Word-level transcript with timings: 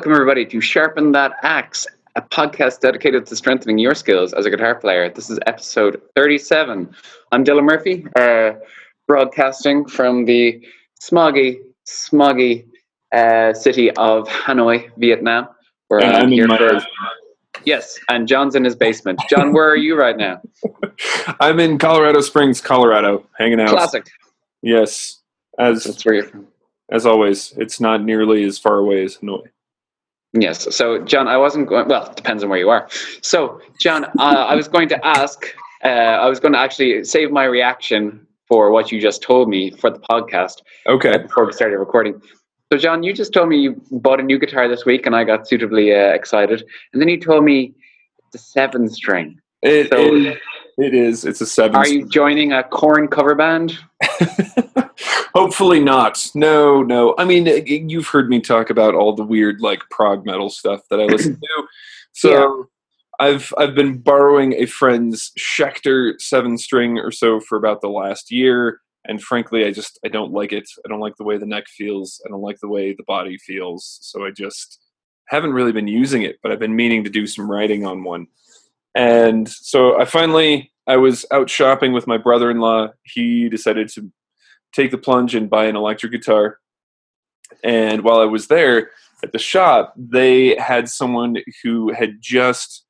Welcome, 0.00 0.14
everybody, 0.14 0.46
to 0.46 0.62
Sharpen 0.62 1.12
That 1.12 1.32
Axe, 1.42 1.86
a 2.16 2.22
podcast 2.22 2.80
dedicated 2.80 3.26
to 3.26 3.36
strengthening 3.36 3.76
your 3.76 3.94
skills 3.94 4.32
as 4.32 4.46
a 4.46 4.50
guitar 4.50 4.74
player. 4.74 5.10
This 5.10 5.28
is 5.28 5.38
episode 5.46 6.00
37. 6.16 6.90
I'm 7.32 7.44
Dylan 7.44 7.64
Murphy, 7.64 8.06
uh, 8.16 8.52
broadcasting 9.06 9.84
from 9.84 10.24
the 10.24 10.66
smoggy, 11.02 11.58
smoggy 11.86 12.64
uh, 13.12 13.52
city 13.52 13.90
of 13.96 14.26
Hanoi, 14.26 14.90
Vietnam. 14.96 15.48
Where 15.88 16.02
And 16.02 16.16
I'm 16.16 16.32
in 16.32 16.46
my 16.46 16.56
for. 16.56 16.80
Yes, 17.66 17.98
and 18.08 18.26
John's 18.26 18.54
in 18.54 18.64
his 18.64 18.76
basement. 18.76 19.20
John, 19.28 19.52
where 19.52 19.68
are 19.68 19.76
you 19.76 19.98
right 19.98 20.16
now? 20.16 20.40
I'm 21.40 21.60
in 21.60 21.76
Colorado 21.76 22.22
Springs, 22.22 22.62
Colorado, 22.62 23.26
hanging 23.36 23.60
out. 23.60 23.68
Classic. 23.68 24.06
Yes, 24.62 25.20
as 25.58 25.84
That's 25.84 26.02
where 26.06 26.14
you're 26.14 26.24
from. 26.24 26.46
as 26.90 27.04
always, 27.04 27.52
it's 27.58 27.82
not 27.82 28.02
nearly 28.02 28.44
as 28.44 28.58
far 28.58 28.76
away 28.76 29.04
as 29.04 29.18
Hanoi. 29.18 29.42
Yes. 30.32 30.74
So, 30.74 30.98
John, 31.04 31.26
I 31.28 31.36
wasn't 31.36 31.68
going. 31.68 31.88
Well, 31.88 32.06
it 32.10 32.16
depends 32.16 32.42
on 32.44 32.50
where 32.50 32.58
you 32.58 32.70
are. 32.70 32.88
So, 33.20 33.60
John, 33.80 34.04
uh, 34.04 34.10
I 34.18 34.54
was 34.54 34.68
going 34.68 34.88
to 34.90 35.06
ask. 35.06 35.44
Uh, 35.84 35.88
I 35.88 36.28
was 36.28 36.38
going 36.38 36.52
to 36.52 36.58
actually 36.58 37.04
save 37.04 37.30
my 37.32 37.44
reaction 37.44 38.26
for 38.46 38.70
what 38.70 38.92
you 38.92 39.00
just 39.00 39.22
told 39.22 39.48
me 39.48 39.70
for 39.70 39.90
the 39.90 39.98
podcast 40.00 40.62
Okay. 40.86 41.18
before 41.18 41.46
we 41.46 41.52
started 41.52 41.78
recording. 41.78 42.20
So, 42.72 42.78
John, 42.78 43.02
you 43.02 43.12
just 43.12 43.32
told 43.32 43.48
me 43.48 43.58
you 43.58 43.80
bought 43.90 44.20
a 44.20 44.22
new 44.22 44.38
guitar 44.38 44.68
this 44.68 44.84
week, 44.84 45.06
and 45.06 45.16
I 45.16 45.24
got 45.24 45.48
suitably 45.48 45.92
uh, 45.94 46.10
excited. 46.12 46.64
And 46.92 47.00
then 47.02 47.08
you 47.08 47.18
told 47.18 47.44
me 47.44 47.74
the 48.32 48.38
seven 48.38 48.88
string. 48.88 49.40
It, 49.62 49.88
So- 49.90 50.14
it, 50.14 50.38
it 50.78 50.94
is. 50.94 51.24
It's 51.24 51.40
a 51.40 51.46
seven. 51.46 51.74
Are 51.76 51.88
you 51.88 52.06
joining 52.08 52.52
a 52.52 52.62
Korn 52.62 53.08
cover 53.08 53.34
band? 53.34 53.78
Hopefully 55.34 55.80
not. 55.80 56.30
No, 56.34 56.82
no. 56.82 57.14
I 57.18 57.24
mean, 57.24 57.46
you've 57.66 58.08
heard 58.08 58.28
me 58.28 58.40
talk 58.40 58.70
about 58.70 58.94
all 58.94 59.14
the 59.14 59.24
weird 59.24 59.60
like 59.60 59.80
prog 59.90 60.26
metal 60.26 60.50
stuff 60.50 60.82
that 60.90 61.00
I 61.00 61.04
listen 61.04 61.34
to. 61.34 61.66
So 62.12 62.68
I've 63.20 63.54
I've 63.56 63.74
been 63.74 63.98
borrowing 63.98 64.54
a 64.54 64.66
friend's 64.66 65.30
Schecter 65.38 66.20
seven 66.20 66.58
string 66.58 66.98
or 66.98 67.12
so 67.12 67.38
for 67.38 67.56
about 67.56 67.82
the 67.82 67.88
last 67.88 68.32
year, 68.32 68.80
and 69.04 69.22
frankly, 69.22 69.64
I 69.64 69.70
just 69.70 70.00
I 70.04 70.08
don't 70.08 70.32
like 70.32 70.52
it. 70.52 70.68
I 70.84 70.88
don't 70.88 71.00
like 71.00 71.16
the 71.16 71.24
way 71.24 71.38
the 71.38 71.46
neck 71.46 71.68
feels. 71.68 72.20
I 72.26 72.30
don't 72.30 72.42
like 72.42 72.58
the 72.60 72.68
way 72.68 72.92
the 72.92 73.04
body 73.04 73.38
feels. 73.38 74.00
So 74.02 74.26
I 74.26 74.32
just 74.32 74.80
haven't 75.28 75.52
really 75.52 75.70
been 75.70 75.86
using 75.86 76.22
it, 76.22 76.38
but 76.42 76.50
I've 76.50 76.58
been 76.58 76.74
meaning 76.74 77.04
to 77.04 77.10
do 77.10 77.26
some 77.26 77.48
writing 77.48 77.86
on 77.86 78.02
one. 78.02 78.26
And 78.96 79.48
so 79.48 80.00
I 80.00 80.04
finally 80.04 80.72
I 80.86 80.96
was 80.96 81.24
out 81.30 81.48
shopping 81.48 81.92
with 81.92 82.06
my 82.06 82.18
brother-in-law. 82.18 82.88
He 83.04 83.48
decided 83.48 83.88
to 83.90 84.10
take 84.72 84.90
the 84.90 84.98
plunge 84.98 85.34
and 85.34 85.50
buy 85.50 85.66
an 85.66 85.76
electric 85.76 86.12
guitar. 86.12 86.58
And 87.64 88.02
while 88.02 88.20
I 88.20 88.24
was 88.24 88.46
there 88.48 88.90
at 89.22 89.32
the 89.32 89.38
shop, 89.38 89.92
they 89.96 90.56
had 90.56 90.88
someone 90.88 91.36
who 91.62 91.92
had 91.92 92.16
just 92.20 92.84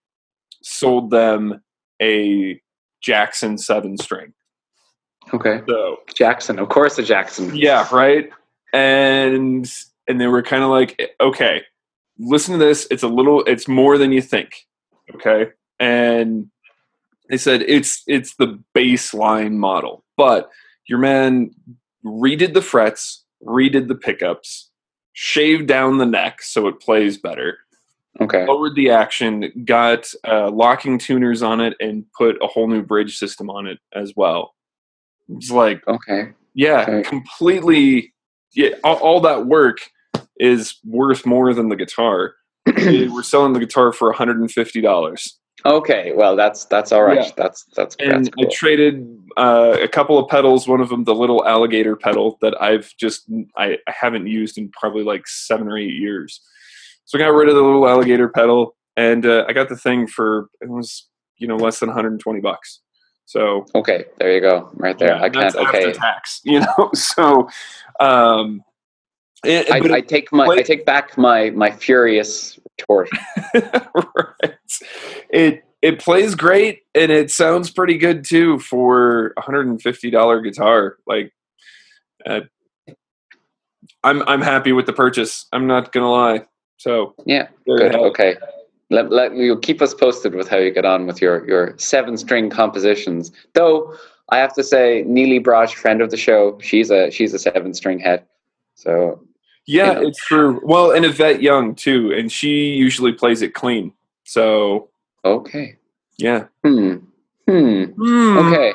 sold 0.62 1.11
them 1.11 1.62
a 2.00 2.61
Jackson 3.03 3.59
7 3.59 3.97
string. 3.98 4.33
Okay. 5.33 5.61
So, 5.69 5.98
Jackson. 6.14 6.59
Of 6.59 6.69
course, 6.69 6.98
a 6.98 7.03
Jackson. 7.03 7.55
yeah, 7.55 7.87
right? 7.92 8.31
And 8.72 9.70
and 10.09 10.20
they 10.20 10.27
were 10.27 10.42
kind 10.42 10.65
of 10.65 10.70
like, 10.70 11.15
"Okay, 11.20 11.62
listen 12.19 12.59
to 12.59 12.65
this. 12.65 12.87
It's 12.91 13.03
a 13.03 13.09
little 13.09 13.44
it's 13.44 13.69
more 13.69 13.97
than 13.98 14.12
you 14.12 14.22
think." 14.22 14.67
Okay? 15.15 15.50
And 15.78 16.50
they 17.28 17.37
said 17.37 17.62
it's 17.62 18.03
it's 18.06 18.34
the 18.37 18.59
baseline 18.77 19.53
model, 19.53 20.05
but 20.17 20.50
your 20.91 20.99
man 20.99 21.53
redid 22.05 22.53
the 22.53 22.61
frets, 22.61 23.25
redid 23.47 23.87
the 23.87 23.95
pickups, 23.95 24.71
shaved 25.12 25.69
down 25.69 25.99
the 25.99 26.05
neck 26.05 26.43
so 26.43 26.67
it 26.67 26.81
plays 26.81 27.17
better, 27.17 27.59
Okay. 28.21 28.45
lowered 28.45 28.75
the 28.75 28.91
action, 28.91 29.53
got 29.65 30.12
uh, 30.27 30.50
locking 30.50 30.99
tuners 30.99 31.43
on 31.43 31.61
it, 31.61 31.75
and 31.79 32.05
put 32.19 32.37
a 32.43 32.49
whole 32.49 32.67
new 32.67 32.83
bridge 32.83 33.17
system 33.17 33.49
on 33.49 33.69
it 33.69 33.79
as 33.95 34.15
well. 34.17 34.55
It's 35.29 35.50
like, 35.53 35.87
Okay. 35.87 36.33
yeah, 36.55 36.83
Okay. 36.89 37.09
completely. 37.09 38.12
Yeah, 38.53 38.71
all, 38.83 38.97
all 38.97 39.21
that 39.21 39.47
work 39.47 39.79
is 40.39 40.81
worth 40.84 41.25
more 41.25 41.55
than 41.55 41.69
the 41.69 41.77
guitar. 41.77 42.34
We're 42.67 43.23
selling 43.23 43.53
the 43.53 43.61
guitar 43.61 43.93
for 43.93 44.09
one 44.09 44.17
hundred 44.17 44.41
and 44.41 44.50
fifty 44.50 44.81
dollars. 44.81 45.39
Okay. 45.65 46.12
Well, 46.15 46.37
that's 46.37 46.65
that's 46.66 46.93
all 46.93 47.03
right. 47.03 47.25
Yeah. 47.25 47.31
That's 47.37 47.65
that's 47.76 47.97
and 47.98 48.26
that's 48.26 48.28
cool. 48.31 48.47
I 48.47 48.48
traded 48.53 49.19
uh, 49.37 49.76
a 49.81 49.88
couple 49.88 50.19
of 50.19 50.28
pedals. 50.28 50.69
One 50.69 50.81
of 50.81 50.88
them, 50.88 51.04
the 51.04 51.15
little 51.15 51.47
alligator 51.47 51.97
pedal 51.97 52.38
that 52.41 52.60
I've 52.62 52.94
just 52.98 53.31
I, 53.56 53.78
I 53.87 53.93
haven't 53.93 54.26
used 54.26 54.59
in 54.59 54.70
probably 54.70 55.03
like 55.03 55.26
seven 55.26 55.69
or 55.69 55.76
eight 55.76 55.94
years. 55.94 56.41
So 57.04 57.19
I 57.19 57.22
got 57.22 57.28
rid 57.28 57.49
of 57.49 57.56
the 57.56 57.62
little 57.62 57.88
alligator 57.88 58.28
pedal, 58.28 58.76
and 58.97 59.26
uh, 59.26 59.44
I 59.49 59.53
got 59.53 59.69
the 59.69 59.76
thing 59.76 60.06
for 60.06 60.49
it 60.60 60.69
was 60.69 61.09
you 61.38 61.49
know 61.49 61.56
less 61.56 61.81
than 61.81 61.88
120 61.88 62.41
bucks. 62.41 62.81
So 63.26 63.66
Okay, 63.75 64.04
there 64.19 64.32
you 64.32 64.41
go, 64.41 64.70
right 64.75 64.99
there. 64.99 65.16
yeah, 65.16 65.22
I 65.22 65.28
can't. 65.28 65.54
Okay, 65.54 65.93
tax, 65.93 66.41
you 66.44 66.60
know. 66.60 66.91
So 66.94 67.49
um, 67.99 68.62
it, 69.44 69.70
I, 69.70 69.97
I 69.97 70.00
take 70.00 70.32
my 70.32 70.47
I 70.47 70.62
take 70.62 70.87
back 70.87 71.19
my 71.19 71.50
my 71.50 71.70
furious 71.70 72.59
retort. 72.81 73.09
right. 73.55 74.55
It 75.31 75.65
it 75.83 75.99
plays 75.99 76.35
great 76.35 76.83
and 76.95 77.11
it 77.11 77.31
sounds 77.31 77.71
pretty 77.71 77.97
good 77.97 78.25
too 78.25 78.59
for 78.59 79.33
a 79.37 79.41
hundred 79.41 79.67
and 79.67 79.81
fifty 79.81 80.11
dollar 80.11 80.41
guitar. 80.41 80.97
Like, 81.07 81.33
uh, 82.27 82.41
I'm 84.05 84.23
I'm 84.29 84.43
happy 84.43 84.73
with 84.73 84.87
the 84.87 84.93
purchase. 84.93 85.47
I'm 85.53 85.67
not 85.67 85.93
gonna 85.93 86.11
lie. 86.11 86.47
So 86.77 87.15
Yeah, 87.27 87.49
good. 87.67 87.79
you 87.79 87.85
have 87.85 87.95
it. 87.95 87.99
Okay, 87.99 88.37
let 88.91 89.11
let 89.11 89.35
you 89.35 89.59
keep 89.59 89.83
us 89.83 89.95
posted 89.95 90.35
with 90.35 90.49
how 90.49 90.59
you 90.59 90.71
get 90.71 90.85
on 90.85 91.07
with 91.07 91.21
your 91.21 91.47
your 91.49 91.75
seven 91.79 92.17
string 92.17 92.51
compositions. 92.51 93.33
Though 93.55 93.95
I 94.31 94.39
have 94.39 94.55
to 94.55 94.62
say, 94.62 95.05
Nili 95.07 95.43
Brosh, 95.43 95.75
friend 95.75 96.01
of 96.01 96.11
the 96.11 96.17
show, 96.17 96.59
she's 96.61 96.91
a 96.91 97.11
she's 97.11 97.35
a 97.35 97.39
seven 97.39 97.75
string 97.75 97.99
head. 97.99 98.25
So 98.75 99.23
Yeah, 99.70 100.00
it's 100.00 100.19
true. 100.25 100.60
Well, 100.64 100.92
and 100.92 101.04
Yvette 101.04 101.42
Young 101.42 101.75
too, 101.75 102.12
and 102.12 102.31
she 102.31 102.70
usually 102.75 103.12
plays 103.12 103.41
it 103.42 103.54
clean. 103.54 103.92
So 104.25 104.88
okay, 105.25 105.76
yeah. 106.19 106.47
hmm, 106.64 106.97
hmm. 107.47 107.84
Okay, 108.38 108.72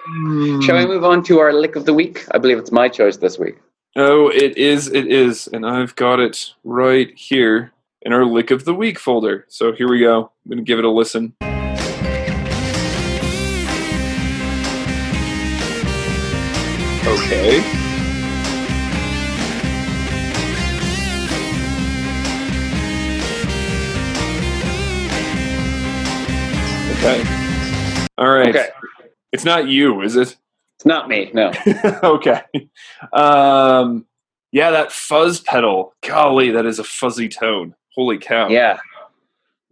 shall 0.66 0.78
we 0.78 0.86
move 0.86 1.04
on 1.04 1.22
to 1.24 1.40
our 1.40 1.52
lick 1.52 1.76
of 1.76 1.86
the 1.86 1.94
week? 1.94 2.26
I 2.32 2.38
believe 2.38 2.58
it's 2.58 2.72
my 2.72 2.88
choice 2.88 3.18
this 3.18 3.38
week. 3.38 3.56
Oh, 3.98 4.28
it 4.28 4.58
is, 4.58 4.88
it 4.88 5.08
is. 5.08 5.48
And 5.48 5.66
I've 5.66 5.96
got 5.96 6.20
it 6.20 6.54
right 6.66 7.14
here 7.16 7.72
in 8.02 8.12
our 8.12 8.26
Lick 8.26 8.52
of 8.52 8.66
the 8.66 8.74
Week 8.74 9.00
folder. 9.00 9.46
So 9.48 9.72
here 9.72 9.90
we 9.90 10.00
go. 10.00 10.32
I'm 10.46 10.50
going 10.50 10.58
to 10.58 10.64
give 10.64 10.80
it 10.80 10.86
a 10.86 10.90
listen. 10.90 11.34
Okay. 17.08 17.85
Okay. 27.06 28.08
All 28.18 28.28
right. 28.28 28.56
Okay, 28.56 28.70
It's 29.32 29.46
not 29.46 29.68
you, 29.68 30.02
is 30.02 30.16
it? 30.16 30.36
it's 30.76 30.88
not 30.88 31.08
me. 31.08 31.30
No. 31.36 31.52
okay. 32.04 32.42
Um, 33.14 34.08
yeah, 34.52 34.72
that 34.72 34.92
fuzz 34.92 35.40
pedal. 35.40 35.94
Golly, 36.02 36.50
that 36.50 36.66
is 36.66 36.80
a 36.80 36.84
fuzzy 36.84 37.30
tone. 37.30 37.76
Holy 37.94 38.18
cow. 38.18 38.48
Yeah. 38.48 38.80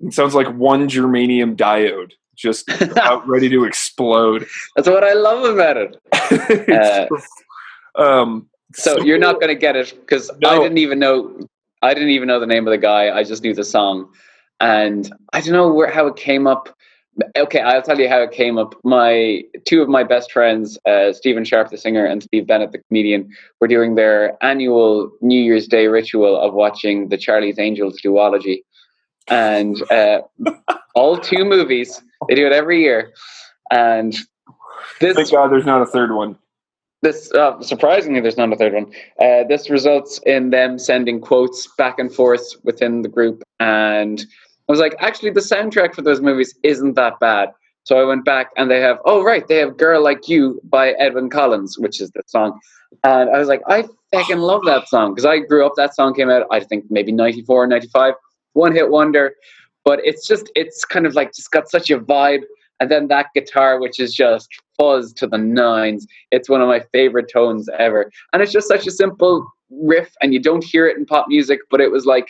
It 0.02 0.14
sounds 0.14 0.36
like 0.36 0.48
one 0.54 0.88
germanium 0.88 1.56
diode 1.56 2.12
just 2.36 2.70
about 2.82 3.28
ready 3.28 3.50
to 3.50 3.64
explode. 3.64 4.46
That's 4.76 4.88
what 4.88 5.04
I 5.04 5.14
love 5.14 5.44
about 5.44 5.78
it. 5.78 5.98
Just, 7.10 7.28
um, 7.96 8.48
So 8.76 9.00
you're 9.02 9.18
not 9.18 9.40
going 9.40 9.48
to 9.48 9.60
get 9.60 9.76
it 9.76 9.92
because 10.02 10.30
I 10.46 10.60
didn't 10.60 10.78
even 10.78 11.00
know. 11.00 11.48
I 11.82 11.96
didn't 11.96 12.10
even 12.10 12.28
know 12.28 12.40
the 12.40 12.46
name 12.46 12.68
of 12.68 12.72
the 12.72 12.78
guy. 12.78 13.10
I 13.18 13.24
just 13.24 13.42
knew 13.42 13.56
the 13.56 13.64
song, 13.64 14.12
and 14.60 15.12
I 15.34 15.42
don't 15.42 15.54
know 15.54 15.74
where 15.74 15.90
how 15.90 16.06
it 16.06 16.16
came 16.16 16.46
up. 16.46 16.76
Okay, 17.38 17.60
I'll 17.60 17.82
tell 17.82 18.00
you 18.00 18.10
how 18.10 18.22
it 18.22 18.32
came 18.32 18.58
up. 18.58 18.74
My 18.84 19.44
two 19.66 19.82
of 19.82 19.90
my 19.90 20.04
best 20.04 20.32
friends, 20.32 20.80
uh, 20.88 21.14
Stephen 21.14 21.46
Sharp, 21.46 21.70
the 21.70 21.78
singer, 21.78 22.06
and 22.06 22.24
Steve 22.24 22.48
Bennett, 22.48 22.72
the 22.72 22.80
comedian, 22.80 23.30
were 23.62 23.68
doing 23.68 23.96
their 23.96 24.44
annual 24.44 25.12
New 25.22 25.40
Year's 25.40 25.68
Day 25.68 25.88
ritual 25.88 26.36
of 26.40 26.54
watching 26.54 27.10
the 27.10 27.18
Charlie's 27.18 27.60
Angels 27.60 28.00
duology, 28.04 28.64
and 29.28 29.80
uh, 29.92 30.22
all 30.96 31.18
two 31.18 31.46
movies. 31.46 32.02
They 32.28 32.36
do 32.36 32.48
it 32.48 32.54
every 32.54 32.82
year, 32.82 33.14
and 33.70 34.16
this 35.00 35.16
Thank 35.16 35.32
God 35.32 35.52
there's 35.52 35.66
not 35.66 35.82
a 35.82 35.86
third 35.86 36.14
one. 36.16 36.38
this 37.02 37.32
uh, 37.34 37.62
surprisingly 37.62 38.22
there's 38.22 38.38
not 38.38 38.52
a 38.52 38.56
third 38.56 38.74
one 38.74 38.92
uh, 39.22 39.44
this 39.48 39.70
results 39.70 40.20
in 40.26 40.50
them 40.50 40.80
sending 40.80 41.20
quotes 41.20 41.68
back 41.78 42.00
and 42.00 42.14
forth 42.14 42.56
within 42.64 43.02
the 43.02 43.10
group 43.10 43.44
and 43.60 44.26
i 44.68 44.72
was 44.72 44.80
like 44.80 44.96
actually 45.00 45.30
the 45.30 45.40
soundtrack 45.40 45.94
for 45.94 46.02
those 46.02 46.22
movies 46.22 46.56
isn't 46.64 46.96
that 46.96 47.20
bad 47.20 47.50
so 47.84 48.00
i 48.00 48.04
went 48.04 48.26
back 48.26 48.50
and 48.58 48.70
they 48.70 48.80
have 48.80 48.98
oh 49.06 49.24
right 49.24 49.48
they 49.48 49.58
have 49.58 49.78
girl 49.78 50.02
like 50.02 50.28
you 50.28 50.60
by 50.66 50.94
edwyn 50.94 51.30
collins 51.30 51.78
which 51.78 52.02
is 52.02 52.12
the 52.12 52.22
song 52.28 52.60
and 53.04 53.30
i 53.30 53.38
was 53.38 53.48
like 53.48 53.62
i 53.68 53.84
fucking 54.14 54.40
love 54.40 54.64
that 54.66 54.88
song 54.88 55.12
because 55.14 55.26
i 55.26 55.40
grew 55.40 55.66
up 55.66 55.74
that 55.76 55.96
song 55.96 56.14
came 56.14 56.30
out 56.30 56.46
i 56.52 56.60
think 56.60 56.86
maybe 56.90 57.12
94 57.12 57.68
95 57.68 58.14
one 58.54 58.74
hit 58.74 58.90
wonder, 58.90 59.36
but 59.84 60.00
it's 60.04 60.28
just 60.28 60.50
it's 60.56 60.86
kind 60.86 61.06
of 61.06 61.16
like 61.16 61.34
just 61.34 61.52
got 61.52 61.70
such 61.70 61.90
a 61.90 62.00
vibe. 62.00 62.42
And 62.80 62.90
then 62.90 63.08
that 63.10 63.28
guitar, 63.36 63.80
which 63.80 64.00
is 64.00 64.14
just 64.14 64.50
fuzz 64.78 65.14
to 65.14 65.28
the 65.28 65.38
nines, 65.38 66.08
it's 66.32 66.50
one 66.50 66.62
of 66.62 66.68
my 66.68 66.82
favorite 66.92 67.30
tones 67.32 67.70
ever. 67.78 68.12
And 68.32 68.42
it's 68.42 68.52
just 68.52 68.68
such 68.68 68.88
a 68.88 68.92
simple 68.92 69.48
riff, 69.70 70.12
and 70.22 70.34
you 70.34 70.40
don't 70.40 70.64
hear 70.64 70.88
it 70.88 70.98
in 70.98 71.06
pop 71.06 71.28
music, 71.28 71.60
but 71.70 71.82
it 71.82 71.92
was 71.92 72.06
like 72.06 72.28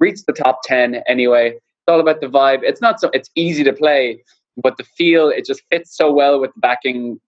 reached 0.00 0.26
the 0.26 0.32
top 0.32 0.60
10 0.64 0.96
anyway. 1.06 1.54
It's 1.86 1.92
all 1.92 2.00
about 2.00 2.22
the 2.22 2.28
vibe. 2.28 2.60
It's 2.62 2.80
not 2.80 2.98
so, 2.98 3.10
it's 3.12 3.28
easy 3.34 3.62
to 3.62 3.72
play, 3.72 4.24
but 4.56 4.78
the 4.78 4.84
feel, 4.84 5.28
it 5.28 5.44
just 5.44 5.60
fits 5.70 5.94
so 5.94 6.10
well 6.10 6.40
with 6.40 6.54
the 6.54 6.60
backing 6.60 7.20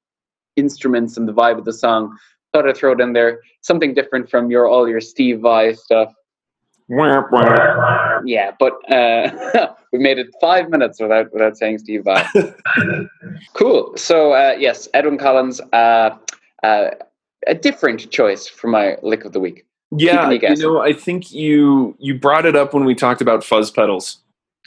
instruments 0.57 1.19
and 1.19 1.29
the 1.29 1.35
vibe 1.35 1.59
of 1.59 1.67
the 1.67 1.75
song. 1.75 2.17
Thought 2.55 2.67
I'd 2.67 2.75
throw 2.75 2.93
it 2.93 3.01
in 3.03 3.13
there. 3.13 3.41
Something 3.61 3.93
different 3.93 4.31
from 4.31 4.51
your 4.51 4.67
all 4.67 4.89
your 4.89 5.03
Steve 5.03 5.41
Vai 5.41 5.75
stuff. 5.75 6.11
Yeah, 8.25 8.53
but 8.59 8.73
uh, 8.91 9.75
we 9.93 9.99
made 9.99 10.19
it 10.19 10.29
five 10.41 10.71
minutes 10.71 11.01
without 11.01 11.31
without 11.35 11.59
saying 11.59 11.79
Steve 11.79 12.05
Vai. 12.05 12.25
cool. 13.53 13.95
So 13.99 14.33
uh, 14.33 14.57
yes, 14.59 14.89
Edwyn 14.95 15.19
Collins, 15.19 15.61
uh, 15.75 16.17
uh, 16.63 16.91
a 17.47 17.55
different 17.55 18.11
choice 18.11 18.47
for 18.47 18.69
my 18.69 18.97
lick 19.03 19.27
of 19.27 19.33
the 19.33 19.41
week. 19.41 19.67
Yeah, 19.91 20.31
you 20.31 20.57
know, 20.57 20.81
I 20.81 20.95
think 20.95 21.31
you 21.31 21.95
you 21.99 22.19
brought 22.19 22.47
it 22.47 22.57
up 22.57 22.73
when 22.73 22.87
we 22.87 22.95
talked 22.95 23.21
about 23.21 23.45
fuzz 23.45 23.71
pedals. 23.71 24.19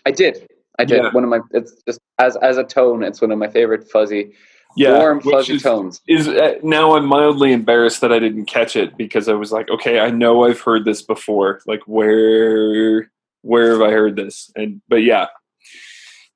I 0.06 0.12
did. 0.12 0.48
I 0.78 0.86
did. 0.86 1.04
Yeah. 1.04 1.12
One 1.12 1.24
of 1.24 1.30
my. 1.30 1.40
It's 1.51 1.74
just 1.88 2.00
as 2.19 2.36
as 2.38 2.57
a 2.57 2.63
tone. 2.63 3.04
It's 3.04 3.22
one 3.22 3.31
of 3.31 3.38
my 3.38 3.48
favorite 3.50 3.90
fuzzy, 3.92 4.34
Yeah, 4.78 4.98
warm 4.98 5.19
fuzzy 5.22 5.56
is- 5.56 5.63
tones. 5.63 6.01
is 6.07 6.28
uh, 6.28 6.56
now 6.63 6.96
I'm 6.96 7.06
mildly 7.06 7.51
embarrassed 7.51 8.01
that 8.01 8.12
I 8.13 8.19
didn't 8.19 8.46
catch 8.46 8.75
it 8.75 8.98
because 8.98 9.28
I 9.28 9.34
was 9.34 9.51
like, 9.51 9.69
okay, 9.69 10.00
I 10.00 10.10
know 10.10 10.46
I've 10.46 10.62
heard 10.62 10.86
this 10.86 11.01
before. 11.01 11.62
Like 11.66 11.81
where 11.86 13.10
where 13.42 13.72
have 13.72 13.81
I 13.81 13.92
heard 13.92 14.16
this? 14.16 14.51
And 14.56 14.81
but 14.88 14.98
yeah, 15.04 15.28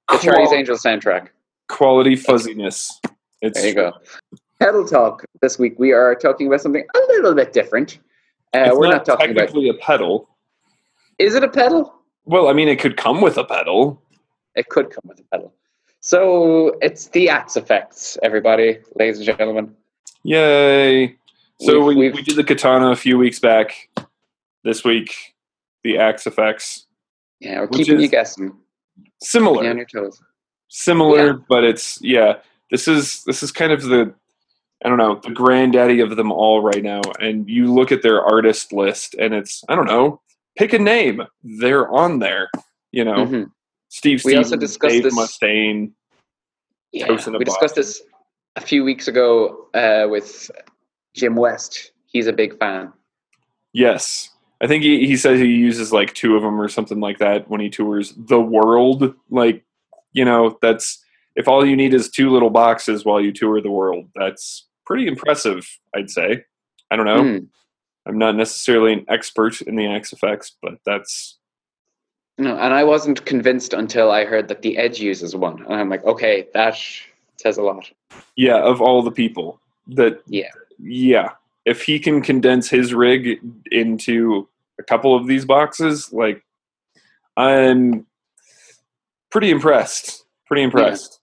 The 0.09 0.17
Charlie's 0.17 0.49
Qual- 0.49 0.59
Angels 0.59 0.83
soundtrack. 0.83 1.29
quality 1.69 2.15
fuzziness. 2.15 2.99
It's 3.41 3.59
There 3.59 3.69
you 3.69 3.75
go. 3.75 3.93
Pedal 4.59 4.85
talk 4.85 5.23
this 5.41 5.59
week. 5.59 5.77
We 5.77 5.91
are 5.91 6.15
talking 6.15 6.47
about 6.47 6.61
something 6.61 6.85
a 6.95 6.99
little 7.13 7.33
bit 7.33 7.51
different. 7.53 7.99
Uh, 8.53 8.65
It's 8.67 8.77
we're 8.77 8.85
not, 8.87 8.91
not 8.93 9.05
talking 9.05 9.31
about. 9.31 9.41
technically 9.47 9.69
a 9.69 9.73
pedal. 9.73 10.29
Is 11.19 11.35
it 11.35 11.43
a 11.43 11.49
pedal? 11.49 11.93
Well, 12.25 12.47
I 12.47 12.53
mean, 12.53 12.67
it 12.69 12.79
could 12.79 12.97
come 12.97 13.21
with 13.21 13.37
a 13.37 13.43
pedal. 13.43 14.01
It 14.55 14.69
could 14.69 14.89
come 14.89 15.03
with 15.05 15.19
a 15.19 15.23
pedal. 15.23 15.53
So 15.99 16.77
it's 16.81 17.07
the 17.07 17.29
Axe-Fx, 17.29 18.17
everybody, 18.23 18.79
ladies 18.95 19.17
and 19.17 19.25
gentlemen. 19.25 19.75
Yay! 20.23 21.15
So 21.59 21.73
We've- 21.79 21.79
we, 21.81 21.95
we've- 21.95 22.15
we 22.17 22.21
did 22.23 22.35
the 22.35 22.43
katana 22.43 22.91
a 22.91 22.95
few 22.95 23.17
weeks 23.17 23.39
back. 23.39 23.89
This 24.63 24.83
week, 24.83 25.13
the 25.83 25.97
Axe-Fx 25.97 26.85
Yeah, 27.39 27.59
we're 27.61 27.67
keeping 27.67 27.99
you 27.99 28.07
guessing. 28.07 28.53
similar. 29.21 29.55
Keeping 29.55 29.65
you 29.65 29.71
on 29.71 29.77
your 29.77 29.85
toes. 30.05 30.21
similar, 30.69 31.27
Yeah. 31.27 31.33
but 31.49 31.63
it's 31.65 31.99
yeah. 32.01 32.35
This 32.71 32.87
is 32.87 33.23
this 33.25 33.43
is 33.43 33.51
kind 33.51 33.71
of 33.73 33.83
the 33.83 34.13
I 34.85 34.89
don't 34.89 34.97
know 34.97 35.19
the 35.21 35.31
granddaddy 35.31 35.99
of 35.99 36.15
them 36.15 36.31
all 36.31 36.61
right 36.61 36.81
now. 36.81 37.01
And 37.19 37.47
you 37.49 37.73
look 37.73 37.91
at 37.91 38.01
their 38.01 38.21
artist 38.23 38.71
list, 38.71 39.15
and 39.15 39.33
it's 39.33 39.63
I 39.67 39.75
don't 39.75 39.85
know. 39.87 40.21
Pick 40.57 40.73
a 40.73 40.79
name. 40.79 41.21
They're 41.43 41.89
on 41.89 42.19
there. 42.19 42.49
You 42.91 43.05
know, 43.05 43.25
Mhm. 43.25 43.51
Steve 43.89 44.17
We 44.23 44.31
Stevens, 44.31 44.47
also 44.47 44.57
discussed 44.57 44.93
Dave 44.93 45.03
this- 45.03 45.15
Mustaine. 45.17 45.91
Yeah, 46.91 47.07
Toast 47.07 47.27
in 47.27 47.35
a 47.35 47.37
we 47.39 47.45
discussed 47.45 47.75
this 47.75 48.01
a 48.55 48.61
few 48.61 48.83
weeks 48.83 49.07
ago 49.07 49.67
uh, 49.73 50.07
with 50.09 50.51
Jim 51.15 51.35
West. 51.35 51.91
He's 52.05 52.27
a 52.27 52.33
big 52.33 52.57
fan. 52.59 52.93
Yes. 53.73 54.29
I 54.61 54.67
think 54.67 54.83
he, 54.83 55.07
he 55.07 55.17
says 55.17 55.39
he 55.39 55.47
uses 55.47 55.91
like 55.91 56.13
two 56.13 56.35
of 56.35 56.43
them 56.43 56.59
or 56.61 56.69
something 56.69 56.99
like 56.99 57.17
that 57.17 57.49
when 57.49 57.59
he 57.59 57.69
tours 57.69 58.13
the 58.15 58.39
world. 58.39 59.15
Like, 59.31 59.65
you 60.13 60.23
know, 60.23 60.57
that's 60.61 61.03
if 61.35 61.47
all 61.47 61.65
you 61.65 61.75
need 61.75 61.93
is 61.95 62.09
two 62.11 62.29
little 62.29 62.51
boxes 62.51 63.03
while 63.03 63.19
you 63.19 63.31
tour 63.33 63.59
the 63.59 63.71
world, 63.71 64.07
that's 64.15 64.67
pretty 64.85 65.07
impressive, 65.07 65.67
I'd 65.95 66.11
say. 66.11 66.43
I 66.91 66.95
don't 66.95 67.05
know. 67.07 67.23
Mm. 67.23 67.47
I'm 68.05 68.17
not 68.17 68.35
necessarily 68.35 68.93
an 68.93 69.05
expert 69.07 69.61
in 69.61 69.75
the 69.75 69.87
Axe-Fx, 69.87 70.51
but 70.61 70.75
that's 70.85 71.37
No, 72.37 72.57
and 72.57 72.73
I 72.73 72.83
wasn't 72.83 73.25
convinced 73.25 73.73
until 73.73 74.11
I 74.11 74.25
heard 74.25 74.47
that 74.49 74.61
the 74.61 74.77
Edge 74.77 74.99
uses 74.99 75.35
one, 75.35 75.63
and 75.63 75.73
I'm 75.73 75.89
like, 75.89 76.03
okay, 76.03 76.47
that 76.53 76.77
says 77.37 77.57
a 77.57 77.63
lot. 77.63 77.89
yeah, 78.35 78.61
of 78.61 78.81
all 78.81 79.01
the 79.01 79.11
people 79.11 79.59
that 79.87 80.21
Yeah. 80.27 80.51
yeah. 80.79 81.29
If 81.65 81.81
he 81.83 81.97
can 81.97 82.21
condense 82.21 82.69
his 82.69 82.93
rig 82.93 83.39
into 83.71 84.47
a 84.79 84.83
couple 84.83 85.15
of 85.15 85.27
these 85.27 85.45
boxes, 85.45 86.11
like 86.11 86.43
I'm 87.37 88.05
pretty 89.31 89.49
impressed. 89.49 90.25
Pretty 90.45 90.63
impressed. 90.63 91.19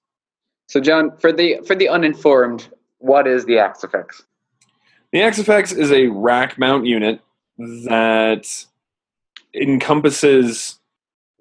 So, 0.66 0.80
John, 0.80 1.16
for 1.18 1.32
the 1.32 1.60
for 1.66 1.74
the 1.74 1.88
uninformed, 1.88 2.68
what 2.98 3.26
is 3.26 3.44
the 3.44 3.58
Axe-Fx? 3.58 4.22
The 5.12 5.22
Axe-Fx 5.22 5.76
is 5.76 5.90
a 5.90 6.06
rack 6.06 6.56
mount 6.58 6.86
unit 6.86 7.20
that 7.58 8.64
encompasses 9.54 10.78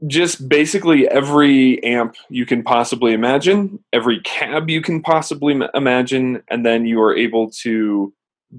just 0.07 0.49
basically 0.49 1.07
every 1.07 1.83
amp 1.83 2.15
you 2.29 2.45
can 2.45 2.63
possibly 2.63 3.13
imagine, 3.13 3.83
every 3.93 4.21
cab 4.21 4.69
you 4.69 4.81
can 4.81 5.01
possibly 5.01 5.53
ma- 5.53 5.67
imagine, 5.73 6.41
and 6.49 6.65
then 6.65 6.85
you 6.85 6.99
are 7.01 7.15
able 7.15 7.51
to 7.61 8.13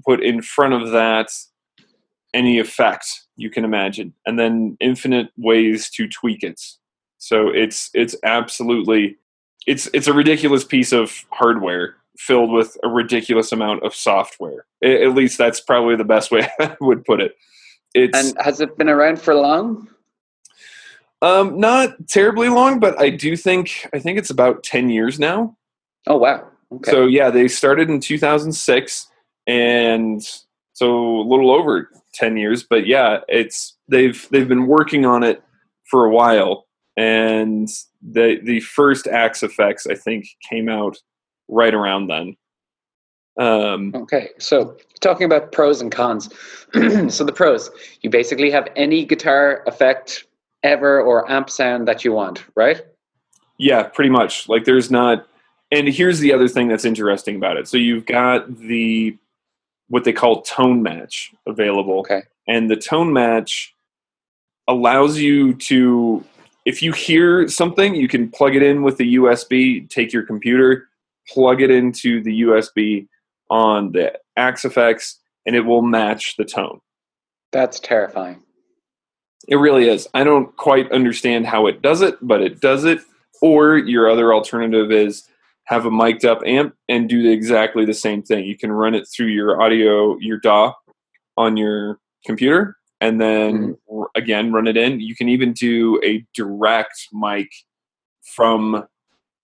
put 0.05 0.23
in 0.23 0.41
front 0.41 0.73
of 0.73 0.91
that 0.91 1.29
any 2.33 2.59
effect 2.59 3.07
you 3.35 3.49
can 3.49 3.65
imagine, 3.65 4.13
and 4.25 4.39
then 4.39 4.77
infinite 4.79 5.29
ways 5.37 5.89
to 5.89 6.07
tweak 6.07 6.43
it. 6.43 6.61
So 7.17 7.49
it's 7.49 7.89
it's 7.93 8.15
absolutely 8.23 9.17
it's 9.67 9.89
it's 9.93 10.07
a 10.07 10.13
ridiculous 10.13 10.63
piece 10.63 10.93
of 10.93 11.25
hardware 11.31 11.95
filled 12.21 12.51
with 12.51 12.77
a 12.83 12.87
ridiculous 12.87 13.51
amount 13.51 13.83
of 13.83 13.95
software. 13.95 14.65
At 14.83 15.15
least 15.15 15.37
that's 15.37 15.59
probably 15.59 15.95
the 15.95 16.03
best 16.03 16.31
way 16.31 16.47
I 16.59 16.75
would 16.79 17.03
put 17.03 17.19
it. 17.19 17.35
It's 17.93 18.17
And 18.17 18.37
has 18.43 18.61
it 18.61 18.77
been 18.77 18.89
around 18.89 19.19
for 19.19 19.33
long? 19.35 19.87
um, 21.21 21.59
not 21.59 22.07
terribly 22.07 22.49
long, 22.49 22.79
but 22.79 22.99
I 22.99 23.09
do 23.09 23.35
think 23.35 23.87
I 23.93 23.99
think 23.99 24.17
it's 24.17 24.29
about 24.29 24.63
ten 24.63 24.89
years 24.89 25.19
now. 25.19 25.57
Oh 26.07 26.17
wow. 26.17 26.47
Okay. 26.73 26.91
So 26.91 27.05
yeah, 27.05 27.29
they 27.29 27.47
started 27.47 27.89
in 27.89 27.99
2006, 27.99 29.07
and 29.45 30.23
so 30.73 31.19
a 31.19 31.27
little 31.27 31.51
over 31.51 31.89
10 32.13 32.37
years. 32.37 32.63
But 32.63 32.87
yeah, 32.87 33.19
it's 33.27 33.77
they've 33.89 34.27
they've 34.31 34.47
been 34.47 34.67
working 34.67 35.05
on 35.05 35.23
it 35.23 35.43
for 35.89 36.05
a 36.05 36.11
while, 36.11 36.65
and 36.95 37.67
the 38.01 38.39
the 38.43 38.61
first 38.61 39.07
Axe-Fx 39.07 39.91
I 39.91 39.95
think 39.95 40.27
came 40.49 40.69
out 40.69 40.97
right 41.47 41.73
around 41.73 42.07
then. 42.07 42.35
Um, 43.39 43.93
Okay, 43.95 44.29
so 44.39 44.77
talking 44.99 45.25
about 45.25 45.51
pros 45.51 45.81
and 45.81 45.91
cons. 45.91 46.29
so 47.09 47.23
the 47.23 47.33
pros, 47.33 47.71
you 48.01 48.09
basically 48.09 48.51
have 48.51 48.67
any 48.75 49.05
guitar 49.05 49.63
effect 49.67 50.25
ever 50.63 51.01
or 51.01 51.29
amp 51.29 51.49
sound 51.49 51.87
that 51.87 52.05
you 52.05 52.13
want, 52.13 52.43
right? 52.55 52.81
Yeah, 53.57 53.83
pretty 53.83 54.09
much. 54.09 54.49
Like 54.49 54.65
there's 54.65 54.91
not 54.91 55.27
and 55.71 55.87
here's 55.87 56.19
the 56.19 56.33
other 56.33 56.47
thing 56.47 56.67
that's 56.67 56.83
interesting 56.83 57.37
about 57.37 57.57
it. 57.57 57.67
So 57.67 57.77
you've 57.77 58.05
got 58.05 58.57
the 58.57 59.17
what 59.87 60.03
they 60.03 60.13
call 60.13 60.41
tone 60.41 60.83
match 60.83 61.33
available. 61.47 61.99
Okay. 61.99 62.23
And 62.47 62.69
the 62.69 62.75
tone 62.75 63.13
match 63.13 63.73
allows 64.67 65.17
you 65.17 65.53
to 65.55 66.23
if 66.65 66.83
you 66.83 66.91
hear 66.91 67.47
something, 67.47 67.95
you 67.95 68.07
can 68.07 68.29
plug 68.29 68.55
it 68.55 68.61
in 68.61 68.83
with 68.83 68.97
the 68.97 69.15
USB, 69.15 69.89
take 69.89 70.13
your 70.13 70.23
computer, 70.23 70.89
plug 71.27 71.61
it 71.61 71.71
into 71.71 72.21
the 72.23 72.41
USB 72.41 73.07
on 73.49 73.91
the 73.91 74.13
Axe-Fx, 74.37 75.15
and 75.45 75.55
it 75.55 75.61
will 75.61 75.81
match 75.81 76.37
the 76.37 76.45
tone. 76.45 76.79
That's 77.51 77.79
terrifying. 77.79 78.43
It 79.47 79.55
really 79.55 79.89
is. 79.89 80.07
I 80.13 80.23
don't 80.23 80.55
quite 80.55 80.91
understand 80.91 81.47
how 81.47 81.67
it 81.67 81.81
does 81.81 82.01
it, 82.01 82.15
but 82.21 82.41
it 82.41 82.61
does 82.61 82.85
it. 82.85 82.99
Or 83.41 83.77
your 83.77 84.09
other 84.09 84.33
alternative 84.33 84.91
is 84.91 85.27
have 85.65 85.85
a 85.85 85.91
mic'd 85.91 86.25
up 86.25 86.41
amp 86.45 86.75
and 86.89 87.09
do 87.09 87.29
exactly 87.29 87.85
the 87.85 87.93
same 87.93 88.21
thing. 88.21 88.45
You 88.45 88.57
can 88.57 88.71
run 88.71 88.93
it 88.93 89.07
through 89.07 89.27
your 89.27 89.61
audio, 89.61 90.17
your 90.19 90.37
DAW 90.37 90.73
on 91.37 91.57
your 91.57 91.99
computer, 92.25 92.77
and 92.99 93.19
then 93.19 93.75
mm-hmm. 93.89 93.99
r- 93.99 94.09
again 94.15 94.51
run 94.51 94.67
it 94.67 94.77
in. 94.77 94.99
You 94.99 95.15
can 95.15 95.29
even 95.29 95.53
do 95.53 95.99
a 96.03 96.25
direct 96.35 97.07
mic 97.11 97.49
from 98.35 98.85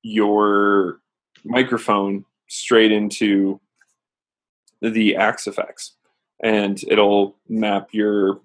your 0.04 1.00
microphone 1.44 2.26
straight 2.48 2.92
into 2.92 3.60
the 4.82 5.16
Axe-Fx, 5.16 5.92
and 6.44 6.82
it'll 6.88 7.36
map 7.50 7.90
your 7.92 8.40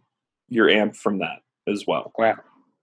your 0.48 0.68
amp 0.68 0.94
from 0.96 1.18
that 1.18 1.40
as 1.66 1.84
well. 1.86 2.12
Wow. 2.18 2.36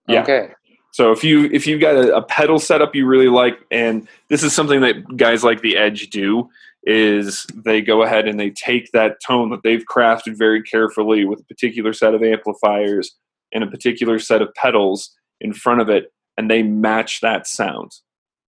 Yeah. 0.08 0.24
Okay. 0.24 0.50
So 0.92 1.12
if 1.12 1.24
you 1.24 1.46
if 1.51 1.68
you've 1.68 1.82
got 1.82 1.96
a, 1.96 2.16
a 2.16 2.22
pedal 2.22 2.60
setup 2.60 2.96
you 2.96 3.06
really 3.06 3.28
like, 3.28 3.60
and 3.72 4.08
this 4.30 4.44
is 4.44 4.54
something 4.54 4.82
that 4.82 5.18
guys 5.18 5.44
like 5.44 5.62
the 5.62 5.78
Edge 5.78 6.10
do, 6.10 6.50
is 6.84 7.46
they 7.54 7.82
go 7.82 8.01
ahead 8.01 8.28
and 8.28 8.39
they 8.39 8.50
take 8.50 8.92
that 8.92 9.18
tone 9.25 9.50
that 9.51 9.62
they've 9.63 9.86
crafted 9.86 10.38
very 10.38 10.63
carefully 10.63 11.25
with 11.25 11.39
a 11.42 11.46
particular 11.46 11.94
set 11.94 12.13
of 12.13 12.24
amplifiers 12.24 13.16
and 13.54 13.63
a 13.63 13.68
particular 13.68 14.20
set 14.20 14.42
of 14.42 14.54
pedals, 14.56 15.16
in 15.42 15.54
front 15.54 15.82
of 15.82 15.89
it 15.89 16.12
and 16.39 16.50
they 16.50 16.63
match 16.63 17.20
that 17.20 17.46
sound. 17.46 17.92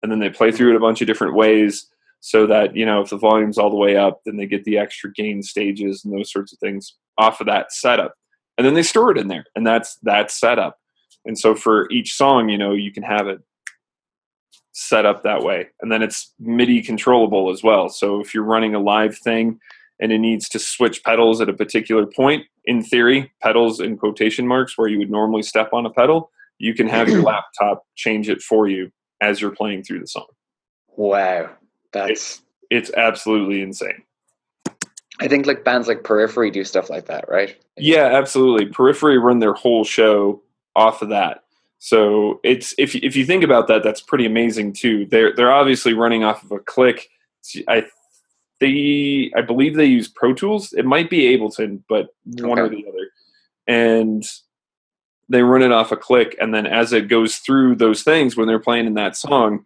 And 0.04 0.12
then 0.12 0.18
they 0.18 0.28
play 0.28 0.52
through 0.52 0.74
it 0.74 0.76
a 0.76 0.80
bunch 0.80 1.00
of 1.00 1.06
different 1.06 1.34
ways 1.34 1.86
so 2.20 2.46
that, 2.46 2.76
you 2.76 2.84
know, 2.84 3.00
if 3.00 3.08
the 3.08 3.16
volume's 3.16 3.56
all 3.56 3.70
the 3.70 3.76
way 3.76 3.96
up, 3.96 4.20
then 4.26 4.36
they 4.36 4.44
get 4.44 4.64
the 4.64 4.76
extra 4.76 5.10
gain 5.10 5.42
stages 5.42 6.04
and 6.04 6.12
those 6.12 6.30
sorts 6.30 6.52
of 6.52 6.58
things 6.58 6.98
off 7.16 7.40
of 7.40 7.46
that 7.46 7.72
setup. 7.72 8.14
And 8.58 8.66
then 8.66 8.74
they 8.74 8.82
store 8.82 9.10
it 9.12 9.16
in 9.16 9.28
there 9.28 9.46
and 9.56 9.66
that's 9.66 9.96
that 10.02 10.30
setup. 10.30 10.78
And 11.24 11.38
so 11.38 11.54
for 11.54 11.90
each 11.90 12.12
song, 12.12 12.50
you 12.50 12.58
know, 12.58 12.74
you 12.74 12.92
can 12.92 13.02
have 13.02 13.28
it 13.28 13.40
set 14.72 15.06
up 15.06 15.22
that 15.22 15.42
way. 15.42 15.68
And 15.80 15.90
then 15.90 16.02
it's 16.02 16.34
MIDI 16.38 16.82
controllable 16.82 17.50
as 17.50 17.62
well. 17.62 17.88
So 17.88 18.20
if 18.20 18.34
you're 18.34 18.44
running 18.44 18.74
a 18.74 18.80
live 18.80 19.16
thing 19.16 19.58
and 20.00 20.12
it 20.12 20.18
needs 20.18 20.50
to 20.50 20.58
switch 20.58 21.02
pedals 21.02 21.40
at 21.40 21.48
a 21.48 21.54
particular 21.54 22.04
point, 22.04 22.44
in 22.66 22.82
theory, 22.82 23.32
pedals 23.42 23.80
in 23.80 23.96
quotation 23.96 24.46
marks 24.46 24.76
where 24.76 24.88
you 24.88 24.98
would 24.98 25.10
normally 25.10 25.42
step 25.42 25.72
on 25.72 25.86
a 25.86 25.90
pedal, 25.90 26.30
you 26.58 26.74
can 26.74 26.88
have 26.88 27.08
your 27.08 27.22
laptop 27.22 27.86
change 27.96 28.28
it 28.28 28.42
for 28.42 28.68
you 28.68 28.90
as 29.20 29.40
you're 29.40 29.50
playing 29.50 29.82
through 29.82 30.00
the 30.00 30.06
song. 30.06 30.26
Wow. 30.96 31.50
That's 31.92 32.10
it's, 32.10 32.42
it's 32.70 32.90
absolutely 32.96 33.62
insane. 33.62 34.02
I 35.20 35.28
think 35.28 35.46
like 35.46 35.64
bands 35.64 35.86
like 35.86 36.02
Periphery 36.02 36.50
do 36.50 36.64
stuff 36.64 36.90
like 36.90 37.06
that, 37.06 37.28
right? 37.28 37.56
Yeah, 37.76 38.06
absolutely. 38.06 38.66
Periphery 38.66 39.18
run 39.18 39.38
their 39.38 39.54
whole 39.54 39.84
show 39.84 40.42
off 40.74 41.02
of 41.02 41.08
that. 41.10 41.44
So 41.78 42.40
it's 42.42 42.74
if 42.78 42.94
if 42.96 43.14
you 43.14 43.24
think 43.24 43.44
about 43.44 43.68
that, 43.68 43.82
that's 43.82 44.00
pretty 44.00 44.26
amazing 44.26 44.72
too. 44.72 45.06
They're 45.06 45.34
they're 45.34 45.52
obviously 45.52 45.92
running 45.92 46.24
off 46.24 46.42
of 46.42 46.50
a 46.50 46.58
click. 46.58 47.10
I 47.68 47.84
they 48.58 49.30
I 49.36 49.42
believe 49.42 49.76
they 49.76 49.84
use 49.84 50.08
Pro 50.08 50.32
Tools. 50.32 50.72
It 50.72 50.84
might 50.84 51.10
be 51.10 51.36
Ableton, 51.36 51.82
but 51.88 52.08
okay. 52.32 52.48
one 52.48 52.58
or 52.58 52.68
the 52.68 52.86
other. 52.88 53.10
And 53.66 54.24
they 55.28 55.42
run 55.42 55.62
it 55.62 55.72
off 55.72 55.92
a 55.92 55.96
click, 55.96 56.36
and 56.40 56.54
then 56.54 56.66
as 56.66 56.92
it 56.92 57.08
goes 57.08 57.36
through 57.36 57.76
those 57.76 58.02
things 58.02 58.36
when 58.36 58.46
they're 58.46 58.58
playing 58.58 58.86
in 58.86 58.94
that 58.94 59.16
song, 59.16 59.64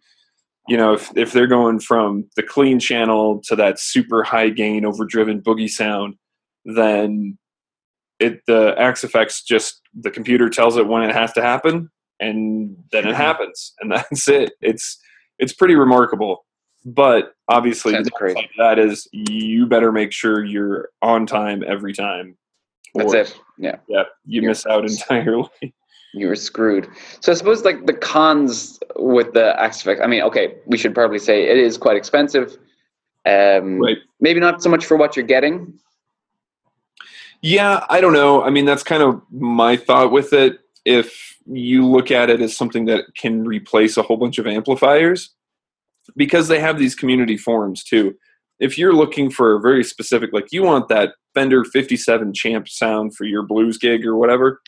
you 0.69 0.77
know, 0.77 0.93
if 0.93 1.11
if 1.17 1.33
they're 1.33 1.47
going 1.47 1.81
from 1.81 2.29
the 2.37 2.43
clean 2.43 2.79
channel 2.79 3.41
to 3.45 3.57
that 3.57 3.79
super 3.79 4.23
high 4.23 4.51
gain, 4.51 4.85
overdriven 4.85 5.41
boogie 5.41 5.71
sound, 5.71 6.15
then 6.65 7.39
it 8.21 8.43
the 8.47 8.75
Axe-Fx 8.79 9.45
just 9.47 9.81
the 9.99 10.11
computer 10.11 10.49
tells 10.49 10.77
it 10.77 10.87
when 10.87 11.03
it 11.03 11.15
has 11.15 11.33
to 11.33 11.43
happen, 11.43 11.91
and 12.21 12.77
then 12.93 13.07
it 13.07 13.15
happens, 13.15 13.75
and 13.81 13.91
that's 13.91 14.29
it. 14.29 14.53
It's 14.61 14.99
it's 15.39 15.53
pretty 15.53 15.75
remarkable. 15.75 16.45
But 16.85 17.33
obviously, 17.49 17.93
that 18.59 18.79
is 18.79 19.09
you 19.13 19.67
better 19.67 19.91
make 19.91 20.13
sure 20.13 20.45
you're 20.45 20.91
on 21.03 21.27
time 21.27 21.65
every 21.67 21.93
time. 21.93 22.37
Or, 22.95 23.11
that's 23.11 23.31
it. 23.31 23.41
Yeah. 23.59 23.77
Yeah. 23.89 24.05
You 24.27 24.43
you're, 24.43 24.51
miss 24.51 24.67
out 24.67 24.85
entirely. 24.85 25.49
You 26.15 26.29
were 26.29 26.37
screwed. 26.37 26.89
So 27.21 27.31
I 27.31 27.35
suppose 27.35 27.65
like 27.65 27.85
the 27.85 27.93
cons 27.93 28.81
with 28.97 29.35
the 29.35 29.61
Axe-Fx. 29.61 30.03
I 30.03 30.07
mean, 30.07 30.23
okay, 30.23 30.55
we 30.65 30.79
should 30.79 30.95
probably 30.95 31.19
say 31.19 31.45
it 31.45 31.59
is 31.59 31.77
quite 31.77 31.99
expensive. 31.99 32.57
Um, 33.27 33.79
right. 33.79 33.99
Maybe 34.19 34.41
not 34.41 34.63
so 34.63 34.71
much 34.71 34.87
for 34.87 34.97
what 34.97 35.17
you're 35.17 35.27
getting. 35.27 35.79
Yeah, 37.43 37.85
I 37.91 38.01
don't 38.01 38.15
know. 38.15 38.43
I 38.43 38.49
mean, 38.49 38.65
that's 38.65 38.83
kind 38.83 39.03
of 39.03 39.21
my 39.31 39.77
thought 39.77 40.11
with 40.11 40.33
it. 40.33 40.61
If 40.87 41.37
you 41.47 41.87
look 41.87 42.11
at 42.11 42.31
it 42.31 42.41
as 42.41 42.57
something 42.57 42.87
that 42.87 43.15
can 43.15 43.45
replace 43.45 43.97
a 43.97 44.03
whole 44.03 44.17
bunch 44.17 44.39
of 44.39 44.47
amplifiers 44.47 45.31
because 46.17 46.49
they 46.49 46.59
have 46.59 46.79
these 46.79 46.95
community 46.95 47.37
forums 47.37 47.85
too. 47.85 48.17
If 48.61 48.77
you're 48.77 48.95
looking 48.95 49.31
for 49.31 49.55
a 49.55 49.61
very 49.61 49.85
specific, 49.85 50.31
like 50.33 50.49
you 50.51 50.63
want 50.63 50.89
that 50.89 51.15
Fender 51.35 51.65
57 51.65 52.33
champ 52.33 52.69
sound 52.69 53.15
for 53.15 53.25
your 53.25 53.43
blues 53.43 53.79
gig 53.79 54.05
or 54.05 54.17
whatever, 54.17 54.61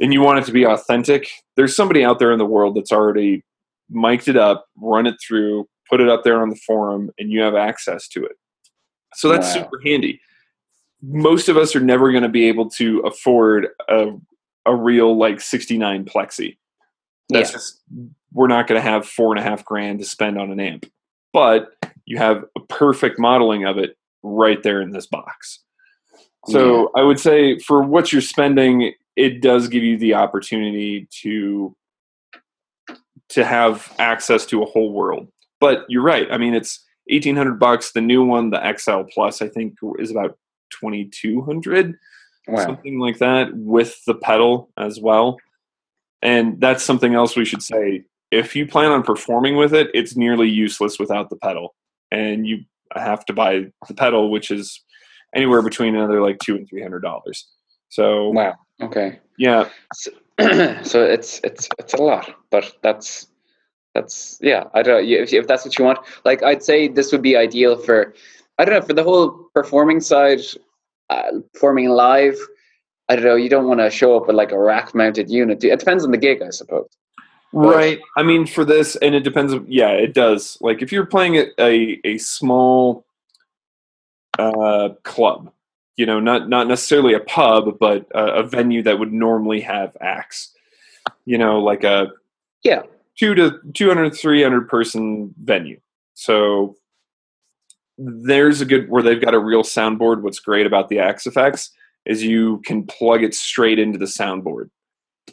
and 0.00 0.12
you 0.12 0.20
want 0.20 0.38
it 0.38 0.44
to 0.44 0.52
be 0.52 0.64
authentic, 0.64 1.28
there's 1.56 1.74
somebody 1.74 2.04
out 2.04 2.18
there 2.18 2.32
in 2.32 2.38
the 2.38 2.46
world 2.46 2.76
that's 2.76 2.92
already 2.92 3.44
mic'd 3.90 4.28
it 4.28 4.36
up, 4.36 4.66
run 4.76 5.06
it 5.06 5.16
through, 5.26 5.66
put 5.88 6.00
it 6.00 6.08
up 6.08 6.22
there 6.24 6.42
on 6.42 6.50
the 6.50 6.60
forum, 6.66 7.10
and 7.18 7.30
you 7.30 7.40
have 7.40 7.54
access 7.54 8.08
to 8.08 8.24
it. 8.24 8.32
So 9.14 9.28
that's 9.28 9.46
wow. 9.48 9.62
super 9.62 9.80
handy. 9.84 10.20
Most 11.02 11.48
of 11.48 11.56
us 11.56 11.74
are 11.74 11.80
never 11.80 12.10
going 12.10 12.22
to 12.22 12.28
be 12.28 12.48
able 12.48 12.70
to 12.70 13.00
afford 13.00 13.68
a 13.88 14.12
a 14.66 14.74
real 14.74 15.16
like 15.16 15.40
69 15.40 16.04
plexi. 16.04 16.58
That's 17.28 17.50
yeah. 17.50 17.56
just 17.56 17.80
we're 18.32 18.48
not 18.48 18.66
going 18.66 18.80
to 18.80 18.88
have 18.88 19.06
four 19.06 19.34
and 19.34 19.40
a 19.40 19.48
half 19.48 19.64
grand 19.64 20.00
to 20.00 20.04
spend 20.04 20.38
on 20.38 20.50
an 20.50 20.60
amp, 20.60 20.86
but 21.36 21.74
you 22.06 22.16
have 22.16 22.46
a 22.56 22.60
perfect 22.60 23.18
modeling 23.18 23.66
of 23.66 23.76
it 23.76 23.98
right 24.22 24.62
there 24.62 24.80
in 24.80 24.88
this 24.88 25.06
box. 25.06 25.60
So 26.46 26.78
yeah. 26.96 27.02
I 27.02 27.04
would 27.04 27.20
say 27.20 27.58
for 27.58 27.82
what 27.82 28.10
you're 28.10 28.22
spending, 28.22 28.94
it 29.16 29.42
does 29.42 29.68
give 29.68 29.82
you 29.82 29.98
the 29.98 30.14
opportunity 30.14 31.06
to 31.20 31.76
to 33.28 33.44
have 33.44 33.94
access 33.98 34.46
to 34.46 34.62
a 34.62 34.64
whole 34.64 34.94
world. 34.94 35.28
But 35.60 35.84
you're 35.90 36.02
right. 36.02 36.26
I 36.30 36.38
mean, 36.38 36.54
it's 36.54 36.82
eighteen 37.10 37.36
hundred 37.36 37.58
bucks. 37.58 37.92
The 37.92 38.00
new 38.00 38.24
one, 38.24 38.48
the 38.48 38.74
XL 38.78 39.02
Plus, 39.12 39.42
I 39.42 39.48
think 39.48 39.74
is 39.98 40.10
about 40.10 40.38
twenty 40.70 41.04
two 41.04 41.42
hundred 41.42 41.98
wow. 42.48 42.64
something 42.64 42.98
like 42.98 43.18
that, 43.18 43.54
with 43.54 44.02
the 44.06 44.14
pedal 44.14 44.70
as 44.78 44.98
well. 44.98 45.36
And 46.22 46.58
that's 46.62 46.82
something 46.82 47.14
else 47.14 47.36
we 47.36 47.44
should 47.44 47.62
say. 47.62 48.04
If 48.30 48.56
you 48.56 48.66
plan 48.66 48.90
on 48.90 49.02
performing 49.02 49.56
with 49.56 49.74
it, 49.74 49.88
it's 49.94 50.16
nearly 50.16 50.48
useless 50.48 50.98
without 50.98 51.30
the 51.30 51.36
pedal. 51.36 51.74
And 52.10 52.46
you 52.46 52.64
have 52.94 53.24
to 53.26 53.32
buy 53.32 53.66
the 53.88 53.94
pedal, 53.94 54.30
which 54.30 54.50
is 54.50 54.82
anywhere 55.34 55.62
between 55.62 55.94
another 55.94 56.20
like 56.20 56.38
two 56.38 56.56
and 56.56 56.68
three 56.68 56.82
hundred 56.82 57.02
dollars. 57.02 57.48
So 57.88 58.30
wow, 58.30 58.54
okay, 58.82 59.20
yeah. 59.38 59.68
So, 59.94 60.10
so, 60.82 61.02
it's 61.02 61.40
it's 61.44 61.68
it's 61.78 61.94
a 61.94 62.02
lot, 62.02 62.34
but 62.50 62.76
that's 62.82 63.28
that's 63.94 64.38
yeah. 64.40 64.64
I 64.74 64.82
don't 64.82 65.04
if 65.04 65.32
if 65.32 65.46
that's 65.46 65.64
what 65.64 65.78
you 65.78 65.84
want. 65.84 65.98
Like 66.24 66.42
I'd 66.42 66.62
say 66.62 66.88
this 66.88 67.12
would 67.12 67.22
be 67.22 67.36
ideal 67.36 67.76
for 67.76 68.14
I 68.58 68.64
don't 68.64 68.74
know 68.74 68.86
for 68.86 68.92
the 68.92 69.04
whole 69.04 69.48
performing 69.54 70.00
side 70.00 70.40
uh, 71.10 71.40
performing 71.52 71.90
live, 71.90 72.36
I 73.08 73.16
don't 73.16 73.24
know. 73.24 73.36
You 73.36 73.48
don't 73.48 73.68
want 73.68 73.80
to 73.80 73.90
show 73.90 74.16
up 74.16 74.26
with 74.26 74.36
like 74.36 74.52
a 74.52 74.58
rack 74.58 74.94
mounted 74.94 75.30
unit. 75.30 75.62
It 75.62 75.78
depends 75.78 76.04
on 76.04 76.10
the 76.10 76.18
gig, 76.18 76.42
I 76.42 76.50
suppose. 76.50 76.88
Right. 77.58 78.00
I 78.16 78.22
mean, 78.22 78.46
for 78.46 78.64
this, 78.64 78.96
and 78.96 79.14
it 79.14 79.24
depends. 79.24 79.54
Yeah, 79.66 79.90
it 79.90 80.12
does. 80.14 80.58
Like 80.60 80.82
if 80.82 80.92
you're 80.92 81.06
playing 81.06 81.36
at 81.36 81.48
a 81.58 82.00
a 82.04 82.18
small 82.18 83.06
uh, 84.38 84.90
club, 85.02 85.52
you 85.96 86.06
know, 86.06 86.20
not 86.20 86.48
not 86.48 86.68
necessarily 86.68 87.14
a 87.14 87.20
pub, 87.20 87.78
but 87.78 88.06
a, 88.14 88.40
a 88.40 88.42
venue 88.42 88.82
that 88.82 88.98
would 88.98 89.12
normally 89.12 89.60
have 89.60 89.96
acts. 90.00 90.52
You 91.24 91.38
know, 91.38 91.60
like 91.60 91.84
a 91.84 92.08
yeah 92.62 92.82
two 93.18 93.34
to 93.34 93.58
200 93.72 94.14
300 94.14 94.68
person 94.68 95.34
venue 95.42 95.80
so 96.16 96.76
there's 97.98 98.60
a 98.60 98.64
good 98.64 98.90
where 98.90 99.02
they've 99.02 99.20
got 99.20 99.34
a 99.34 99.38
real 99.38 99.62
soundboard. 99.62 100.22
What's 100.22 100.40
great 100.40 100.66
about 100.66 100.88
the 100.88 100.98
Axe-Fx 100.98 101.70
is 102.06 102.22
you 102.22 102.60
can 102.64 102.84
plug 102.86 103.22
it 103.22 103.34
straight 103.34 103.78
into 103.78 103.98
the 103.98 104.06
soundboard. 104.06 104.70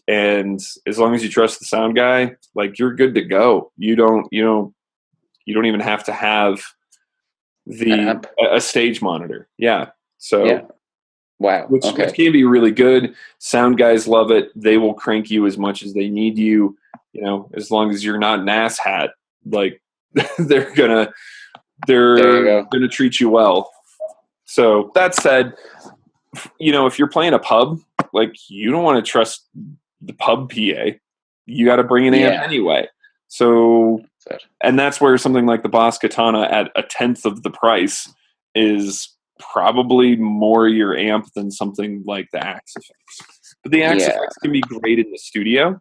And 0.07 0.59
as 0.85 0.97
long 0.99 1.15
as 1.15 1.23
you 1.23 1.29
trust 1.29 1.59
the 1.59 1.65
sound 1.65 1.95
guy, 1.95 2.35
like 2.55 2.79
you're 2.79 2.95
good 2.95 3.15
to 3.15 3.21
go. 3.21 3.71
You 3.77 3.95
don't, 3.95 4.27
you 4.31 4.43
know, 4.43 4.73
you 5.45 5.53
don't 5.53 5.65
even 5.65 5.79
have 5.79 6.03
to 6.05 6.13
have 6.13 6.61
the 7.65 8.21
a, 8.39 8.55
a 8.55 8.61
stage 8.61 9.01
monitor. 9.01 9.47
Yeah. 9.57 9.89
So 10.17 10.45
yeah. 10.45 10.61
Wow. 11.39 11.67
Which, 11.67 11.85
okay. 11.85 12.05
which, 12.05 12.15
can 12.15 12.31
be 12.31 12.43
really 12.43 12.71
good. 12.71 13.15
Sound 13.39 13.77
guys 13.77 14.07
love 14.07 14.31
it. 14.31 14.49
They 14.55 14.77
will 14.77 14.93
crank 14.93 15.29
you 15.29 15.45
as 15.45 15.57
much 15.57 15.83
as 15.83 15.93
they 15.93 16.09
need 16.09 16.37
you. 16.37 16.77
You 17.11 17.21
know, 17.21 17.49
as 17.53 17.69
long 17.71 17.91
as 17.91 18.03
you're 18.03 18.17
not 18.17 18.39
an 18.39 18.49
ass 18.49 18.79
hat, 18.79 19.11
like 19.45 19.81
they're 20.37 20.73
gonna 20.73 21.11
they're 21.87 22.63
going 22.63 22.81
to 22.81 22.87
treat 22.87 23.19
you 23.19 23.29
well. 23.29 23.71
So 24.45 24.91
that 24.95 25.15
said, 25.15 25.53
you 26.59 26.71
know, 26.71 26.85
if 26.85 26.97
you're 26.99 27.09
playing 27.09 27.33
a 27.33 27.39
pub, 27.39 27.79
like 28.13 28.35
you 28.49 28.71
don't 28.71 28.83
want 28.83 29.03
to 29.03 29.09
trust 29.09 29.47
the 30.05 30.13
pub 30.13 30.49
PA. 30.49 30.97
You 31.45 31.65
got 31.65 31.77
to 31.77 31.83
bring 31.83 32.07
an 32.07 32.13
amp 32.13 32.43
anyway. 32.43 32.87
So, 33.27 34.01
and 34.61 34.77
that's 34.77 35.01
where 35.01 35.17
something 35.17 35.45
like 35.45 35.63
the 35.63 35.69
Boss 35.69 35.97
Katana 35.97 36.43
at 36.43 36.71
a 36.75 36.83
tenth 36.83 37.25
of 37.25 37.43
the 37.43 37.49
price 37.49 38.11
is 38.55 39.09
probably 39.39 40.15
more 40.15 40.67
your 40.67 40.95
amp 40.95 41.27
than 41.35 41.51
something 41.51 42.03
like 42.05 42.29
the 42.31 42.45
Axe-Fx. 42.45 43.25
But 43.63 43.71
the 43.71 43.83
Axe 43.83 44.03
yeah. 44.03 44.17
can 44.41 44.51
be 44.51 44.61
great 44.61 44.99
in 44.99 45.11
the 45.11 45.17
studio 45.17 45.79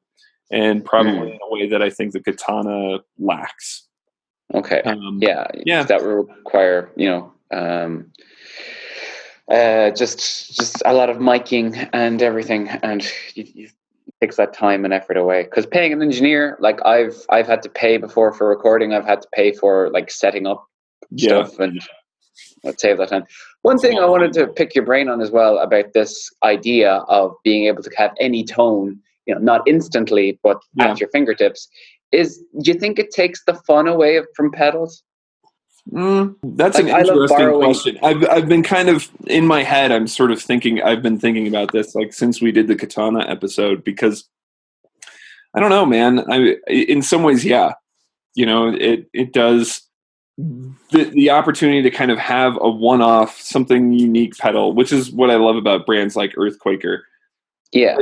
and 0.50 0.84
probably 0.84 1.12
mm. 1.12 1.34
in 1.34 1.38
a 1.42 1.50
way 1.50 1.68
that 1.68 1.82
I 1.82 1.90
think 1.90 2.12
the 2.12 2.20
Katana 2.20 3.00
lacks. 3.18 3.86
Okay. 4.54 4.82
Um, 4.82 5.18
yeah. 5.20 5.46
Yeah. 5.64 5.82
That 5.84 6.02
will 6.02 6.24
require, 6.24 6.90
you 6.96 7.08
know, 7.08 7.32
um, 7.52 8.12
uh, 9.50 9.90
just 9.90 10.54
just 10.54 10.82
a 10.86 10.94
lot 10.94 11.10
of 11.10 11.18
miking 11.18 11.88
and 11.92 12.22
everything, 12.22 12.68
and 12.68 13.02
it 13.36 13.72
takes 14.22 14.36
that 14.36 14.54
time 14.54 14.84
and 14.84 14.94
effort 14.94 15.16
away. 15.16 15.42
Because 15.42 15.66
paying 15.66 15.92
an 15.92 16.00
engineer, 16.00 16.56
like 16.60 16.78
I've 16.86 17.16
I've 17.28 17.46
had 17.46 17.62
to 17.62 17.68
pay 17.68 17.96
before 17.96 18.32
for 18.32 18.48
recording, 18.48 18.94
I've 18.94 19.04
had 19.04 19.20
to 19.22 19.28
pay 19.34 19.52
for 19.52 19.90
like 19.90 20.10
setting 20.10 20.46
up 20.46 20.64
yeah. 21.10 21.44
stuff, 21.44 21.58
and 21.58 21.82
let's 22.64 22.80
save 22.80 22.98
that 22.98 23.08
time. 23.08 23.24
One 23.62 23.78
thing 23.78 23.98
I 23.98 24.06
wanted 24.06 24.32
to 24.34 24.46
pick 24.46 24.74
your 24.74 24.84
brain 24.84 25.08
on 25.08 25.20
as 25.20 25.30
well 25.30 25.58
about 25.58 25.92
this 25.92 26.30
idea 26.44 26.92
of 27.08 27.34
being 27.42 27.66
able 27.66 27.82
to 27.82 27.90
have 27.96 28.12
any 28.20 28.44
tone 28.44 29.00
you 29.26 29.34
know 29.34 29.40
not 29.40 29.62
instantly 29.66 30.38
but 30.42 30.58
Yeah. 30.74 30.90
at 30.90 31.00
your 31.00 31.08
fingertips 31.10 31.68
is 32.12 32.42
do 32.62 32.72
you 32.72 32.78
think 32.78 32.98
it 32.98 33.10
takes 33.10 33.44
the 33.44 33.54
fun 33.54 33.86
away 33.88 34.20
from 34.36 34.50
pedals 34.50 35.02
Mm, 35.90 36.36
that's 36.56 36.78
an 36.78 36.86
Like, 36.86 37.06
love 37.06 37.16
interesting 37.16 37.54
question. 37.54 37.98
I've 38.02 38.28
I've 38.28 38.48
been 38.48 38.62
kind 38.62 38.88
of 38.88 39.08
in 39.26 39.46
my 39.46 39.62
head. 39.62 39.90
I'm 39.90 40.06
sort 40.06 40.30
of 40.30 40.40
thinking. 40.40 40.80
I've 40.82 41.02
been 41.02 41.18
thinking 41.18 41.48
about 41.48 41.72
this 41.72 41.94
like 41.94 42.12
since 42.12 42.40
we 42.40 42.52
did 42.52 42.68
the 42.68 42.76
katana 42.76 43.28
episode 43.28 43.82
because 43.82 44.28
I 45.54 45.60
don't 45.60 45.70
know, 45.70 45.84
man. 45.84 46.24
I 46.30 46.56
in 46.68 47.02
some 47.02 47.22
ways, 47.24 47.44
yeah, 47.44 47.72
you 48.34 48.46
know, 48.46 48.68
it 48.68 49.08
it 49.12 49.32
does 49.32 49.82
the 50.38 51.04
the 51.12 51.30
opportunity 51.30 51.82
to 51.82 51.90
kind 51.90 52.10
of 52.10 52.18
have 52.18 52.56
a 52.60 52.70
one 52.70 53.02
off 53.02 53.38
something 53.40 53.92
unique 53.92 54.36
pedal, 54.38 54.72
which 54.74 54.92
is 54.92 55.10
what 55.10 55.30
I 55.30 55.36
love 55.36 55.56
about 55.56 55.84
brands 55.84 56.16
like 56.16 56.32
Earthquaker. 56.36 57.00
yeah 57.72 57.96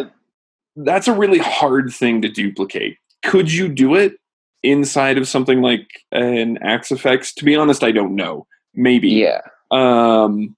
That's 0.76 1.08
a 1.08 1.12
really 1.12 1.38
hard 1.38 1.92
thing 1.92 2.22
to 2.22 2.28
duplicate. 2.28 2.98
Could 3.24 3.52
you 3.52 3.68
do 3.68 3.94
it 3.96 4.14
inside 4.62 5.18
of 5.18 5.28
something 5.28 5.60
like 5.62 5.86
an 6.12 6.58
Axe-Fx? 6.62 7.34
To 7.34 7.44
be 7.44 7.56
honest, 7.56 7.82
I 7.82 7.92
don't 7.92 8.14
know. 8.14 8.46
Maybe. 8.74 9.08
yeah 9.08 9.40
Um, 9.70 10.56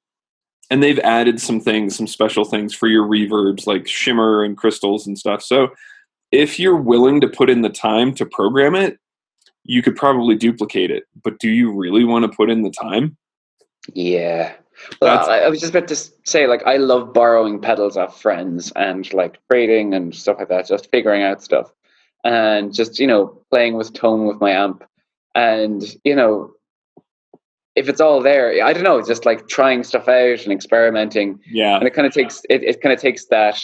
and 0.71 0.83
they've 0.83 0.99
added 1.01 1.41
some 1.41 1.61
things, 1.61 1.97
some 1.97 2.07
special 2.07 2.45
things 2.45 2.75
for 2.75 2.89
your 2.89 3.07
reverbs, 3.07 3.67
like 3.67 3.87
shimmer 3.87 4.43
and 4.43 4.57
crystals 4.57 5.07
and 5.07 5.19
stuff. 5.19 5.43
So 5.43 5.69
if 6.31 6.59
you're 6.59 6.77
willing 6.77 7.21
to 7.21 7.29
put 7.29 7.51
in 7.51 7.63
the 7.63 7.69
time 7.69 8.15
to 8.15 8.27
program 8.27 8.75
it, 8.75 8.99
you 9.65 9.83
could 9.83 9.97
probably 9.97 10.35
duplicate 10.35 10.91
it. 10.91 11.05
But 11.23 11.39
do 11.39 11.49
you 11.49 11.73
really 11.73 12.05
want 12.05 12.25
to 12.25 12.37
put 12.37 12.51
in 12.51 12.63
the 12.63 12.71
time? 12.71 13.17
Yeah. 13.93 14.55
Well, 15.01 15.19
That's- 15.19 15.29
I, 15.29 15.41
I 15.45 15.49
was 15.49 15.61
just 15.61 15.75
about 15.75 15.89
to 15.89 15.97
say, 16.25 16.47
like, 16.47 16.63
I 16.67 16.77
love 16.79 17.13
borrowing 17.13 17.61
pedals 17.61 17.97
off 17.97 18.21
friends 18.21 18.73
and 18.75 19.13
like 19.13 19.39
trading 19.51 19.95
and 19.95 20.15
stuff 20.15 20.39
like 20.39 20.49
that, 20.49 20.67
just 20.67 20.91
figuring 20.91 21.23
out 21.23 21.43
stuff 21.43 21.73
and 22.25 22.73
just, 22.73 22.99
you 22.99 23.07
know, 23.07 23.38
playing 23.50 23.75
with 23.75 23.93
tone 23.93 24.26
with 24.26 24.41
my 24.41 24.50
amp. 24.50 24.85
And, 25.35 25.83
you 26.05 26.14
know, 26.14 26.52
if 27.75 27.88
it's 27.88 28.00
all 28.00 28.21
there, 28.21 28.64
I 28.64 28.73
don't 28.73 28.83
know, 28.83 29.02
just 29.02 29.25
like 29.25 29.49
trying 29.49 29.83
stuff 29.83 30.09
out 30.09 30.43
and 30.45 30.52
experimenting. 30.52 31.41
Yeah. 31.47 31.76
And 31.76 31.87
it 31.87 31.95
kind 31.95 32.07
of 32.07 32.12
takes, 32.12 32.43
it, 32.50 32.62
it 32.62 32.81
kind 32.81 32.93
of 32.93 33.00
takes 33.00 33.26
that 33.26 33.61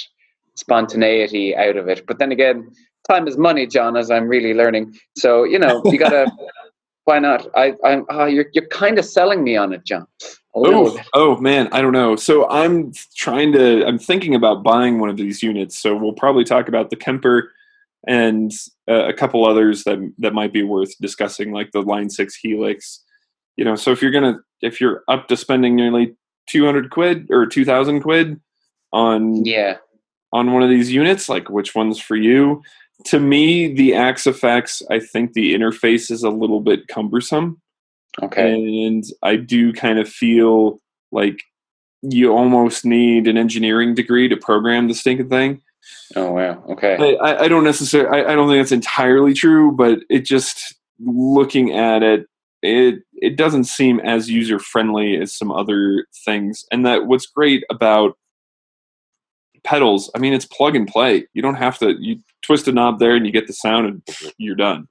spontaneity 0.56 1.54
out 1.54 1.76
of 1.76 1.88
it. 1.88 2.06
But 2.06 2.18
then 2.18 2.32
again, 2.32 2.70
time 3.08 3.28
is 3.28 3.36
money, 3.36 3.66
John, 3.66 3.96
as 3.96 4.10
I'm 4.10 4.28
really 4.28 4.54
learning. 4.54 4.98
So, 5.16 5.44
you 5.44 5.58
know, 5.58 5.82
you 5.84 5.98
gotta, 5.98 6.30
why 7.04 7.18
not? 7.18 7.46
I, 7.54 7.74
I'm, 7.84 8.06
oh, 8.08 8.26
you're, 8.26 8.46
you're 8.54 8.66
kind 8.68 8.98
of 8.98 9.04
selling 9.04 9.44
me 9.44 9.56
on 9.56 9.72
it, 9.72 9.84
John. 9.84 10.06
Oh, 10.54 10.98
oh 11.14 11.36
man, 11.36 11.68
I 11.72 11.80
don't 11.80 11.92
know. 11.92 12.16
So 12.16 12.48
I'm 12.48 12.92
trying 13.14 13.52
to. 13.52 13.86
I'm 13.86 13.98
thinking 13.98 14.34
about 14.34 14.62
buying 14.62 14.98
one 14.98 15.08
of 15.08 15.16
these 15.16 15.42
units. 15.42 15.78
So 15.78 15.94
we'll 15.94 16.12
probably 16.12 16.44
talk 16.44 16.68
about 16.68 16.90
the 16.90 16.96
Kemper 16.96 17.52
and 18.06 18.52
uh, 18.90 19.06
a 19.08 19.12
couple 19.12 19.44
others 19.46 19.84
that 19.84 19.98
that 20.18 20.34
might 20.34 20.52
be 20.52 20.62
worth 20.62 20.96
discussing, 21.00 21.52
like 21.52 21.70
the 21.72 21.82
Line 21.82 22.10
Six 22.10 22.36
Helix. 22.36 23.02
You 23.56 23.64
know, 23.64 23.74
so 23.74 23.90
if 23.90 24.00
you're 24.02 24.12
gonna, 24.12 24.38
if 24.62 24.80
you're 24.80 25.02
up 25.08 25.26
to 25.28 25.36
spending 25.36 25.74
nearly 25.74 26.14
200 26.46 26.90
quid 26.90 27.26
or 27.30 27.44
2,000 27.44 28.00
quid 28.00 28.40
on 28.92 29.44
Yeah. 29.44 29.76
on 30.32 30.52
one 30.52 30.62
of 30.62 30.70
these 30.70 30.92
units, 30.92 31.28
like 31.28 31.50
which 31.50 31.74
one's 31.74 32.00
for 32.00 32.16
you? 32.16 32.62
To 33.06 33.20
me, 33.20 33.72
the 33.74 33.94
Axe-Fx, 33.94 34.82
I 34.90 34.98
think 35.00 35.32
the 35.32 35.54
interface 35.54 36.10
is 36.10 36.22
a 36.24 36.30
little 36.30 36.60
bit 36.60 36.88
cumbersome 36.88 37.60
Okay. 38.22 38.54
and 38.86 39.04
I 39.22 39.36
do 39.36 39.72
kind 39.72 39.98
of 39.98 40.08
feel 40.08 40.80
like 41.12 41.38
you 42.02 42.32
almost 42.32 42.84
need 42.84 43.26
an 43.28 43.36
engineering 43.36 43.94
degree 43.94 44.28
to 44.28 44.36
program 44.36 44.88
the 44.88 44.94
stinking 44.94 45.28
thing. 45.28 45.60
Oh 46.16 46.32
wow. 46.32 46.62
Okay. 46.70 46.96
I, 47.20 47.44
I- 47.44 47.48
don't 47.48 47.64
necessarily. 47.64 48.22
I, 48.22 48.32
I 48.32 48.34
don't 48.34 48.48
think 48.48 48.60
that's 48.60 48.72
entirely 48.72 49.34
true, 49.34 49.72
but 49.72 49.98
it 50.08 50.20
just 50.20 50.74
looking 51.00 51.76
at 51.76 52.02
it, 52.02 52.26
it 52.62 53.00
it 53.14 53.36
doesn't 53.36 53.64
seem 53.64 54.00
as 54.00 54.30
user 54.30 54.58
friendly 54.58 55.16
as 55.16 55.34
some 55.34 55.50
other 55.52 56.06
things. 56.24 56.64
And 56.72 56.84
that 56.86 57.06
what's 57.06 57.26
great 57.26 57.64
about 57.70 58.16
pedals, 59.64 60.10
I 60.14 60.18
mean, 60.18 60.32
it's 60.32 60.44
plug 60.46 60.76
and 60.76 60.86
play. 60.88 61.26
You 61.34 61.42
don't 61.42 61.56
have 61.56 61.78
to. 61.78 61.94
You 62.00 62.20
twist 62.42 62.68
a 62.68 62.72
knob 62.72 62.98
there, 62.98 63.14
and 63.14 63.26
you 63.26 63.32
get 63.32 63.46
the 63.46 63.52
sound, 63.52 63.86
and 63.86 64.02
you're 64.38 64.54
done. 64.56 64.88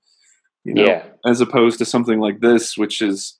You 0.63 0.73
know? 0.73 0.85
Yeah. 0.85 1.03
as 1.25 1.39
opposed 1.41 1.77
to 1.79 1.85
something 1.85 2.19
like 2.19 2.41
this, 2.41 2.77
which 2.77 3.01
is 3.01 3.37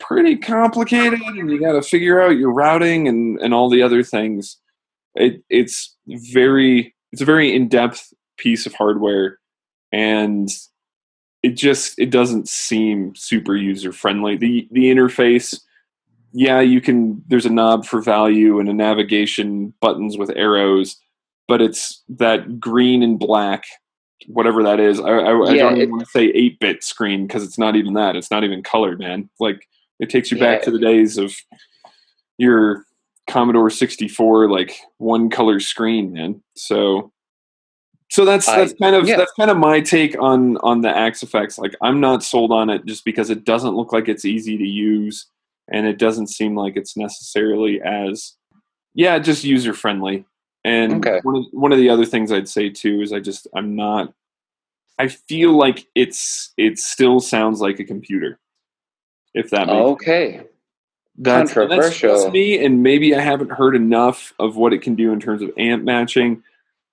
pretty 0.00 0.36
complicated, 0.36 1.20
and 1.20 1.50
you 1.50 1.60
got 1.60 1.72
to 1.72 1.82
figure 1.82 2.20
out 2.20 2.30
your 2.36 2.52
routing 2.52 3.06
and 3.08 3.38
and 3.40 3.52
all 3.54 3.68
the 3.70 3.82
other 3.82 4.02
things. 4.02 4.56
It 5.14 5.42
it's 5.50 5.96
very 6.32 6.94
it's 7.12 7.22
a 7.22 7.26
very 7.26 7.54
in 7.54 7.68
depth 7.68 8.12
piece 8.36 8.66
of 8.66 8.74
hardware, 8.74 9.38
and 9.92 10.48
it 11.42 11.56
just 11.56 11.98
it 11.98 12.10
doesn't 12.10 12.48
seem 12.48 13.14
super 13.16 13.56
user 13.56 13.92
friendly. 13.92 14.36
the 14.36 14.68
The 14.70 14.84
interface, 14.84 15.60
yeah, 16.32 16.60
you 16.60 16.80
can. 16.80 17.22
There's 17.28 17.46
a 17.46 17.50
knob 17.50 17.86
for 17.86 18.00
value 18.00 18.60
and 18.60 18.68
a 18.68 18.74
navigation 18.74 19.74
buttons 19.80 20.16
with 20.16 20.30
arrows, 20.36 20.96
but 21.48 21.60
it's 21.60 22.02
that 22.08 22.60
green 22.60 23.02
and 23.02 23.18
black 23.18 23.64
whatever 24.26 24.62
that 24.62 24.80
is. 24.80 25.00
I, 25.00 25.10
I, 25.10 25.40
I 25.42 25.56
don't 25.56 25.76
even 25.76 25.90
want 25.90 26.04
to 26.04 26.10
say 26.10 26.26
8 26.26 26.60
bit 26.60 26.84
screen 26.84 27.26
because 27.26 27.42
it's 27.42 27.58
not 27.58 27.76
even 27.76 27.94
that. 27.94 28.16
It's 28.16 28.30
not 28.30 28.44
even 28.44 28.62
colored, 28.62 28.98
man. 28.98 29.30
Like, 29.38 29.66
it 29.98 30.10
takes 30.10 30.30
you 30.30 30.38
back 30.38 30.62
to 30.62 30.70
the 30.70 30.78
days 30.78 31.18
of 31.18 31.34
your 32.38 32.84
Commodore 33.30 33.70
64, 33.70 34.50
like 34.50 34.76
one 34.98 35.30
color 35.30 35.60
screen, 35.60 36.12
man. 36.12 36.42
So. 36.56 37.12
So 38.10 38.24
that's 38.24 38.48
I- 38.48 38.58
that's 38.58 38.72
kind 38.74 38.96
of 38.96 39.06
yeah. 39.06 39.16
that's 39.18 39.32
kind 39.38 39.52
of 39.52 39.56
my 39.56 39.80
take 39.80 40.20
on 40.20 40.56
on 40.58 40.80
the 40.80 40.88
Axe-Fx. 40.88 41.58
Like 41.58 41.76
I'm 41.80 42.00
not 42.00 42.24
sold 42.24 42.50
on 42.50 42.68
it 42.68 42.84
just 42.84 43.04
because 43.04 43.30
it 43.30 43.44
doesn't 43.44 43.76
look 43.76 43.92
like 43.92 44.08
it's 44.08 44.24
easy 44.24 44.58
to 44.58 44.66
use, 44.66 45.26
and 45.68 45.86
it 45.86 45.96
doesn't 45.96 46.26
seem 46.26 46.56
like 46.56 46.76
it's 46.76 46.96
necessarily 46.96 47.80
as 47.82 48.34
yeah, 48.94 49.16
just 49.20 49.44
user 49.44 49.72
friendly. 49.72 50.24
And 50.64 50.94
Okay. 51.06 51.20
one 51.22 51.36
of 51.36 51.44
one 51.52 51.70
of 51.70 51.78
the 51.78 51.88
other 51.88 52.04
things 52.04 52.32
I'd 52.32 52.48
say 52.48 52.68
too 52.68 53.00
is 53.00 53.12
I 53.12 53.20
just 53.20 53.46
I'm 53.54 53.76
not. 53.76 54.12
I 54.98 55.06
feel 55.06 55.52
like 55.56 55.86
it's 55.94 56.52
it 56.56 56.80
still 56.80 57.20
sounds 57.20 57.60
like 57.60 57.78
a 57.78 57.84
computer. 57.84 58.40
If 59.34 59.50
that 59.50 59.68
makes 59.68 59.78
Okay. 59.78 60.34
and 60.38 60.48
that's 61.22 61.52
Controversial. 61.52 62.14
just 62.14 62.32
me, 62.32 62.64
and 62.64 62.82
maybe 62.82 63.14
I 63.14 63.20
haven't 63.20 63.52
heard 63.52 63.76
enough 63.76 64.32
of 64.38 64.56
what 64.56 64.72
it 64.72 64.80
can 64.80 64.94
do 64.94 65.12
in 65.12 65.20
terms 65.20 65.42
of 65.42 65.50
amp 65.58 65.84
matching, 65.84 66.42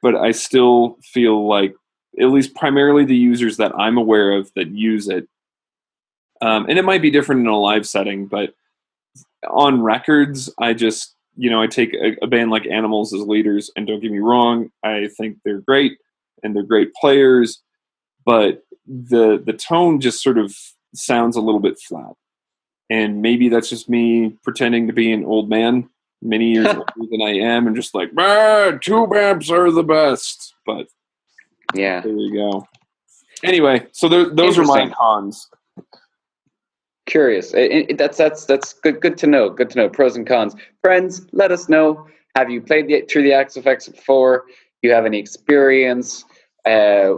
but 0.01 0.15
I 0.15 0.31
still 0.31 0.97
feel 1.01 1.47
like 1.47 1.73
at 2.19 2.25
least 2.25 2.53
primarily 2.53 3.05
the 3.05 3.15
users 3.15 3.55
that 3.55 3.71
I'm 3.79 3.97
aware 3.97 4.33
of 4.33 4.51
that 4.55 4.67
use 4.67 5.07
it, 5.07 5.29
um, 6.41 6.65
and 6.67 6.77
it 6.77 6.83
might 6.83 7.01
be 7.01 7.09
different 7.09 7.39
in 7.39 7.47
a 7.47 7.57
live 7.57 7.87
setting, 7.87 8.27
but 8.27 8.53
on 9.49 9.81
records, 9.81 10.53
I 10.59 10.73
just 10.73 11.15
you 11.37 11.49
know 11.49 11.61
I 11.61 11.67
take 11.67 11.93
a, 11.93 12.17
a 12.21 12.27
band 12.27 12.51
like 12.51 12.67
Animals 12.67 13.13
as 13.13 13.21
leaders, 13.21 13.71
and 13.77 13.87
don't 13.87 14.01
get 14.01 14.11
me 14.11 14.19
wrong, 14.19 14.71
I 14.83 15.09
think 15.17 15.37
they're 15.45 15.61
great 15.61 15.97
and 16.43 16.53
they're 16.53 16.63
great 16.63 16.93
players, 16.95 17.63
but 18.25 18.61
the 18.85 19.41
the 19.45 19.53
tone 19.53 20.01
just 20.01 20.21
sort 20.21 20.37
of 20.37 20.53
sounds 20.93 21.37
a 21.37 21.41
little 21.41 21.61
bit 21.61 21.79
flat 21.79 22.11
and 22.89 23.21
maybe 23.21 23.49
that's 23.49 23.69
just 23.69 23.89
me 23.89 24.29
pretending 24.43 24.87
to 24.87 24.93
be 24.93 25.11
an 25.11 25.25
old 25.25 25.49
man 25.49 25.89
many 26.21 26.51
years 26.53 26.67
older 26.67 27.09
than 27.11 27.21
I 27.21 27.33
am 27.39 27.67
and 27.67 27.75
just 27.75 27.93
like 27.93 28.09
"Ah, 28.17 28.71
tube 28.81 29.13
amps 29.13 29.49
are 29.51 29.71
the 29.71 29.83
best 29.83 30.53
but 30.65 30.87
Yeah. 31.75 32.01
there 32.01 32.11
you 32.13 32.33
go 32.33 32.67
anyway 33.43 33.85
so 33.91 34.07
tho- 34.09 34.29
those 34.29 34.57
are 34.57 34.63
my 34.65 34.89
cons 34.89 35.49
Curious. 37.05 37.53
It, 37.53 37.91
it- 37.91 37.97
that's 37.97 38.17
that's 38.17 38.43
that's 38.45 38.73
good. 38.73 38.99
Good 38.99 39.17
to 39.19 39.27
know. 39.27 39.49
Good 39.49 39.69
to 39.69 39.77
know. 39.77 39.87
Pros 39.89 40.17
and 40.17 40.27
cons. 40.27 40.55
Friends, 40.81 41.25
let 41.31 41.51
us 41.53 41.69
know. 41.69 42.05
Have 42.35 42.49
you 42.49 42.61
played 42.61 42.87
the, 42.89 43.01
through 43.09 43.23
the 43.23 43.31
Axe-Fx 43.33 43.91
before? 43.95 44.43
Do 44.47 44.89
you 44.89 44.93
have 44.93 45.05
any 45.05 45.17
experience? 45.17 46.25
Uh, 46.65 47.13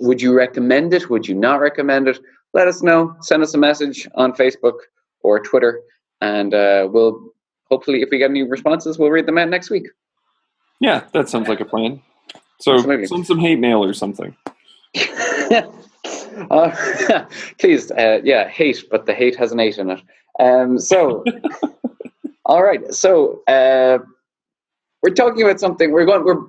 would 0.00 0.20
you 0.20 0.34
recommend 0.36 0.92
it? 0.92 1.08
Would 1.08 1.28
you 1.28 1.36
not 1.36 1.60
recommend 1.60 2.08
it? 2.08 2.18
Let 2.52 2.66
us 2.66 2.82
know. 2.82 3.14
Send 3.20 3.44
us 3.44 3.54
a 3.54 3.58
message 3.58 4.08
on 4.16 4.32
Facebook 4.32 4.74
or 5.22 5.40
Twitter, 5.40 5.80
and 6.20 6.54
uh, 6.54 6.88
we'll 6.90 7.32
hopefully, 7.70 8.02
if 8.02 8.08
we 8.10 8.18
get 8.18 8.30
any 8.30 8.42
responses, 8.42 8.98
we'll 8.98 9.10
read 9.10 9.26
them 9.26 9.38
out 9.38 9.48
next 9.48 9.70
week. 9.70 9.86
yeah 10.80 11.04
that 11.12 11.28
sounds 11.28 11.48
like 11.48 11.60
a 11.60 11.64
plan 11.64 12.00
so 12.60 12.74
Absolutely. 12.74 13.06
send 13.06 13.26
some 13.26 13.38
hate 13.38 13.58
mail 13.58 13.84
or 13.84 13.92
something 13.92 14.34
uh, 16.50 16.70
please, 17.58 17.90
uh, 17.92 18.20
yeah, 18.24 18.48
hate, 18.48 18.84
but 18.90 19.06
the 19.06 19.14
hate 19.14 19.36
has 19.36 19.52
an 19.52 19.60
eight 19.60 19.78
in 19.78 19.90
it. 19.90 20.00
Um, 20.40 20.78
so, 20.78 21.24
all 22.44 22.62
right. 22.62 22.92
So 22.92 23.42
uh, 23.46 23.98
we're 25.02 25.14
talking 25.14 25.42
about 25.42 25.60
something. 25.60 25.92
We're 25.92 26.06
going. 26.06 26.24
We're 26.24 26.42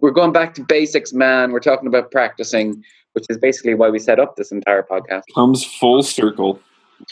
we're 0.00 0.10
going 0.10 0.32
back 0.32 0.54
to 0.54 0.64
basics, 0.64 1.12
man. 1.12 1.52
We're 1.52 1.60
talking 1.60 1.86
about 1.86 2.10
practicing, 2.10 2.82
which 3.12 3.24
is 3.30 3.38
basically 3.38 3.74
why 3.74 3.90
we 3.90 3.98
set 3.98 4.18
up 4.18 4.36
this 4.36 4.52
entire 4.52 4.82
podcast. 4.82 5.22
comes 5.34 5.64
full 5.64 6.02
circle 6.02 6.60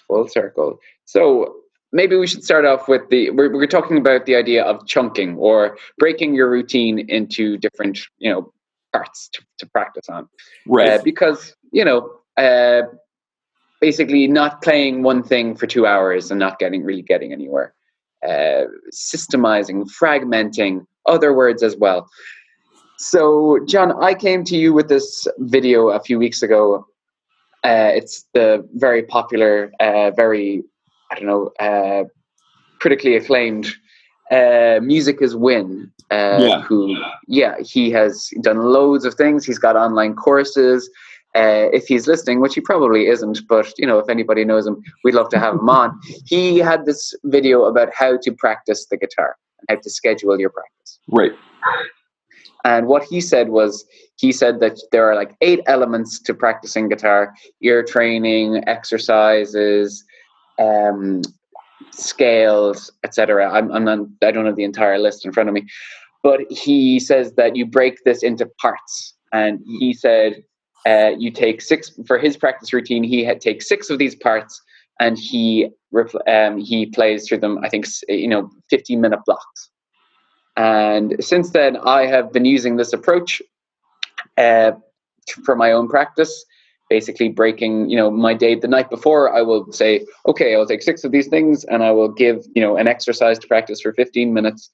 full 0.01 0.29
circle. 0.29 0.79
So 1.05 1.57
maybe 1.93 2.17
we 2.17 2.27
should 2.27 2.45
start 2.45 2.65
off 2.65 2.89
with 2.89 3.09
the. 3.11 3.31
We're, 3.31 3.53
we're 3.53 3.67
talking 3.67 3.99
about 3.99 4.27
the 4.27 4.37
idea 4.37 4.65
of 4.65 4.87
chunking 4.87 5.37
or 5.37 5.77
breaking 5.99 6.35
your 6.35 6.51
routine 6.51 6.99
into 7.11 7.57
different, 7.59 8.01
you 8.19 8.31
know, 8.31 8.53
parts 8.93 9.29
to, 9.35 9.43
to 9.59 9.67
practice 9.67 10.09
on. 10.09 10.29
Right. 10.67 10.91
Uh, 10.91 11.03
because, 11.03 11.55
you 11.73 11.85
know, 11.85 12.13
uh, 12.37 12.83
basically 13.81 14.27
not 14.29 14.63
playing 14.63 15.03
one 15.03 15.23
thing 15.23 15.57
for 15.57 15.67
two 15.67 15.87
hours 15.87 16.31
and 16.31 16.39
not 16.39 16.59
getting 16.59 16.85
really 16.85 17.03
getting 17.03 17.33
anywhere. 17.33 17.75
Uh, 18.27 18.67
systemizing, 18.93 19.85
fragmenting, 20.01 20.87
other 21.07 21.35
words 21.35 21.63
as 21.63 21.77
well. 21.77 22.09
So, 22.99 23.59
John, 23.67 24.01
I 24.01 24.15
came 24.15 24.45
to 24.45 24.57
you 24.57 24.73
with 24.73 24.89
this 24.89 25.27
video 25.39 25.89
a 25.89 25.99
few 25.99 26.21
weeks 26.21 26.43
ago. 26.43 26.87
Uh, 27.65 27.91
it's 27.95 28.27
the 28.35 28.69
very 28.75 29.03
popular, 29.03 29.73
uh, 29.81 30.11
very, 30.13 30.63
I 31.11 31.15
don't 31.15 31.27
know, 31.27 31.51
uh, 31.61 32.05
critically 32.81 33.15
acclaimed 33.15 33.73
uh, 34.33 34.81
Music 34.83 35.21
is 35.21 35.37
Win. 35.37 35.91
Uh, 36.11 36.39
Yeah. 36.41 36.63
Who, 36.63 36.97
yeah, 37.27 37.55
he 37.61 37.91
has 37.91 38.31
done 38.41 38.59
loads 38.59 39.05
of 39.05 39.15
things. 39.15 39.45
He's 39.45 39.59
got 39.59 39.77
online 39.77 40.15
courses. 40.15 40.91
Uh, 41.35 41.69
if 41.73 41.87
he's 41.87 42.07
listening, 42.07 42.41
which 42.41 42.55
he 42.55 42.61
probably 42.61 43.07
isn't, 43.07 43.41
but 43.49 43.73
you 43.79 43.87
know, 43.87 43.99
if 43.99 44.09
anybody 44.11 44.45
knows 44.45 44.67
him, 44.67 44.83
we'd 45.03 45.15
love 45.15 45.31
to 45.31 45.39
have 45.39 45.55
him 45.55 45.69
on. 45.69 45.99
He 46.27 46.59
had 46.59 46.85
this 46.85 47.15
video 47.25 47.65
about 47.65 47.89
how 47.95 48.19
to 48.19 48.33
practice 48.33 48.87
the 48.91 48.99
guitar 48.99 49.37
and 49.59 49.77
how 49.77 49.83
to 49.83 49.91
schedule 49.91 50.39
your 50.39 50.51
practice. 50.51 50.99
right. 51.09 51.33
And 52.65 52.87
what 52.87 53.03
he 53.03 53.21
said 53.21 53.49
was, 53.49 53.85
he 54.17 54.31
said 54.31 54.61
that 54.61 54.79
there 54.93 55.11
are 55.11 55.17
like 55.17 55.35
eight 55.41 55.61
elements 55.67 56.21
to 56.21 56.35
practicing 56.35 56.89
guitar: 56.89 57.35
ear 57.61 57.83
training, 57.83 58.63
exercises, 58.69 60.05
um, 60.59 61.23
scales, 61.91 62.91
etc. 63.05 63.51
I'm, 63.51 63.71
I'm 63.73 63.85
not, 63.85 63.99
I 64.23 64.31
don't 64.31 64.47
have 64.47 64.57
the 64.57 64.65
entire 64.65 64.99
list 64.99 65.25
in 65.25 65.33
front 65.33 65.49
of 65.49 65.55
me, 65.55 65.67
but 66.23 66.41
he 66.51 67.01
says 67.01 67.33
that 67.35 67.57
you 67.57 67.67
break 67.67 67.99
this 68.05 68.23
into 68.23 68.47
parts. 68.61 69.15
And 69.33 69.61
he 69.81 69.93
said 69.93 70.43
uh, 70.87 71.13
you 71.19 71.31
take 71.31 71.61
six 71.61 71.91
for 72.07 72.19
his 72.19 72.37
practice 72.37 72.73
routine. 72.73 73.03
He 73.03 73.25
had 73.25 73.41
take 73.41 73.63
six 73.63 73.91
of 73.91 73.99
these 73.99 74.15
parts, 74.15 74.61
and 75.01 75.19
he 75.19 75.69
um, 76.29 76.59
he 76.59 76.87
plays 76.87 77.27
through 77.27 77.39
them. 77.39 77.59
I 77.63 77.69
think 77.69 77.87
you 78.09 78.29
know, 78.29 78.51
15 78.71 79.01
minute 79.01 79.21
blocks. 79.27 79.71
And 80.57 81.17
since 81.21 81.51
then, 81.51 81.77
I 81.79 82.07
have 82.07 82.33
been 82.33 82.45
using 82.45 82.77
this 82.77 82.93
approach 82.93 83.41
uh, 84.37 84.73
for 85.45 85.57
my 85.57 85.73
own 85.73 85.89
practice. 85.89 86.45
Basically, 86.91 87.31
breaking 87.31 87.89
you 87.89 87.97
know 87.97 88.11
my 88.11 88.35
day 88.35 88.55
the 88.55 88.69
night 88.69 88.91
before, 88.91 89.35
I 89.35 89.41
will 89.41 89.73
say, 89.73 90.05
okay, 90.29 90.55
I'll 90.55 90.67
take 90.67 90.83
six 90.83 91.05
of 91.05 91.13
these 91.13 91.29
things, 91.29 91.65
and 91.65 91.83
I 91.83 91.91
will 91.91 92.09
give 92.09 92.45
you 92.55 92.63
know 92.63 92.77
an 92.77 92.87
exercise 92.87 93.39
to 93.39 93.49
practice 93.49 93.81
for 93.81 93.95
15 93.95 94.35
minutes. 94.35 94.71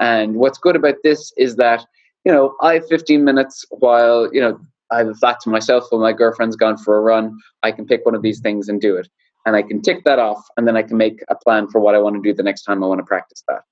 And 0.00 0.36
what's 0.36 0.58
good 0.58 0.76
about 0.76 0.96
this 1.02 1.32
is 1.38 1.56
that 1.56 1.86
you 2.26 2.32
know 2.32 2.54
I 2.60 2.74
have 2.74 2.88
15 2.88 3.24
minutes 3.24 3.64
while 3.70 4.28
you 4.34 4.40
know 4.42 4.58
I 4.90 4.98
have 4.98 5.08
a 5.08 5.14
flat 5.14 5.40
to 5.40 5.50
myself 5.50 5.86
while 5.88 6.02
my 6.02 6.12
girlfriend's 6.12 6.56
gone 6.56 6.76
for 6.76 6.98
a 6.98 7.00
run. 7.00 7.38
I 7.62 7.72
can 7.72 7.86
pick 7.86 8.04
one 8.04 8.14
of 8.14 8.20
these 8.20 8.40
things 8.40 8.68
and 8.68 8.78
do 8.78 8.96
it, 8.96 9.08
and 9.46 9.56
I 9.56 9.62
can 9.62 9.80
tick 9.80 10.04
that 10.04 10.18
off, 10.18 10.44
and 10.58 10.68
then 10.68 10.76
I 10.76 10.82
can 10.82 10.98
make 10.98 11.24
a 11.30 11.34
plan 11.34 11.68
for 11.68 11.80
what 11.80 11.94
I 11.94 12.00
want 12.00 12.16
to 12.16 12.22
do 12.22 12.34
the 12.34 12.42
next 12.42 12.64
time 12.64 12.84
I 12.84 12.86
want 12.86 12.98
to 12.98 13.06
practice 13.06 13.42
that. 13.48 13.62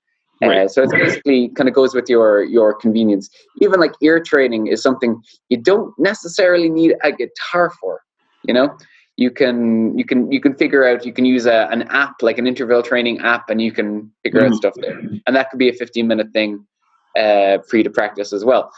Uh, 0.41 0.67
so 0.67 0.81
it's 0.81 0.93
basically 0.93 1.49
kind 1.49 1.69
of 1.69 1.75
goes 1.75 1.93
with 1.93 2.09
your 2.09 2.43
your 2.43 2.73
convenience. 2.73 3.29
Even 3.61 3.79
like 3.79 3.91
ear 4.01 4.19
training 4.19 4.67
is 4.67 4.81
something 4.81 5.21
you 5.49 5.57
don't 5.57 5.93
necessarily 5.99 6.69
need 6.69 6.95
a 7.03 7.11
guitar 7.11 7.71
for. 7.79 8.01
You 8.43 8.53
know, 8.55 8.75
you 9.17 9.29
can 9.29 9.97
you 9.97 10.03
can 10.03 10.31
you 10.31 10.41
can 10.41 10.55
figure 10.55 10.83
out 10.87 11.05
you 11.05 11.13
can 11.13 11.25
use 11.25 11.45
a, 11.45 11.67
an 11.71 11.83
app 11.89 12.15
like 12.21 12.39
an 12.39 12.47
interval 12.47 12.81
training 12.81 13.19
app, 13.19 13.49
and 13.49 13.61
you 13.61 13.71
can 13.71 14.11
figure 14.23 14.41
out 14.43 14.51
Mhm. 14.51 14.55
stuff 14.55 14.73
there, 14.81 14.99
and 15.27 15.35
that 15.35 15.49
could 15.51 15.59
be 15.59 15.69
a 15.69 15.73
15 15.73 16.07
minute 16.07 16.31
thing 16.33 16.65
uh, 17.15 17.59
for 17.69 17.77
you 17.77 17.83
to 17.83 17.91
practice 17.91 18.33
as 18.33 18.43
well. 18.43 18.71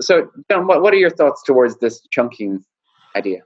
So, 0.00 0.28
John, 0.50 0.66
what 0.68 0.82
what 0.82 0.94
are 0.94 0.98
your 0.98 1.10
thoughts 1.10 1.42
towards 1.42 1.78
this 1.78 2.00
chunking 2.12 2.64
idea? 3.16 3.40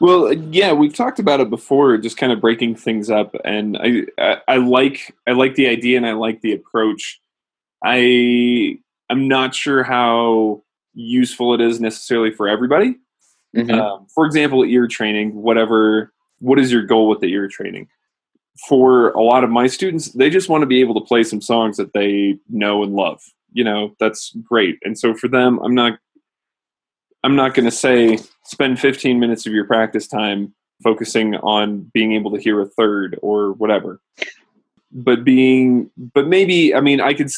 Well, 0.00 0.32
yeah, 0.32 0.72
we've 0.72 0.94
talked 0.94 1.18
about 1.18 1.40
it 1.40 1.48
before, 1.48 1.96
just 1.96 2.18
kind 2.18 2.32
of 2.32 2.40
breaking 2.40 2.76
things 2.76 3.10
up, 3.10 3.34
and 3.44 3.78
I, 3.78 4.02
I, 4.18 4.40
I 4.46 4.56
like, 4.56 5.14
I 5.26 5.32
like 5.32 5.54
the 5.54 5.68
idea, 5.68 5.96
and 5.96 6.06
I 6.06 6.12
like 6.12 6.42
the 6.42 6.52
approach. 6.52 7.20
I, 7.82 8.78
I'm 9.08 9.26
not 9.26 9.54
sure 9.54 9.82
how 9.82 10.62
useful 10.94 11.54
it 11.54 11.60
is 11.60 11.80
necessarily 11.80 12.30
for 12.30 12.48
everybody. 12.48 12.96
Mhm. 13.54 13.72
Um, 13.72 14.06
for 14.14 14.26
example, 14.26 14.64
ear 14.64 14.86
training, 14.86 15.34
whatever. 15.34 16.12
What 16.40 16.58
is 16.58 16.70
your 16.70 16.82
goal 16.82 17.08
with 17.08 17.20
the 17.20 17.32
ear 17.32 17.48
training? 17.48 17.88
For 18.68 19.10
a 19.12 19.22
lot 19.22 19.44
of 19.44 19.50
my 19.50 19.66
students, 19.66 20.12
they 20.12 20.28
just 20.28 20.48
want 20.48 20.62
to 20.62 20.66
be 20.66 20.80
able 20.80 20.94
to 21.00 21.06
play 21.06 21.22
some 21.22 21.40
songs 21.40 21.76
that 21.78 21.92
they 21.92 22.38
know 22.48 22.82
and 22.82 22.94
love. 22.94 23.22
You 23.52 23.64
know, 23.64 23.94
that's 23.98 24.36
great. 24.42 24.78
And 24.82 24.98
so 24.98 25.14
for 25.14 25.28
them, 25.28 25.58
I'm 25.60 25.74
not 25.74 25.98
I'm 27.24 27.36
not 27.36 27.54
going 27.54 27.64
to 27.64 27.70
say 27.70 28.18
spend 28.46 28.78
15 28.78 29.18
minutes 29.18 29.46
of 29.46 29.52
your 29.52 29.66
practice 29.66 30.06
time 30.06 30.54
focusing 30.82 31.34
on 31.36 31.90
being 31.92 32.12
able 32.12 32.30
to 32.30 32.40
hear 32.40 32.60
a 32.60 32.66
third 32.66 33.18
or 33.22 33.52
whatever. 33.52 34.00
But 34.92 35.24
being, 35.24 35.90
but 35.96 36.26
maybe, 36.26 36.74
I 36.74 36.80
mean, 36.80 37.00
I 37.00 37.12
could, 37.12 37.30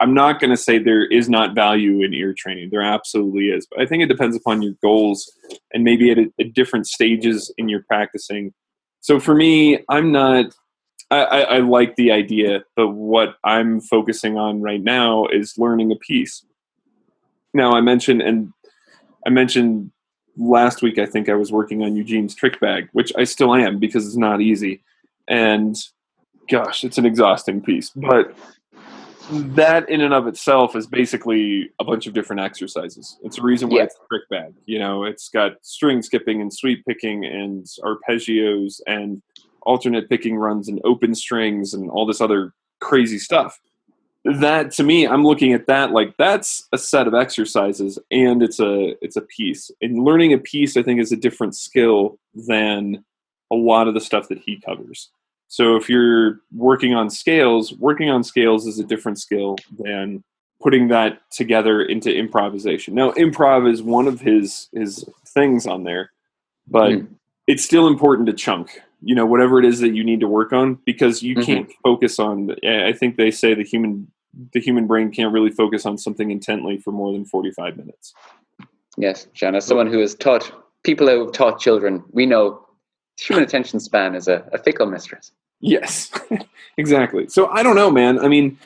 i'm 0.00 0.12
not 0.12 0.40
going 0.40 0.50
to 0.50 0.56
say 0.56 0.78
there 0.78 1.06
is 1.06 1.28
not 1.28 1.54
value 1.54 2.02
in 2.02 2.12
ear 2.12 2.34
training. 2.36 2.68
There 2.70 2.82
absolutely 2.82 3.48
is. 3.48 3.66
But 3.70 3.80
I 3.80 3.86
think 3.86 4.02
it 4.02 4.08
depends 4.08 4.36
upon 4.36 4.62
your 4.62 4.74
goals 4.82 5.30
and 5.72 5.84
maybe 5.84 6.10
at, 6.10 6.18
a, 6.18 6.30
at 6.40 6.52
different 6.52 6.86
stages 6.86 7.52
in 7.56 7.68
your 7.68 7.82
practicing. 7.84 8.52
So 9.00 9.20
for 9.20 9.34
me, 9.34 9.84
I'm 9.88 10.12
not, 10.12 10.52
I, 11.10 11.20
I, 11.20 11.40
I 11.40 11.58
like 11.58 11.96
the 11.96 12.10
idea, 12.10 12.64
but 12.74 12.88
what 12.88 13.36
I'm 13.44 13.80
focusing 13.80 14.36
on 14.36 14.60
right 14.60 14.82
now 14.82 15.26
is 15.26 15.56
learning 15.56 15.92
a 15.92 15.96
piece. 15.96 16.44
Now, 17.54 17.72
I 17.72 17.80
mentioned, 17.80 18.20
and 18.20 18.52
I 19.26 19.30
mentioned 19.30 19.92
last 20.38 20.82
week, 20.82 20.98
I 20.98 21.06
think 21.06 21.28
I 21.28 21.34
was 21.34 21.52
working 21.52 21.82
on 21.82 21.96
Eugene's 21.96 22.34
trick 22.34 22.60
bag, 22.60 22.88
which 22.92 23.12
I 23.16 23.24
still 23.24 23.54
am 23.54 23.78
because 23.78 24.06
it's 24.06 24.16
not 24.16 24.40
easy. 24.40 24.82
And 25.26 25.76
gosh, 26.48 26.84
it's 26.84 26.96
an 26.96 27.04
exhausting 27.04 27.60
piece. 27.60 27.90
But 27.90 28.34
that 29.30 29.88
in 29.90 30.00
and 30.00 30.14
of 30.14 30.26
itself 30.26 30.74
is 30.74 30.86
basically 30.86 31.70
a 31.78 31.84
bunch 31.84 32.06
of 32.06 32.14
different 32.14 32.40
exercises. 32.40 33.18
It's 33.22 33.38
a 33.38 33.42
reason 33.42 33.68
why 33.68 33.78
Yeah. 33.78 33.82
it's 33.84 33.96
a 33.96 34.06
trick 34.08 34.28
bag. 34.30 34.54
You 34.64 34.78
know, 34.78 35.04
it's 35.04 35.28
got 35.28 35.52
string 35.62 36.00
skipping 36.00 36.40
and 36.40 36.52
sweep 36.52 36.84
picking 36.86 37.26
and 37.26 37.66
arpeggios 37.84 38.80
and 38.86 39.20
alternate 39.62 40.08
picking 40.08 40.36
runs 40.36 40.68
and 40.68 40.80
open 40.84 41.14
strings 41.14 41.74
and 41.74 41.90
all 41.90 42.06
this 42.06 42.22
other 42.22 42.54
crazy 42.80 43.18
stuff 43.18 43.60
that 44.40 44.70
to 44.72 44.82
me 44.82 45.06
i'm 45.06 45.24
looking 45.24 45.52
at 45.52 45.66
that 45.66 45.92
like 45.92 46.14
that's 46.18 46.68
a 46.72 46.78
set 46.78 47.06
of 47.06 47.14
exercises 47.14 47.98
and 48.10 48.42
it's 48.42 48.60
a 48.60 48.94
it's 49.02 49.16
a 49.16 49.22
piece 49.22 49.70
and 49.80 50.04
learning 50.04 50.32
a 50.32 50.38
piece 50.38 50.76
i 50.76 50.82
think 50.82 51.00
is 51.00 51.12
a 51.12 51.16
different 51.16 51.56
skill 51.56 52.18
than 52.46 53.02
a 53.50 53.54
lot 53.54 53.88
of 53.88 53.94
the 53.94 54.00
stuff 54.00 54.28
that 54.28 54.38
he 54.38 54.60
covers 54.60 55.10
so 55.46 55.76
if 55.76 55.88
you're 55.88 56.40
working 56.54 56.94
on 56.94 57.08
scales 57.08 57.72
working 57.78 58.10
on 58.10 58.22
scales 58.22 58.66
is 58.66 58.78
a 58.78 58.84
different 58.84 59.18
skill 59.18 59.56
than 59.78 60.22
putting 60.60 60.88
that 60.88 61.20
together 61.30 61.82
into 61.82 62.14
improvisation 62.14 62.94
now 62.94 63.10
improv 63.12 63.70
is 63.72 63.82
one 63.82 64.06
of 64.06 64.20
his 64.20 64.68
his 64.72 65.04
things 65.28 65.66
on 65.66 65.84
there 65.84 66.10
but 66.66 66.90
Mm. 66.92 67.06
it's 67.46 67.64
still 67.64 67.86
important 67.86 68.26
to 68.26 68.34
chunk 68.34 68.80
you 69.00 69.14
know 69.14 69.24
whatever 69.24 69.58
it 69.58 69.64
is 69.64 69.78
that 69.80 69.94
you 69.94 70.04
need 70.04 70.20
to 70.20 70.28
work 70.28 70.52
on 70.52 70.74
because 70.84 71.22
you 71.22 71.34
Mhm. 71.36 71.44
can't 71.46 71.72
focus 71.82 72.18
on 72.18 72.54
i 72.66 72.92
think 72.92 73.16
they 73.16 73.30
say 73.30 73.54
the 73.54 73.62
human 73.62 74.10
the 74.52 74.60
human 74.60 74.86
brain 74.86 75.10
can't 75.10 75.32
really 75.32 75.50
focus 75.50 75.86
on 75.86 75.98
something 75.98 76.30
intently 76.30 76.78
for 76.78 76.92
more 76.92 77.12
than 77.12 77.24
45 77.24 77.76
minutes 77.76 78.14
Yes, 79.00 79.28
John, 79.32 79.54
as 79.54 79.64
someone 79.64 79.86
who 79.86 80.00
has 80.00 80.16
taught 80.16 80.50
people 80.82 81.06
who 81.06 81.24
have 81.24 81.32
taught 81.32 81.60
children, 81.60 82.02
we 82.10 82.26
know 82.26 82.66
human 83.16 83.44
attention 83.44 83.78
span 83.78 84.16
is 84.16 84.26
a, 84.26 84.44
a 84.52 84.58
fickle 84.58 84.86
mistress. 84.86 85.32
yes 85.60 86.10
exactly 86.76 87.26
so 87.28 87.48
i 87.48 87.64
don't 87.64 87.74
know 87.74 87.90
man 87.90 88.18
i 88.20 88.28
mean 88.28 88.56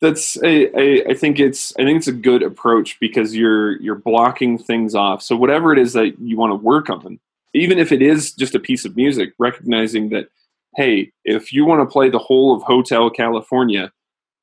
that's 0.00 0.36
a, 0.42 0.78
a, 0.78 1.10
I 1.10 1.14
think 1.14 1.40
it's 1.40 1.72
I 1.78 1.84
think 1.84 1.96
it's 1.98 2.06
a 2.06 2.12
good 2.12 2.42
approach 2.42 2.98
because 3.00 3.34
you're 3.34 3.80
you're 3.80 3.94
blocking 3.94 4.58
things 4.58 4.94
off. 4.94 5.22
So 5.22 5.36
whatever 5.36 5.72
it 5.72 5.78
is 5.78 5.94
that 5.94 6.20
you 6.20 6.36
want 6.36 6.50
to 6.50 6.56
work 6.56 6.90
on, 6.90 7.18
even 7.54 7.78
if 7.78 7.92
it 7.92 8.02
is 8.02 8.32
just 8.32 8.54
a 8.54 8.60
piece 8.60 8.84
of 8.84 8.96
music, 8.96 9.32
recognizing 9.38 10.10
that 10.10 10.28
hey, 10.76 11.10
if 11.24 11.50
you 11.52 11.64
want 11.64 11.80
to 11.80 11.90
play 11.90 12.10
the 12.10 12.18
whole 12.18 12.54
of 12.54 12.62
Hotel 12.62 13.08
California, 13.08 13.90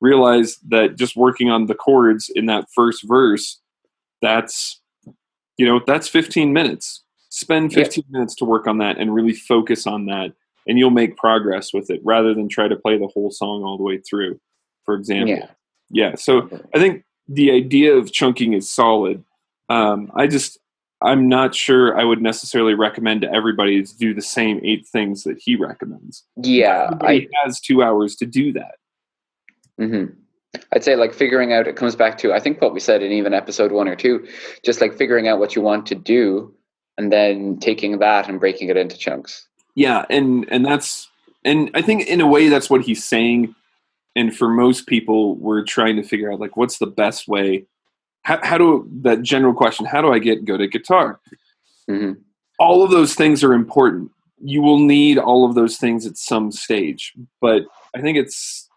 realize 0.03 0.57
that 0.67 0.97
just 0.97 1.15
working 1.15 1.49
on 1.49 1.65
the 1.65 1.73
chords 1.73 2.29
in 2.35 2.45
that 2.47 2.65
first 2.75 3.01
verse, 3.07 3.59
that's 4.21 4.81
you 5.57 5.65
know 5.65 5.81
that's 5.87 6.07
15 6.07 6.53
minutes. 6.53 7.03
Spend 7.29 7.71
Yeah. 7.71 7.83
15 7.85 8.03
minutes 8.11 8.35
to 8.35 8.45
work 8.45 8.67
on 8.67 8.77
that 8.79 8.97
and 8.99 9.15
really 9.15 9.33
focus 9.33 9.87
on 9.87 10.05
that, 10.07 10.33
and 10.67 10.77
you'll 10.77 10.91
make 10.91 11.17
progress 11.17 11.73
with 11.73 11.89
it 11.89 12.01
rather 12.03 12.33
than 12.35 12.47
try 12.49 12.67
to 12.67 12.75
play 12.75 12.97
the 12.97 13.07
whole 13.07 13.31
song 13.31 13.63
all 13.63 13.77
the 13.77 13.83
way 13.83 13.97
through. 13.97 14.39
For 14.85 14.93
example, 14.93 15.29
Yeah. 15.35 15.47
yeah. 15.89 16.15
So 16.15 16.49
I 16.75 16.79
think 16.79 17.03
the 17.27 17.51
idea 17.51 17.93
of 17.95 18.11
chunking 18.11 18.53
is 18.53 18.69
solid. 18.69 19.23
Um, 19.69 20.11
I 20.13 20.27
just 20.27 20.59
I'm 21.01 21.27
not 21.27 21.53
sure 21.53 21.99
I 21.99 22.05
would 22.05 22.21
necessarily 22.21 22.75
recommend 22.75 23.21
to 23.21 23.33
everybody 23.33 23.83
to 23.83 23.97
do 23.97 24.13
the 24.13 24.21
same 24.21 24.61
eight 24.63 24.87
things 24.87 25.23
that 25.23 25.37
he 25.37 25.55
recommends. 25.57 26.23
Yeah, 26.37 26.83
I 27.01 27.15
Everybody 27.15 27.29
has 27.43 27.59
two 27.59 27.81
hours 27.83 28.15
to 28.17 28.25
do 28.25 28.53
that. 28.53 28.75
Hmm 29.77 30.05
I'd 30.71 30.83
say 30.83 30.95
like 30.95 31.13
figuring 31.13 31.51
out 31.51 31.67
it 31.67 31.75
comes 31.75 31.95
back 31.95 32.17
to 32.19 32.33
I 32.33 32.39
think 32.39 32.61
what 32.61 32.73
we 32.73 32.79
said 32.79 33.01
in 33.01 33.11
even 33.11 33.33
episode 33.33 33.71
one 33.71 33.87
or 33.87 33.95
two, 33.95 34.27
just 34.63 34.81
like 34.81 34.95
figuring 34.95 35.27
out 35.27 35.39
what 35.39 35.55
you 35.55 35.61
want 35.61 35.87
to 35.87 35.95
do 35.95 36.53
and 36.97 37.11
then 37.11 37.57
taking 37.59 37.97
that 37.99 38.29
and 38.29 38.39
breaking 38.39 38.69
it 38.69 38.77
into 38.77 38.97
chunks. 38.97 39.47
Yeah, 39.75 40.05
and 40.11 40.45
and 40.51 40.63
that's 40.63 41.09
and 41.43 41.71
I 41.73 41.81
think 41.81 42.07
in 42.07 42.21
a 42.21 42.27
way 42.27 42.49
that's 42.49 42.69
what 42.69 42.81
he's 42.81 43.03
saying. 43.03 43.55
And 44.15 44.35
for 44.35 44.47
most 44.47 44.85
people, 44.85 45.35
we're 45.37 45.63
trying 45.63 45.95
to 45.95 46.03
figure 46.03 46.31
out 46.31 46.39
like 46.39 46.55
what's 46.55 46.77
the 46.77 46.85
best 46.85 47.27
way. 47.27 47.65
How, 48.21 48.39
how 48.43 48.57
do 48.59 48.87
that 49.01 49.23
general 49.23 49.55
question? 49.55 49.87
How 49.87 50.01
do 50.01 50.13
I 50.13 50.19
get 50.19 50.45
good 50.45 50.61
at 50.61 50.71
guitar? 50.71 51.19
hmm 51.89 52.13
all 52.59 52.83
of 52.83 52.91
those 52.91 53.15
things 53.15 53.43
are 53.43 53.53
important. 53.53 54.11
You 54.41 54.61
will 54.61 54.79
need 54.79 55.17
all 55.17 55.45
of 55.45 55.55
those 55.55 55.77
things 55.77 56.05
at 56.05 56.17
some 56.17 56.51
stage. 56.51 57.13
But 57.41 57.63
I 57.95 58.01
think 58.01 58.17
it's 58.17 58.67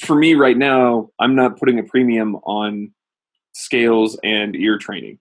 for 0.00 0.16
me 0.16 0.34
right 0.34 0.56
now, 0.56 1.10
I'm 1.20 1.34
not 1.34 1.58
putting 1.58 1.78
a 1.78 1.84
premium 1.84 2.36
on 2.36 2.92
scales 3.52 4.18
and 4.24 4.56
ear 4.56 4.78
training. 4.78 5.18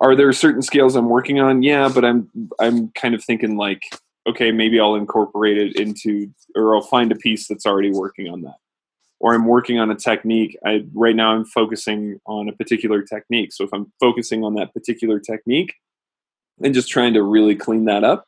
Are 0.00 0.14
there 0.14 0.32
certain 0.32 0.62
scales 0.62 0.94
I'm 0.96 1.08
working 1.08 1.40
on? 1.40 1.62
Yeah, 1.62 1.88
but 1.92 2.04
I'm 2.04 2.30
I'm 2.60 2.88
kind 2.90 3.14
of 3.14 3.24
thinking 3.24 3.56
like, 3.56 3.82
okay, 4.26 4.52
maybe 4.52 4.80
I'll 4.80 4.94
incorporate 4.94 5.58
it 5.58 5.76
into 5.76 6.32
or 6.54 6.74
I'll 6.74 6.82
find 6.82 7.12
a 7.12 7.16
piece 7.16 7.46
that's 7.48 7.66
already 7.66 7.90
working 7.90 8.28
on 8.28 8.42
that. 8.42 8.56
Or 9.20 9.34
I'm 9.34 9.46
working 9.46 9.78
on 9.78 9.90
a 9.90 9.94
technique. 9.94 10.58
I 10.64 10.84
right 10.94 11.16
now 11.16 11.32
I'm 11.32 11.44
focusing 11.44 12.20
on 12.26 12.48
a 12.48 12.52
particular 12.52 13.02
technique. 13.02 13.52
So 13.52 13.64
if 13.64 13.70
I'm 13.72 13.92
focusing 14.00 14.44
on 14.44 14.54
that 14.54 14.74
particular 14.74 15.18
technique, 15.18 15.74
and 16.62 16.74
just 16.74 16.88
trying 16.88 17.14
to 17.14 17.22
really 17.22 17.54
clean 17.54 17.84
that 17.86 18.04
up, 18.04 18.26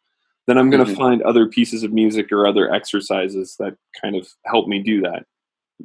then 0.48 0.56
I'm 0.56 0.70
going 0.70 0.84
to 0.84 0.90
Mhm. 0.90 0.96
find 0.96 1.22
other 1.22 1.46
pieces 1.46 1.82
of 1.82 1.92
music 1.92 2.32
or 2.32 2.46
other 2.46 2.72
exercises 2.72 3.54
that 3.58 3.76
kind 4.00 4.16
of 4.16 4.26
help 4.46 4.66
me 4.66 4.78
do 4.82 5.02
that. 5.02 5.26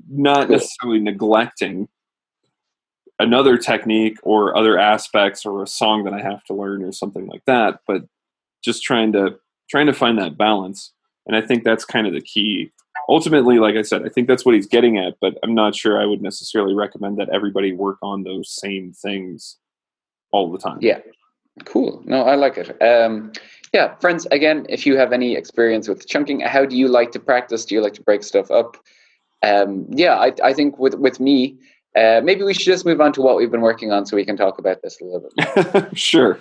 Not 0.09 0.47
Cool. 0.47 0.55
necessarily 0.55 0.99
neglecting 1.01 1.89
another 3.19 3.57
technique 3.57 4.17
or 4.23 4.55
other 4.57 4.79
aspects 4.79 5.45
or 5.45 5.61
a 5.61 5.67
song 5.67 6.05
that 6.05 6.13
I 6.13 6.21
have 6.21 6.43
to 6.45 6.53
learn 6.53 6.81
or 6.81 6.93
something 6.93 7.27
like 7.27 7.43
that, 7.45 7.81
but 7.85 8.03
just 8.63 8.83
trying 8.83 9.11
to 9.13 9.37
trying 9.69 9.87
to 9.87 9.93
find 9.93 10.17
that 10.19 10.37
balance. 10.37 10.93
And 11.25 11.35
I 11.35 11.41
think 11.41 11.63
that's 11.63 11.85
kind 11.85 12.05
of 12.07 12.13
the 12.13 12.21
key. 12.21 12.71
Ultimately, 13.09 13.59
like 13.59 13.75
I 13.75 13.81
said, 13.81 14.05
I 14.05 14.09
think 14.09 14.27
that's 14.27 14.45
what 14.45 14.55
he's 14.55 14.67
getting 14.67 14.97
at, 14.97 15.15
but 15.19 15.37
I'm 15.43 15.53
not 15.55 15.75
sure 15.75 16.01
I 16.01 16.05
would 16.05 16.21
necessarily 16.21 16.73
recommend 16.73 17.17
that 17.17 17.29
everybody 17.29 17.73
work 17.73 17.97
on 18.01 18.23
those 18.23 18.49
same 18.49 18.93
things 18.93 19.57
all 20.31 20.51
the 20.51 20.57
time. 20.57 20.77
Yeah. 20.81 20.99
Cool. 21.65 22.01
No, 22.05 22.23
I 22.23 22.35
like 22.35 22.57
it. 22.57 22.81
Um, 22.81 23.31
yeah, 23.73 23.95
friends, 23.95 24.27
again, 24.31 24.67
if 24.69 24.85
you 24.85 24.97
have 24.97 25.11
any 25.11 25.35
experience 25.35 25.87
with 25.87 26.07
chunking, 26.07 26.41
how 26.41 26.63
do 26.63 26.77
you 26.77 26.87
like 26.87 27.11
to 27.13 27.19
practice? 27.19 27.65
Do 27.65 27.73
you 27.73 27.81
like 27.81 27.95
to 27.95 28.03
break 28.03 28.23
stuff 28.23 28.51
up? 28.51 28.77
Um, 29.41 29.87
yeah, 29.89 30.15
I, 30.15 30.31
I 30.43 30.53
think 30.53 30.77
with, 30.77 30.93
with 30.93 31.19
me, 31.19 31.57
uh, 31.95 32.21
maybe 32.23 32.43
we 32.43 32.53
should 32.53 32.65
just 32.65 32.85
move 32.85 33.01
on 33.01 33.11
to 33.13 33.21
what 33.21 33.35
we've 33.35 33.51
been 33.51 33.61
working 33.61 33.91
on 33.91 34.05
so 34.05 34.15
we 34.15 34.25
can 34.25 34.37
talk 34.37 34.59
about 34.59 34.81
this 34.83 35.01
a 35.01 35.05
little 35.05 35.29
bit 35.35 35.97
sure. 35.97 36.39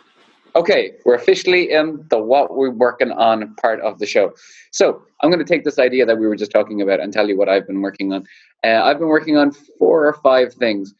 Okay, 0.54 0.92
we're 1.06 1.14
officially 1.14 1.72
in 1.72 2.04
the 2.10 2.18
what 2.18 2.54
we're 2.54 2.70
working 2.70 3.10
on 3.10 3.54
part 3.56 3.80
of 3.80 3.98
the 3.98 4.04
show. 4.04 4.34
So 4.70 5.02
I'm 5.22 5.30
going 5.30 5.44
to 5.44 5.50
take 5.50 5.64
this 5.64 5.78
idea 5.78 6.04
that 6.04 6.18
we 6.18 6.26
were 6.26 6.36
just 6.36 6.52
talking 6.52 6.82
about 6.82 7.00
and 7.00 7.10
tell 7.10 7.26
you 7.26 7.38
what 7.38 7.48
I've 7.48 7.66
been 7.66 7.80
working 7.80 8.12
on. 8.12 8.26
Uh, 8.62 8.82
I've 8.82 8.98
been 8.98 9.08
working 9.08 9.38
on 9.38 9.52
four 9.78 10.06
or 10.06 10.12
five 10.22 10.52
things. 10.52 10.92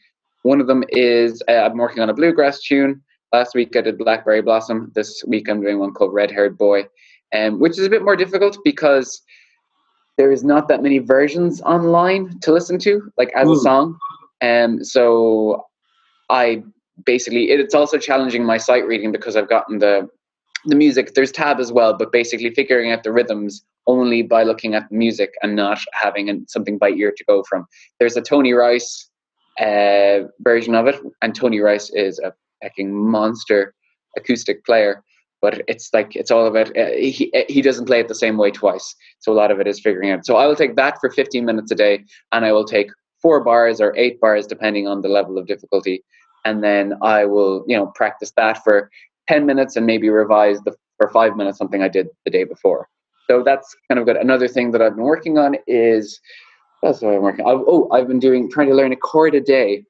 One 0.42 0.62
of 0.62 0.66
them 0.66 0.85
is 0.88 1.42
uh, 1.49 1.53
I'm 1.53 1.77
working 1.77 2.03
on 2.03 2.09
a 2.09 2.14
bluegrass 2.14 2.62
tune. 2.62 3.03
Last 3.33 3.55
week 3.55 3.75
I 3.77 3.81
did 3.81 3.97
Blackberry 3.97 4.42
Blossom. 4.42 4.92
This 4.95 5.25
week 5.27 5.49
I'm 5.49 5.62
doing 5.62 5.79
one 5.79 5.92
called 5.92 6.12
Red 6.12 6.31
Haired 6.31 6.59
Boy, 6.59 6.85
um, 7.35 7.59
which 7.61 7.79
is 7.79 7.87
a 7.87 7.90
bit 7.90 8.05
more 8.05 8.16
difficult 8.16 8.59
because 8.62 9.23
there 10.18 10.31
is 10.31 10.45
not 10.45 10.68
that 10.68 10.83
many 10.83 10.99
versions 10.99 11.62
online 11.62 12.38
to 12.40 12.53
listen 12.53 12.79
to, 12.81 13.11
like 13.16 13.33
as 13.35 13.49
a 13.49 13.55
Hmm. 13.55 13.59
song. 13.59 13.99
Um, 14.42 14.85
so 14.85 15.64
I 16.29 16.62
basically 17.07 17.51
it, 17.51 17.59
it's 17.59 17.75
also 17.75 17.97
challenging 17.97 18.45
my 18.45 18.59
sight 18.59 18.87
reading 18.87 19.12
because 19.12 19.35
I've 19.37 19.49
gotten 19.49 19.79
the 19.79 20.09
the 20.66 20.77
music. 20.77 21.14
There's 21.14 21.33
tab 21.33 21.59
as 21.59 21.73
well, 21.73 21.95
but 21.97 22.12
basically 22.12 22.51
figuring 22.51 22.92
out 22.92 23.03
the 23.03 23.12
rhythms 23.12 23.64
only 23.87 24.23
by 24.23 24.42
looking 24.45 24.75
at 24.75 24.88
the 24.90 24.95
music 24.95 25.31
and 25.42 25.57
not 25.57 25.81
having 25.92 26.29
an, 26.29 26.47
something 26.49 26.79
by 26.79 26.90
ear 26.90 27.12
to 27.16 27.25
go 27.25 27.42
from. 27.49 27.66
There's 27.99 28.16
a 28.16 28.23
Tony 28.23 28.53
Rice 28.53 29.09
uh, 29.59 30.21
version 30.40 30.75
of 30.75 30.87
it, 30.87 31.01
and 31.23 31.35
Tony 31.35 31.61
Rice 31.61 31.90
is 31.90 32.18
a 32.21 32.33
fucking 32.62 32.92
monster 32.94 33.75
acoustic 34.16 34.64
player. 34.64 35.03
But 35.40 35.62
it's 35.66 35.90
like 35.92 36.14
it's 36.14 36.31
all 36.31 36.46
about 36.46 36.77
uh, 36.77 36.92
he 36.92 37.33
he 37.48 37.62
doesn't 37.62 37.87
play 37.87 37.98
it 37.98 38.09
the 38.09 38.14
same 38.14 38.37
way 38.37 38.53
twice. 38.53 38.94
So 39.18 39.33
a 39.33 39.35
lot 39.35 39.51
of 39.51 39.59
it 39.59 39.66
is 39.66 39.81
figuring 39.81 40.11
out. 40.11 40.25
So 40.25 40.37
I 40.37 40.46
will 40.46 40.55
take 40.55 40.77
that 40.77 40.98
for 41.01 41.11
15 41.11 41.44
minutes 41.44 41.72
a 41.72 41.75
day, 41.75 42.05
and 42.31 42.44
I 42.44 42.53
will 42.53 42.64
take 42.64 42.88
four 43.20 43.42
bars 43.42 43.81
or 43.81 43.96
eight 43.96 44.20
bars 44.20 44.46
depending 44.46 44.87
on 44.87 45.01
the 45.01 45.09
level 45.09 45.38
of 45.38 45.48
difficulty, 45.48 46.05
and 46.44 46.62
then 46.62 46.94
I 47.03 47.25
will 47.25 47.64
you 47.66 47.77
know 47.77 47.87
practice 47.96 48.33
that 48.37 48.62
for 48.62 48.88
10 49.29 49.44
minutes 49.44 49.75
and 49.75 49.85
maybe 49.85 50.11
revise 50.11 50.61
the 50.61 50.77
for 50.96 51.09
five 51.11 51.37
minutes 51.37 51.59
something 51.59 51.83
I 51.83 51.88
did 51.88 52.07
the 52.25 52.31
day 52.31 52.44
before. 52.44 52.88
So 53.29 53.42
that's 53.42 53.75
kind 53.88 53.98
of 53.98 54.07
good. 54.07 54.16
Another 54.16 54.46
thing 54.46 54.70
that 54.72 54.83
I've 54.83 54.94
been 54.94 55.05
working 55.05 55.38
on 55.38 55.57
is 55.66 56.20
that's 56.83 57.01
what 57.01 57.14
i'm 57.14 57.22
working? 57.22 57.44
Oh, 57.46 57.88
I've 57.92 58.09
been 58.09 58.18
doing 58.18 58.51
trying 58.51 58.68
to 58.68 58.75
learn 58.75 58.92
a 58.92 58.96
chord 58.96 59.35
a 59.35 59.40
day, 59.40 59.85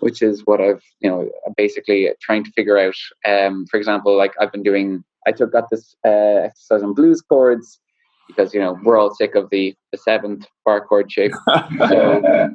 which 0.00 0.22
is 0.22 0.42
what 0.46 0.60
I've 0.60 0.82
you 1.00 1.08
know 1.10 1.30
basically 1.56 2.08
trying 2.20 2.44
to 2.44 2.52
figure 2.52 2.78
out. 2.78 2.94
Um, 3.26 3.66
for 3.70 3.76
example, 3.76 4.16
like 4.16 4.32
I've 4.40 4.52
been 4.52 4.62
doing, 4.62 5.04
I 5.26 5.32
took 5.32 5.52
got 5.52 5.70
this 5.70 5.94
uh, 6.06 6.48
exercise 6.48 6.82
on 6.82 6.94
blues 6.94 7.20
chords 7.22 7.80
because 8.26 8.54
you 8.54 8.60
know 8.60 8.78
we're 8.84 8.98
all 8.98 9.14
sick 9.14 9.34
of 9.34 9.48
the 9.50 9.74
the 9.92 9.98
seventh 9.98 10.46
bar 10.64 10.84
chord 10.86 11.10
shape. 11.10 11.32
So 11.88 12.50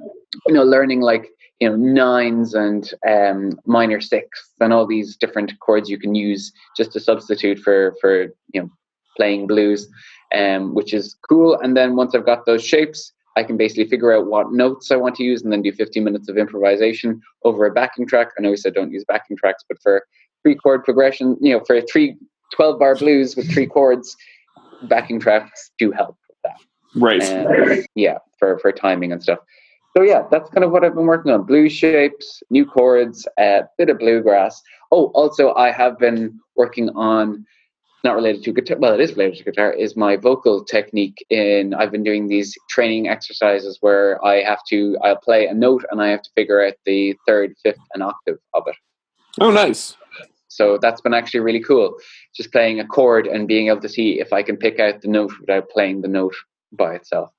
you 0.48 0.54
know, 0.54 0.64
learning 0.64 1.02
like 1.02 1.30
you 1.60 1.70
know 1.70 1.76
nines 1.76 2.54
and 2.54 2.92
um, 3.08 3.58
minor 3.66 4.02
sixths 4.02 4.52
and 4.60 4.74
all 4.74 4.86
these 4.86 5.16
different 5.16 5.58
chords 5.60 5.90
you 5.90 5.98
can 5.98 6.14
use 6.16 6.52
just 6.76 6.92
to 6.94 7.00
substitute 7.00 7.60
for 7.60 7.96
for 8.02 8.28
you 8.54 8.62
know 8.62 8.70
playing 9.16 9.48
blues, 9.48 9.88
um, 10.36 10.74
which 10.74 10.94
is 10.94 11.16
cool. 11.30 11.58
And 11.60 11.76
then 11.76 11.96
once 11.96 12.14
I've 12.14 12.26
got 12.26 12.46
those 12.46 12.66
shapes, 12.66 13.14
I 13.36 13.44
can 13.44 13.58
basically 13.58 13.86
figure 13.86 14.14
out 14.14 14.28
what 14.28 14.52
notes 14.54 14.92
I 14.92 14.96
want 14.96 15.16
to 15.16 15.24
use 15.24 15.42
and 15.42 15.52
then 15.52 15.62
do 15.62 15.72
15 15.72 16.04
minutes 16.04 16.30
of 16.30 16.38
improvisation 16.38 17.22
over 17.44 17.66
a 17.66 17.72
backing 17.72 18.08
track. 18.08 18.30
I 18.38 18.42
know 18.42 18.52
we 18.52 18.58
said 18.58 18.74
don't 18.74 18.92
use 18.92 19.04
backing 19.06 19.38
tracks, 19.38 19.64
but 19.68 19.82
for 19.82 20.06
three 20.44 20.56
chord 20.56 20.84
progression, 20.84 21.38
you 21.42 21.54
know, 21.54 21.64
for 21.66 21.82
three 21.82 22.16
12 22.54 22.80
bar 22.80 22.96
blues 22.96 23.36
with 23.36 23.52
three 23.52 23.66
chords, 23.66 24.16
backing 24.84 25.20
tracks 25.20 25.72
do 25.78 25.92
help 25.92 26.18
with 26.30 26.38
that 26.44 26.60
Right. 26.96 27.22
and 27.22 27.86
yeah, 27.96 28.20
for 28.38 28.58
for 28.60 28.72
timing 28.72 29.12
and 29.12 29.22
stuff. 29.22 29.40
So 29.96 30.04
yeah, 30.04 30.24
that's 30.30 30.50
kind 30.50 30.64
of 30.64 30.72
what 30.72 30.84
I've 30.84 30.96
been 30.96 31.06
working 31.06 31.32
on: 31.32 31.44
blue 31.44 31.70
shapes, 31.70 32.42
new 32.50 32.66
chords, 32.66 33.28
a 33.38 33.64
bit 33.78 33.90
of 33.90 34.00
bluegrass. 34.00 34.62
Oh, 34.92 35.08
also 35.08 35.54
I 35.56 35.72
have 35.72 36.00
been 36.00 36.40
working 36.56 36.90
on 36.92 37.46
not 38.06 38.16
related 38.16 38.44
to 38.44 38.54
guitar. 38.54 38.78
Well, 38.80 38.94
it 38.94 39.02
is 39.02 39.12
related 39.12 39.40
to 39.40 39.44
guitar. 39.44 39.74
Is 39.74 39.98
my 39.98 40.16
vocal 40.16 40.64
technique 40.64 41.26
in? 41.30 41.74
I've 41.74 41.92
been 41.92 42.04
doing 42.04 42.28
these 42.28 42.56
training 42.70 43.10
exercises 43.10 43.80
where 43.82 44.24
I 44.24 44.44
have 44.44 44.60
to 44.70 44.98
I'll 45.04 45.18
play 45.18 45.48
a 45.48 45.54
note 45.54 45.84
and 45.92 46.02
I 46.02 46.08
have 46.10 46.22
to 46.22 46.30
figure 46.36 46.66
out 46.66 46.76
the 46.86 47.16
third, 47.28 47.54
fifth, 47.64 47.80
and 47.94 48.02
octave 48.02 48.38
of 48.54 48.64
it. 48.68 48.76
oh, 49.42 49.52
nice. 49.52 49.98
So 50.48 50.78
that's 50.82 51.02
been 51.02 51.14
actually 51.14 51.42
really 51.42 51.60
cool. 51.60 51.98
Just 52.34 52.54
playing 52.54 52.80
a 52.80 52.88
chord 52.88 53.28
and 53.28 53.46
being 53.46 53.68
able 53.68 53.82
to 53.82 53.90
see 53.90 54.22
if 54.22 54.32
I 54.32 54.42
can 54.42 54.56
pick 54.56 54.80
out 54.80 55.02
the 55.02 55.10
note 55.10 55.34
without 55.42 55.70
playing 55.70 56.02
the 56.02 56.08
note 56.08 56.36
by 56.72 56.96
itself. 56.96 57.32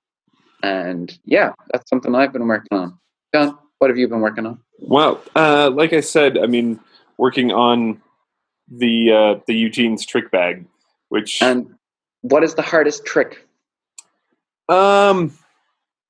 And 0.62 1.18
yeah, 1.24 1.52
that's 1.72 1.88
something 1.88 2.14
I've 2.14 2.34
been 2.34 2.46
working 2.46 2.76
on. 2.76 2.98
John, 3.34 3.56
what 3.78 3.88
have 3.88 3.96
you 3.96 4.06
been 4.08 4.20
working 4.20 4.44
on? 4.44 4.60
Well, 4.80 5.22
uh, 5.34 5.70
like 5.70 5.94
I 5.94 6.00
said, 6.00 6.36
I 6.36 6.46
mean, 6.46 6.78
working 7.16 7.52
on 7.52 8.02
the 8.68 9.12
uh, 9.12 9.40
the 9.46 9.54
Eugene's 9.54 10.04
trick 10.06 10.30
bag, 10.30 10.64
which 11.08 11.40
And 11.42 11.74
what 12.22 12.42
is 12.44 12.54
the 12.54 12.62
hardest 12.62 13.04
trick? 13.04 13.46
um 14.68 15.32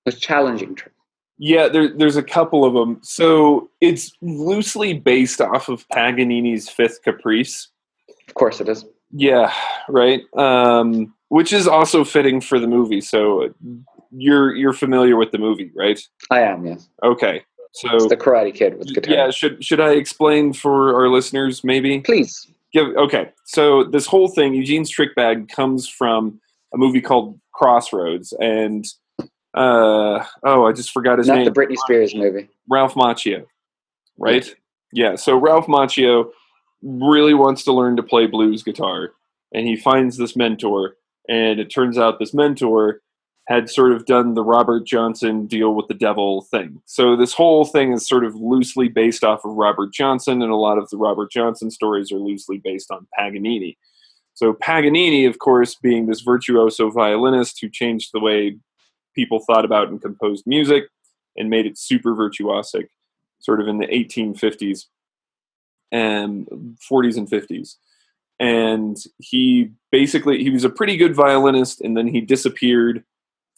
Most 0.06 0.22
challenging 0.22 0.74
trick? 0.74 0.92
yeah, 1.38 1.68
there, 1.68 1.88
there's 1.88 2.16
a 2.16 2.22
couple 2.22 2.64
of 2.64 2.72
them. 2.72 2.98
So 3.02 3.68
it's 3.82 4.12
loosely 4.22 4.94
based 4.94 5.40
off 5.42 5.68
of 5.68 5.86
Paganini's 5.88 6.68
Fifth 6.70 7.02
Caprice. 7.02 7.68
Of 8.26 8.34
course 8.34 8.60
it 8.62 8.68
is. 8.70 8.86
Yeah, 9.12 9.52
right. 9.88 10.22
Um, 10.34 11.14
which 11.28 11.52
is 11.52 11.68
also 11.68 12.04
fitting 12.04 12.40
for 12.40 12.58
the 12.58 12.66
movie. 12.66 13.02
So 13.02 13.52
you're 14.10 14.54
you're 14.56 14.72
familiar 14.72 15.16
with 15.16 15.30
the 15.32 15.38
movie, 15.38 15.70
right? 15.76 16.00
I 16.30 16.40
am, 16.40 16.64
yes. 16.66 16.88
Okay. 17.04 17.44
So 17.76 17.94
It's 17.94 18.06
the 18.08 18.16
Karate 18.16 18.54
Kid 18.54 18.78
with 18.78 18.94
guitar. 18.94 19.14
yeah, 19.14 19.30
should 19.30 19.62
should 19.62 19.80
I 19.80 19.92
explain 19.92 20.54
for 20.54 20.94
our 20.94 21.08
listeners 21.10 21.62
maybe? 21.62 22.00
Please. 22.00 22.48
Give 22.72 22.88
okay. 22.96 23.32
So 23.44 23.84
this 23.84 24.06
whole 24.06 24.28
thing, 24.28 24.54
Eugene's 24.54 24.88
trick 24.90 25.14
bag, 25.14 25.48
comes 25.50 25.86
from 25.86 26.40
a 26.72 26.78
movie 26.78 27.02
called 27.02 27.38
Crossroads, 27.52 28.32
and 28.40 28.84
uh 29.54 30.24
oh, 30.42 30.66
I 30.66 30.72
just 30.72 30.90
forgot 30.90 31.18
his 31.18 31.28
Not 31.28 31.36
name. 31.36 31.44
Not 31.44 31.54
the 31.54 31.60
Britney 31.60 31.76
Spears 31.76 32.14
movie. 32.14 32.48
Ralph 32.68 32.94
Macchio, 32.94 33.44
right? 34.18 34.54
Yeah. 34.92 35.16
So 35.16 35.36
Ralph 35.36 35.66
Macchio 35.66 36.30
really 36.82 37.34
wants 37.34 37.62
to 37.64 37.72
learn 37.72 37.96
to 37.96 38.02
play 38.02 38.26
blues 38.26 38.62
guitar, 38.62 39.12
and 39.52 39.66
he 39.66 39.76
finds 39.76 40.16
this 40.16 40.34
mentor, 40.34 40.96
and 41.28 41.60
it 41.60 41.66
turns 41.66 41.98
out 41.98 42.18
this 42.18 42.32
mentor 42.32 43.00
had 43.46 43.70
sort 43.70 43.92
of 43.92 44.06
done 44.06 44.34
the 44.34 44.42
Robert 44.42 44.84
Johnson 44.86 45.46
deal 45.46 45.74
with 45.74 45.86
the 45.86 45.94
devil 45.94 46.42
thing. 46.42 46.82
So 46.84 47.16
this 47.16 47.32
whole 47.32 47.64
thing 47.64 47.92
is 47.92 48.06
sort 48.06 48.24
of 48.24 48.34
loosely 48.34 48.88
based 48.88 49.22
off 49.22 49.44
of 49.44 49.52
Robert 49.52 49.92
Johnson, 49.92 50.42
and 50.42 50.50
a 50.50 50.56
lot 50.56 50.78
of 50.78 50.90
the 50.90 50.96
Robert 50.96 51.30
Johnson 51.30 51.70
stories 51.70 52.10
are 52.10 52.18
loosely 52.18 52.58
based 52.58 52.90
on 52.90 53.06
Paganini. 53.16 53.78
So 54.34 54.52
Paganini, 54.52 55.26
of 55.26 55.38
course, 55.38 55.76
being 55.76 56.06
this 56.06 56.20
virtuoso 56.20 56.90
violinist 56.90 57.58
who 57.60 57.68
changed 57.68 58.10
the 58.12 58.20
way 58.20 58.58
people 59.14 59.38
thought 59.38 59.64
about 59.64 59.88
and 59.88 60.02
composed 60.02 60.46
music 60.46 60.84
and 61.36 61.48
made 61.48 61.66
it 61.66 61.78
super 61.78 62.14
virtuosic, 62.14 62.88
sort 63.38 63.60
of 63.60 63.68
in 63.68 63.78
the 63.78 63.86
1850s 63.86 64.86
and 65.92 66.46
40s 66.90 67.16
and 67.16 67.30
50s 67.30 67.76
and 68.38 68.96
he 69.18 69.70
basically 69.90 70.42
he 70.42 70.50
was 70.50 70.64
a 70.64 70.70
pretty 70.70 70.96
good 70.96 71.14
violinist 71.14 71.80
and 71.80 71.96
then 71.96 72.06
he 72.06 72.20
disappeared 72.20 73.04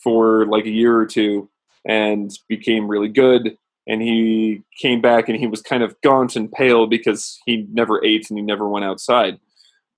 for 0.03 0.47
like 0.47 0.65
a 0.65 0.71
year 0.71 0.97
or 0.97 1.07
two 1.07 1.49
and 1.85 2.31
became 2.49 2.89
really 2.89 3.09
good. 3.09 3.57
And 3.87 4.03
he 4.03 4.63
came 4.81 5.01
back 5.01 5.29
and 5.29 5.39
he 5.39 5.47
was 5.47 5.63
kind 5.63 5.83
of 5.83 5.99
gaunt 6.03 6.37
and 6.37 6.53
pale 6.53 6.87
because 6.87 7.39
he 7.47 7.67
never 7.73 8.05
ate 8.05 8.29
and 8.29 8.39
he 8.39 8.45
never 8.45 8.69
went 8.69 8.85
outside. 8.85 9.39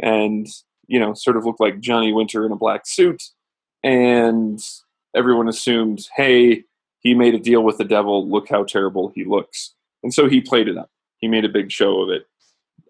And 0.00 0.46
you 0.90 0.98
know 0.98 1.14
sort 1.14 1.36
of 1.36 1.46
looked 1.46 1.60
like 1.60 1.80
johnny 1.80 2.12
winter 2.12 2.44
in 2.44 2.52
a 2.52 2.56
black 2.56 2.86
suit. 2.86 3.22
And 3.82 4.60
everyone 5.14 5.48
assumed 5.48 6.06
hey 6.16 6.64
he 7.00 7.14
made 7.14 7.34
a 7.34 7.38
deal 7.38 7.62
with 7.62 7.78
the 7.78 7.84
devil. 7.84 8.28
Look 8.28 8.48
how 8.50 8.64
terrible 8.64 9.10
he 9.14 9.24
looks. 9.24 9.74
And 10.02 10.12
so 10.12 10.28
he 10.28 10.42
played 10.42 10.68
it 10.68 10.76
up. 10.76 10.90
He 11.18 11.28
made 11.28 11.46
a 11.46 11.48
big 11.48 11.72
show 11.72 12.02
of 12.02 12.10
it. 12.10 12.26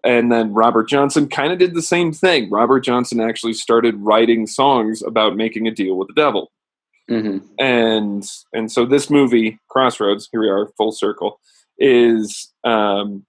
And 0.03 0.31
then 0.31 0.53
Robert 0.53 0.89
Johnson 0.89 1.29
kind 1.29 1.53
of 1.53 1.59
did 1.59 1.75
the 1.75 1.81
same 1.81 2.11
thing. 2.11 2.49
Robert 2.49 2.81
Johnson 2.81 3.21
actually 3.21 3.53
started 3.53 3.95
writing 3.97 4.47
songs 4.47 5.01
about 5.01 5.37
making 5.37 5.67
a 5.67 5.71
deal 5.71 5.95
with 5.95 6.07
the 6.07 6.13
devil. 6.13 6.51
Mm-hmm. 7.11 7.45
And 7.59 8.23
and 8.53 8.71
so 8.71 8.85
this 8.85 9.09
movie, 9.09 9.59
Crossroads, 9.69 10.29
here 10.31 10.41
we 10.41 10.49
are, 10.49 10.69
full 10.77 10.91
circle, 10.91 11.39
is 11.77 12.53
um, 12.63 13.25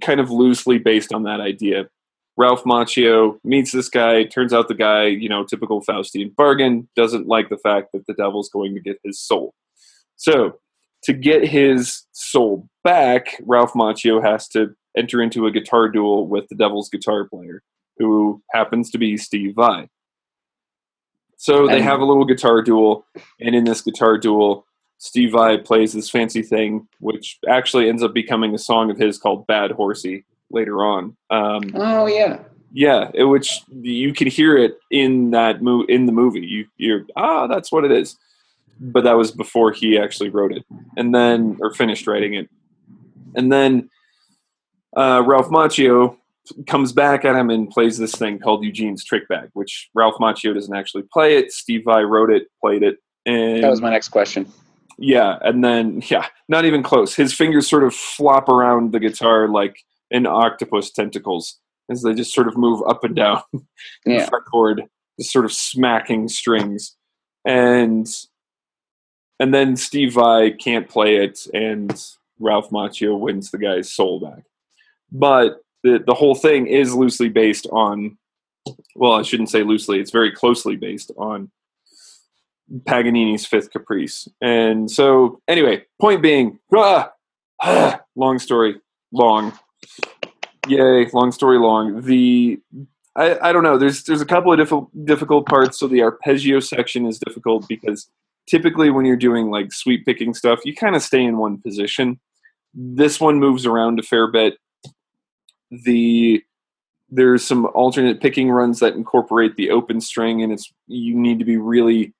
kind 0.00 0.20
of 0.20 0.30
loosely 0.30 0.78
based 0.78 1.12
on 1.12 1.22
that 1.24 1.40
idea. 1.40 1.88
Ralph 2.36 2.64
Macchio 2.64 3.38
meets 3.44 3.72
this 3.72 3.88
guy. 3.88 4.24
Turns 4.24 4.52
out 4.52 4.68
the 4.68 4.74
guy, 4.74 5.04
you 5.04 5.28
know, 5.28 5.44
typical 5.44 5.82
Faustian 5.82 6.34
bargain, 6.34 6.88
doesn't 6.96 7.26
like 7.26 7.48
the 7.48 7.58
fact 7.58 7.88
that 7.92 8.06
the 8.06 8.14
devil's 8.14 8.48
going 8.48 8.74
to 8.74 8.80
get 8.80 8.98
his 9.04 9.20
soul. 9.20 9.54
So 10.16 10.58
to 11.04 11.12
get 11.12 11.46
his 11.46 12.06
soul 12.12 12.68
back, 12.84 13.36
Ralph 13.44 13.72
Macchio 13.72 14.22
has 14.22 14.48
to 14.48 14.74
enter 14.96 15.20
into 15.20 15.46
a 15.46 15.50
guitar 15.50 15.88
duel 15.88 16.26
with 16.26 16.48
the 16.48 16.54
Devil's 16.54 16.88
guitar 16.88 17.26
player, 17.28 17.62
who 17.98 18.42
happens 18.52 18.90
to 18.90 18.98
be 18.98 19.16
Steve 19.16 19.54
Vai. 19.56 19.88
So 21.42 21.66
they 21.66 21.82
have 21.82 21.98
a 21.98 22.04
little 22.04 22.24
guitar 22.24 22.62
duel, 22.62 23.04
and 23.40 23.52
in 23.56 23.64
this 23.64 23.80
guitar 23.80 24.16
duel, 24.16 24.64
Steve 24.98 25.32
Vai 25.32 25.58
plays 25.58 25.92
this 25.92 26.08
fancy 26.08 26.40
thing, 26.40 26.86
which 27.00 27.40
actually 27.48 27.88
ends 27.88 28.00
up 28.00 28.14
becoming 28.14 28.54
a 28.54 28.58
song 28.58 28.92
of 28.92 28.96
his 28.96 29.18
called 29.18 29.44
"Bad 29.48 29.72
Horsie" 29.72 30.22
later 30.52 30.84
on. 30.84 31.16
Um, 31.30 31.62
oh 31.74 32.06
yeah, 32.06 32.44
yeah, 32.72 33.10
it, 33.12 33.24
which 33.24 33.60
you 33.72 34.12
can 34.14 34.28
hear 34.28 34.56
it 34.56 34.78
in 34.92 35.32
that 35.32 35.62
mo- 35.62 35.84
in 35.88 36.06
the 36.06 36.12
movie. 36.12 36.46
You 36.46 36.66
you're 36.76 37.06
ah, 37.16 37.48
that's 37.48 37.72
what 37.72 37.84
it 37.84 37.90
is. 37.90 38.16
But 38.78 39.02
that 39.02 39.16
was 39.16 39.32
before 39.32 39.72
he 39.72 39.98
actually 39.98 40.30
wrote 40.30 40.52
it, 40.52 40.64
and 40.96 41.12
then 41.12 41.58
or 41.60 41.74
finished 41.74 42.06
writing 42.06 42.34
it, 42.34 42.48
and 43.34 43.50
then 43.50 43.90
uh, 44.96 45.24
Ralph 45.26 45.48
Macchio 45.48 46.18
comes 46.66 46.92
back 46.92 47.24
at 47.24 47.36
him 47.36 47.50
and 47.50 47.70
plays 47.70 47.98
this 47.98 48.14
thing 48.14 48.38
called 48.38 48.64
Eugene's 48.64 49.04
Trick 49.04 49.28
Bag, 49.28 49.50
which 49.52 49.88
Ralph 49.94 50.16
Macchio 50.16 50.54
doesn't 50.54 50.74
actually 50.74 51.04
play 51.12 51.36
it. 51.36 51.52
Steve 51.52 51.82
Vai 51.84 52.02
wrote 52.02 52.30
it, 52.30 52.48
played 52.60 52.82
it, 52.82 52.96
and 53.26 53.62
that 53.62 53.70
was 53.70 53.80
my 53.80 53.90
next 53.90 54.08
question. 54.08 54.50
Yeah, 54.98 55.38
and 55.42 55.64
then 55.64 56.02
yeah, 56.06 56.26
not 56.48 56.64
even 56.64 56.82
close. 56.82 57.14
His 57.14 57.32
fingers 57.32 57.68
sort 57.68 57.84
of 57.84 57.94
flop 57.94 58.48
around 58.48 58.92
the 58.92 59.00
guitar 59.00 59.48
like 59.48 59.76
an 60.10 60.26
octopus 60.26 60.90
tentacles 60.90 61.58
as 61.90 62.02
they 62.02 62.14
just 62.14 62.34
sort 62.34 62.48
of 62.48 62.56
move 62.56 62.82
up 62.86 63.04
and 63.04 63.16
down 63.16 63.42
yeah. 64.06 64.24
the 64.24 64.30
fretboard, 64.30 64.86
just 65.18 65.32
sort 65.32 65.44
of 65.44 65.52
smacking 65.52 66.28
strings, 66.28 66.96
and 67.46 68.06
and 69.40 69.54
then 69.54 69.76
Steve 69.76 70.14
Vai 70.14 70.52
can't 70.52 70.88
play 70.88 71.16
it, 71.16 71.46
and 71.54 72.04
Ralph 72.38 72.70
Macchio 72.70 73.18
wins 73.18 73.50
the 73.50 73.58
guy's 73.58 73.92
soul 73.92 74.20
back 74.20 74.44
but 75.12 75.60
the 75.82 76.02
the 76.06 76.14
whole 76.14 76.34
thing 76.34 76.66
is 76.66 76.94
loosely 76.94 77.28
based 77.28 77.66
on 77.72 78.16
well 78.94 79.12
i 79.12 79.22
shouldn't 79.22 79.50
say 79.50 79.62
loosely 79.62 79.98
it's 79.98 80.10
very 80.10 80.30
closely 80.30 80.76
based 80.76 81.10
on 81.16 81.50
paganini's 82.80 83.46
fifth 83.46 83.70
caprice. 83.70 84.28
And 84.40 84.90
so 84.90 85.40
anyway 85.48 85.84
point 86.00 86.22
being 86.22 86.58
ah, 86.74 87.10
ah, 87.62 88.00
long 88.16 88.38
story 88.38 88.80
long. 89.12 89.52
Yay 90.68 91.06
long 91.12 91.32
story 91.32 91.58
long. 91.58 92.02
The 92.02 92.60
I, 93.16 93.38
I 93.48 93.52
don't 93.52 93.62
know 93.62 93.76
there's 93.76 94.04
there's 94.04 94.20
a 94.20 94.26
couple 94.26 94.52
of 94.52 94.58
difficult 94.58 94.90
difficult 95.04 95.46
parts. 95.46 95.78
So 95.78 95.86
the 95.86 96.02
arpeggio 96.02 96.60
section 96.60 97.06
is 97.06 97.18
difficult 97.18 97.68
because 97.68 98.08
typically 98.48 98.90
when 98.90 99.04
you're 99.04 99.16
doing 99.16 99.50
like 99.50 99.72
sweep 99.72 100.04
picking 100.04 100.34
stuff 100.34 100.60
you 100.64 100.74
kind 100.74 100.96
of 100.96 101.02
stay 101.02 101.22
in 101.24 101.38
one 101.38 101.58
position. 101.58 102.20
This 102.74 103.20
one 103.20 103.38
moves 103.38 103.66
around 103.66 104.00
a 104.00 104.02
fair 104.02 104.30
bit 104.30 104.54
the 105.72 106.42
there's 107.10 107.44
some 107.44 107.66
alternate 107.74 108.20
picking 108.20 108.50
runs 108.50 108.78
that 108.80 108.94
incorporate 108.94 109.56
the 109.56 109.70
open 109.70 110.00
string 110.00 110.42
and 110.42 110.52
it's 110.52 110.72
you 110.86 111.14
need 111.14 111.38
to 111.38 111.44
be 111.44 111.56
really 111.56 112.14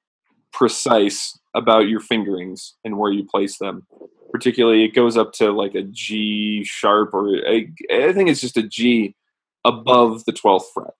precise 0.52 1.38
about 1.54 1.88
your 1.88 2.00
fingerings 2.00 2.74
and 2.84 2.98
where 2.98 3.12
you 3.12 3.24
place 3.24 3.58
them. 3.58 3.86
Particularly 4.30 4.84
it 4.84 4.94
goes 4.94 5.16
up 5.16 5.32
to 5.34 5.52
like 5.52 5.74
a 5.74 5.82
g 5.82 6.64
sharp 6.64 7.14
or 7.14 7.36
a, 7.46 7.70
I 7.90 8.12
think 8.12 8.28
it's 8.28 8.40
just 8.40 8.56
a 8.56 8.62
g 8.62 9.14
above 9.64 10.24
the 10.24 10.32
12th 10.32 10.64
fret. 10.74 10.94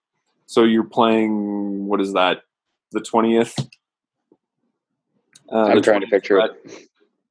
So 0.47 0.65
you're 0.65 0.85
playing 0.85 1.87
what 1.87 2.01
is 2.01 2.13
that 2.13 2.43
the 2.93 3.01
20th 3.01 3.59
uh, 5.51 5.57
i'm 5.57 5.83
trying 5.83 6.01
to 6.01 6.07
picture 6.07 6.37
fret. 6.37 6.51
it 6.65 6.89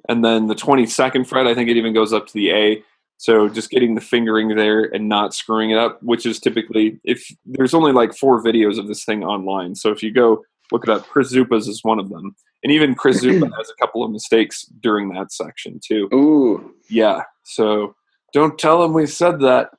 and 0.10 0.25
then 0.25 0.47
the 0.47 0.55
22nd 0.55 1.27
fret 1.27 1.47
i 1.47 1.53
think 1.53 1.69
it 1.69 1.77
even 1.77 1.93
goes 1.93 2.12
up 2.12 2.27
to 2.27 2.34
the 2.34 2.51
a 2.51 2.84
so 3.21 3.47
just 3.47 3.69
getting 3.69 3.93
the 3.93 4.01
fingering 4.01 4.47
there 4.55 4.86
and 4.86 5.07
not 5.07 5.36
screwing 5.36 5.69
it 5.69 5.77
up, 5.77 6.01
which 6.01 6.25
is 6.25 6.39
typically 6.39 6.99
if 7.03 7.23
there's 7.45 7.75
only 7.75 7.91
like 7.91 8.15
four 8.15 8.43
videos 8.43 8.79
of 8.79 8.88
this 8.88 9.05
thing 9.05 9.23
online. 9.23 9.75
So 9.75 9.91
if 9.91 10.01
you 10.01 10.12
go 10.12 10.43
look 10.71 10.86
it 10.86 10.89
up, 10.89 11.07
Chris 11.07 11.31
Zupas 11.31 11.67
is 11.67 11.84
one 11.84 11.99
of 11.99 12.10
them. 12.10 12.36
And 12.63 12.71
even 12.71 12.95
Chris 12.95 13.23
Zupa 13.23 13.47
has 13.57 13.69
a 13.69 13.75
couple 13.79 14.03
of 14.03 14.10
mistakes 14.10 14.63
during 14.79 15.10
that 15.10 15.31
section 15.31 15.79
too. 15.86 16.10
Ooh. 16.12 16.73
Yeah. 16.89 17.21
So 17.43 17.93
don't 18.34 18.57
tell 18.57 18.84
him 18.84 18.91
we 18.91 19.05
said 19.05 19.39
that. 19.41 19.69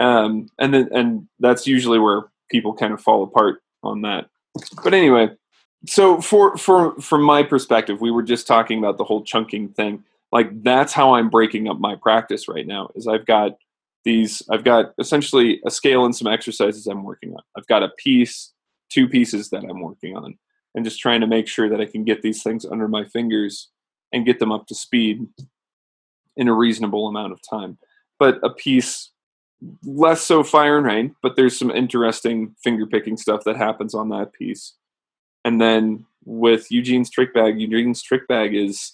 Um, 0.00 0.48
and 0.58 0.74
then 0.74 0.88
and 0.92 1.28
that's 1.38 1.68
usually 1.68 2.00
where 2.00 2.22
people 2.50 2.74
kind 2.74 2.92
of 2.92 3.00
fall 3.00 3.22
apart 3.22 3.62
on 3.84 4.02
that. 4.02 4.26
But 4.82 4.94
anyway, 4.94 5.28
so 5.86 6.20
for 6.20 6.56
for 6.56 7.00
from 7.00 7.22
my 7.22 7.44
perspective, 7.44 8.00
we 8.00 8.10
were 8.10 8.24
just 8.24 8.48
talking 8.48 8.80
about 8.80 8.98
the 8.98 9.04
whole 9.04 9.22
chunking 9.22 9.68
thing 9.68 10.02
like 10.34 10.62
that's 10.62 10.92
how 10.92 11.14
i'm 11.14 11.30
breaking 11.30 11.68
up 11.68 11.78
my 11.78 11.94
practice 11.94 12.48
right 12.48 12.66
now 12.66 12.90
is 12.94 13.08
i've 13.08 13.24
got 13.24 13.52
these 14.04 14.42
i've 14.50 14.64
got 14.64 14.92
essentially 14.98 15.62
a 15.64 15.70
scale 15.70 16.04
and 16.04 16.14
some 16.14 16.30
exercises 16.30 16.86
i'm 16.86 17.04
working 17.04 17.32
on. 17.32 17.40
I've 17.56 17.66
got 17.66 17.82
a 17.82 17.88
piece 17.96 18.52
two 18.90 19.08
pieces 19.08 19.48
that 19.50 19.64
i'm 19.64 19.80
working 19.80 20.14
on 20.14 20.36
and 20.74 20.84
just 20.84 21.00
trying 21.00 21.22
to 21.22 21.26
make 21.26 21.48
sure 21.48 21.70
that 21.70 21.80
i 21.80 21.86
can 21.86 22.04
get 22.04 22.20
these 22.20 22.42
things 22.42 22.66
under 22.66 22.88
my 22.88 23.06
fingers 23.06 23.70
and 24.12 24.26
get 24.26 24.38
them 24.38 24.52
up 24.52 24.66
to 24.66 24.74
speed 24.74 25.26
in 26.36 26.48
a 26.48 26.54
reasonable 26.54 27.08
amount 27.08 27.32
of 27.32 27.40
time. 27.48 27.78
But 28.18 28.38
a 28.42 28.50
piece 28.50 29.10
less 29.84 30.20
so 30.20 30.42
fire 30.42 30.76
and 30.76 30.86
rain 30.86 31.16
but 31.22 31.36
there's 31.36 31.58
some 31.58 31.70
interesting 31.70 32.54
finger 32.62 32.86
picking 32.86 33.16
stuff 33.16 33.44
that 33.44 33.56
happens 33.56 33.94
on 33.94 34.10
that 34.10 34.32
piece. 34.32 34.74
And 35.44 35.60
then 35.60 36.04
with 36.24 36.70
eugene's 36.70 37.08
trick 37.10 37.32
bag 37.32 37.58
eugene's 37.58 38.02
trick 38.02 38.26
bag 38.28 38.54
is 38.54 38.92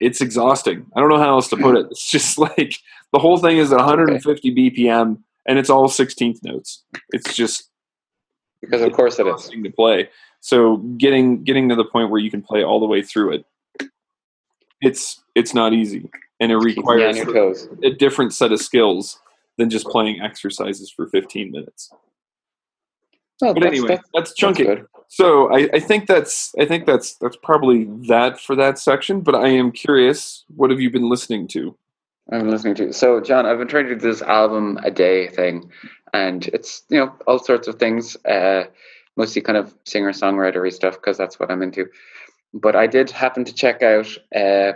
it's 0.00 0.20
exhausting. 0.20 0.86
I 0.96 1.00
don't 1.00 1.10
know 1.10 1.18
how 1.18 1.30
else 1.30 1.48
to 1.48 1.56
put 1.56 1.76
it. 1.76 1.86
It's 1.90 2.10
just 2.10 2.38
like 2.58 2.74
the 3.12 3.18
whole 3.18 3.38
thing 3.38 3.58
is 3.58 3.72
at 3.72 3.76
150 3.76 4.30
okay. 4.30 4.70
BPM 4.70 5.18
and 5.46 5.58
it's 5.58 5.70
all 5.70 5.88
16th 5.88 6.42
notes. 6.42 6.84
It's 7.10 7.34
just 7.34 7.70
because 8.60 8.82
of 8.82 8.92
course 8.92 9.18
it 9.18 9.26
is 9.26 9.48
to 9.48 9.70
play. 9.70 10.08
So 10.40 10.78
getting 10.98 11.44
getting 11.44 11.68
to 11.68 11.74
the 11.74 11.84
point 11.84 12.10
where 12.10 12.20
you 12.20 12.30
can 12.30 12.42
play 12.42 12.62
all 12.62 12.80
the 12.80 12.86
way 12.86 13.02
through 13.02 13.34
it, 13.34 13.90
it's 14.80 15.22
it's 15.34 15.54
not 15.54 15.72
easy, 15.72 16.08
and 16.40 16.50
it 16.50 16.56
requires 16.56 17.18
a 17.82 17.90
different 17.90 18.32
set 18.32 18.52
of 18.52 18.60
skills 18.60 19.20
than 19.58 19.68
just 19.68 19.86
playing 19.86 20.20
exercises 20.22 20.90
for 20.90 21.06
15 21.06 21.50
minutes. 21.50 21.90
Oh, 23.42 23.54
but 23.54 23.62
that's, 23.62 23.72
anyway, 23.72 23.88
that's, 23.88 24.08
that's 24.14 24.34
chunky. 24.34 24.64
That's 24.64 24.82
so 25.08 25.52
I, 25.52 25.68
I, 25.72 25.80
think 25.80 26.06
that's 26.06 26.54
I 26.58 26.66
think 26.66 26.86
that's 26.86 27.14
that's 27.16 27.36
probably 27.42 27.84
that 28.08 28.38
for 28.40 28.54
that 28.56 28.78
section. 28.78 29.22
But 29.22 29.34
I 29.34 29.48
am 29.48 29.72
curious, 29.72 30.44
what 30.54 30.70
have 30.70 30.80
you 30.80 30.90
been 30.90 31.08
listening 31.08 31.48
to? 31.48 31.76
I've 32.30 32.42
been 32.42 32.50
listening 32.50 32.74
to. 32.76 32.92
So 32.92 33.20
John, 33.20 33.46
I've 33.46 33.58
been 33.58 33.68
trying 33.68 33.86
to 33.86 33.94
do 33.94 34.00
this 34.00 34.22
album 34.22 34.78
a 34.84 34.90
day 34.90 35.28
thing, 35.28 35.70
and 36.12 36.46
it's 36.48 36.84
you 36.90 36.98
know 36.98 37.12
all 37.26 37.38
sorts 37.38 37.66
of 37.66 37.78
things. 37.78 38.16
Uh, 38.24 38.64
mostly 39.16 39.42
kind 39.42 39.58
of 39.58 39.74
singer 39.84 40.12
songwritery 40.12 40.72
stuff 40.72 40.94
because 40.94 41.18
that's 41.18 41.40
what 41.40 41.50
I'm 41.50 41.62
into. 41.62 41.86
But 42.54 42.76
I 42.76 42.86
did 42.86 43.10
happen 43.10 43.44
to 43.44 43.52
check 43.52 43.82
out 43.82 44.06
uh, 44.34 44.72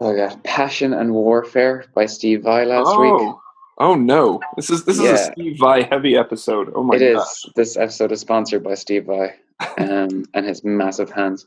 oh 0.00 0.14
yeah, 0.14 0.34
Passion 0.44 0.92
and 0.92 1.12
Warfare 1.12 1.86
by 1.94 2.06
Steve 2.06 2.42
Vai 2.42 2.64
last 2.66 2.88
oh. 2.88 3.00
week. 3.00 3.36
Oh 3.78 3.94
no! 3.94 4.40
This 4.56 4.70
is 4.70 4.84
this 4.84 4.98
is 4.98 5.04
a 5.04 5.16
Steve 5.32 5.58
Vai 5.58 5.82
heavy 5.82 6.16
episode. 6.16 6.72
Oh 6.74 6.82
my 6.82 6.96
It 6.96 7.14
god! 7.14 7.22
is. 7.22 7.46
This 7.56 7.76
episode 7.76 8.12
is 8.12 8.20
sponsored 8.20 8.62
by 8.62 8.74
Steve 8.74 9.06
Vai 9.06 9.34
um, 9.78 10.24
and 10.34 10.46
his 10.46 10.62
massive 10.64 11.10
hands. 11.10 11.46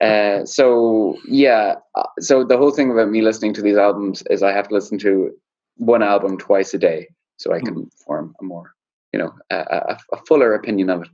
Uh, 0.00 0.44
so 0.44 1.16
yeah, 1.26 1.76
uh, 1.94 2.02
so 2.20 2.44
the 2.44 2.56
whole 2.56 2.70
thing 2.72 2.90
about 2.90 3.10
me 3.10 3.22
listening 3.22 3.54
to 3.54 3.62
these 3.62 3.76
albums 3.76 4.22
is 4.30 4.42
I 4.42 4.52
have 4.52 4.68
to 4.68 4.74
listen 4.74 4.98
to 4.98 5.32
one 5.76 6.02
album 6.02 6.38
twice 6.38 6.74
a 6.74 6.78
day, 6.78 7.08
so 7.36 7.52
I 7.52 7.60
can 7.60 7.88
form 8.04 8.34
a 8.40 8.44
more, 8.44 8.72
you 9.12 9.18
know, 9.20 9.32
a, 9.50 9.56
a, 9.56 9.98
a 10.12 10.16
fuller 10.26 10.54
opinion 10.54 10.90
of 10.90 11.02
it. 11.02 11.08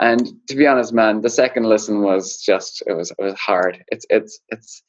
And 0.00 0.26
to 0.48 0.56
be 0.56 0.66
honest, 0.66 0.92
man, 0.92 1.20
the 1.20 1.30
second 1.30 1.64
listen 1.64 2.02
was 2.02 2.40
just 2.40 2.82
it 2.86 2.94
was 2.94 3.10
it 3.10 3.22
was 3.22 3.34
hard. 3.34 3.84
It's 3.88 4.06
it's 4.10 4.40
it's, 4.48 4.82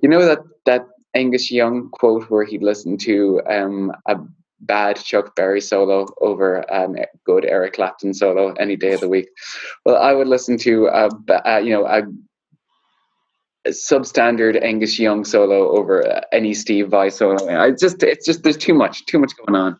you 0.00 0.08
know 0.08 0.24
that 0.24 0.38
that 0.66 0.86
Angus 1.14 1.50
Young 1.50 1.88
quote 1.90 2.30
where 2.30 2.44
he'd 2.44 2.62
listen 2.62 2.96
to 2.98 3.40
um, 3.48 3.92
a 4.06 4.16
bad 4.60 4.96
Chuck 4.96 5.34
Berry 5.36 5.60
solo 5.60 6.06
over 6.20 6.70
um, 6.72 6.96
a 6.96 7.06
good 7.24 7.44
Eric 7.44 7.74
Clapton 7.74 8.12
solo 8.12 8.52
any 8.54 8.76
day 8.76 8.92
of 8.92 9.00
the 9.00 9.08
week. 9.08 9.28
Well, 9.84 9.96
I 9.96 10.12
would 10.12 10.28
listen 10.28 10.58
to 10.58 10.86
a, 10.86 11.08
uh, 11.46 11.58
you 11.58 11.70
know 11.70 11.86
a, 11.86 12.02
a 13.64 13.70
substandard 13.70 14.60
Angus 14.62 14.98
Young 14.98 15.24
solo 15.24 15.76
over 15.76 16.06
uh, 16.06 16.20
any 16.32 16.54
Steve 16.54 16.88
Vai 16.88 17.08
solo. 17.08 17.48
I 17.48 17.70
just 17.70 18.02
it's 18.02 18.26
just 18.26 18.42
there's 18.42 18.56
too 18.56 18.74
much 18.74 19.06
too 19.06 19.18
much 19.18 19.32
going 19.44 19.60
on. 19.60 19.78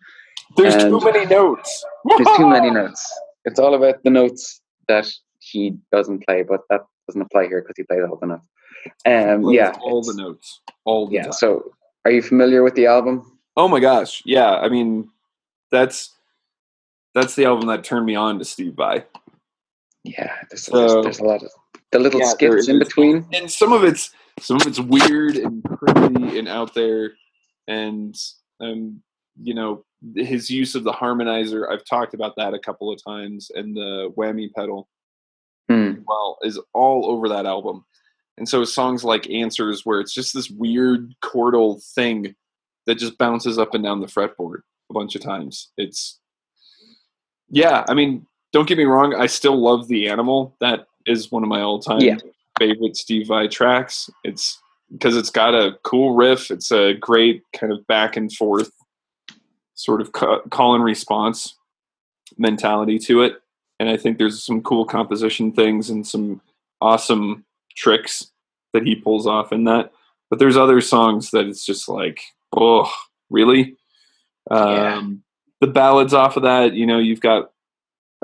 There's 0.57 0.77
too 0.77 1.01
many 1.01 1.27
notes. 1.27 1.85
There's 2.17 2.37
too 2.39 2.49
many 2.49 2.71
notes. 2.71 3.07
It's 3.45 3.61
all 3.61 3.75
about 3.75 4.03
the 4.03 4.11
notes 4.11 4.63
that 4.89 5.07
he 5.41 5.77
doesn't 5.93 6.25
play, 6.27 6.43
but 6.43 6.61
that 6.71 6.81
doesn't 7.07 7.21
apply 7.21 7.49
here 7.49 7.61
because 7.61 7.77
he 7.77 7.83
plays 7.83 8.01
all 8.09 8.17
the 8.17 8.27
notes. 8.27 8.45
Um, 9.07 9.51
yeah, 9.51 9.75
all 9.83 10.03
the 10.03 10.15
notes, 10.15 10.61
all 10.85 11.07
the 11.07 11.15
yeah. 11.15 11.23
time. 11.25 11.33
So, 11.33 11.73
are 12.05 12.11
you 12.11 12.23
familiar 12.23 12.63
with 12.63 12.75
the 12.75 12.87
album? 12.87 13.39
Oh 13.57 13.69
my 13.69 13.81
gosh, 13.81 14.23
yeah. 14.25 14.57
I 14.57 14.69
mean, 14.69 15.09
that's 15.71 16.15
that's 17.15 17.35
the 17.35 17.45
album 17.47 17.69
that 17.69 17.85
turned 17.85 18.07
me 18.07 18.15
on 18.15 18.39
to 18.39 18.45
Steve 18.45 18.75
Vai. 18.75 19.05
Yeah, 20.05 20.33
there's, 20.51 20.65
So- 20.65 20.79
there's, 20.79 21.05
there's 21.05 21.19
a 21.21 21.25
lot 21.25 21.43
of 21.43 21.51
the 21.91 21.99
little 21.99 22.21
Yeah, 22.21 22.29
skits 22.29 22.69
in 22.69 22.79
between. 22.79 23.27
and 23.33 23.51
some 23.51 23.73
of 23.73 23.83
it's 23.85 24.11
some 24.41 24.57
of 24.59 24.67
it's 24.67 24.79
weird 24.79 25.37
and 25.37 25.65
crazy 25.65 26.39
and 26.39 26.47
out 26.49 26.73
there 26.75 27.13
and 27.67 28.15
um 28.61 29.03
you 29.43 29.53
know 29.55 29.85
his 30.15 30.49
use 30.49 30.75
of 30.77 30.85
the 30.85 30.93
harmonizer 30.93 31.69
i've 31.73 31.85
talked 31.85 32.15
about 32.15 32.35
that 32.37 32.55
a 32.55 32.59
couple 32.59 32.93
of 32.93 33.03
times 33.05 33.51
and 33.55 33.75
the 33.77 34.13
whammy 34.17 34.49
pedal 34.55 34.89
Hmm. 35.69 35.95
well 36.07 36.39
is 36.43 36.59
all 36.73 37.11
over 37.11 37.29
that 37.31 37.47
album 37.47 37.85
and 38.39 38.49
so 38.49 38.65
songs 38.65 39.05
like 39.05 39.29
answers 39.31 39.85
where 39.85 40.01
it's 40.01 40.15
just 40.15 40.33
this 40.35 40.49
weird 40.51 41.15
chordal 41.23 41.83
thing 41.95 42.35
that 42.87 42.97
just 42.97 43.19
bounces 43.19 43.59
up 43.59 43.75
and 43.75 43.85
down 43.85 44.01
the 44.01 44.07
fretboard 44.07 44.61
a 44.91 44.95
bunch 44.95 45.15
of 45.15 45.23
times. 45.23 45.71
It's 45.77 46.19
yeah 47.51 47.85
i 47.89 47.95
mean 47.95 48.27
don't 48.53 48.69
get 48.69 48.77
me 48.79 48.85
wrong 48.85 49.15
i 49.15 49.27
still 49.27 49.57
love 49.57 49.89
the 49.89 50.09
animal. 50.09 50.55
That 50.61 50.87
is 51.07 51.31
one 51.33 51.43
of 51.43 51.49
my 51.49 51.61
all-time 51.63 52.01
Yeah. 52.01 52.17
favorite 52.59 52.97
steve 52.97 53.27
vai 53.29 53.49
tracks. 53.49 54.11
It's 54.25 54.59
because 54.93 55.17
it's 55.17 55.31
got 55.31 55.55
a 55.55 55.79
cool 55.83 56.15
riff 56.15 56.51
it's 56.51 56.71
a 56.73 56.95
great 56.95 57.43
kind 57.55 57.73
of 57.73 57.87
back 57.87 58.17
and 58.17 58.33
forth 58.33 58.71
sort 59.75 60.01
of 60.01 60.13
call 60.13 60.75
and 60.75 60.85
response 60.85 61.57
mentality 62.37 62.99
to 62.99 63.23
it. 63.23 63.35
And 63.81 63.89
i 63.89 63.97
think 63.97 64.19
there's 64.19 64.43
some 64.45 64.63
cool 64.63 64.85
composition 64.85 65.53
things 65.53 65.89
and 65.91 66.07
some 66.07 66.41
awesome 66.81 67.45
tricks 67.79 68.31
that 68.75 68.87
he 68.87 68.95
pulls 68.95 69.27
off 69.27 69.53
in 69.53 69.65
that. 69.65 69.93
But 70.31 70.39
there's 70.39 70.57
other 70.57 70.81
songs 70.81 71.31
that 71.31 71.47
it's 71.47 71.65
just 71.65 71.89
like 71.89 72.21
oh 72.57 72.91
really? 73.31 73.77
Yeah. 74.51 74.97
um 74.97 75.23
the 75.61 75.67
ballads 75.67 76.15
off 76.15 76.37
of 76.37 76.45
that 76.45 76.73
you 76.75 76.87
know 76.87 76.99
you've 76.99 77.21
got 77.21 77.51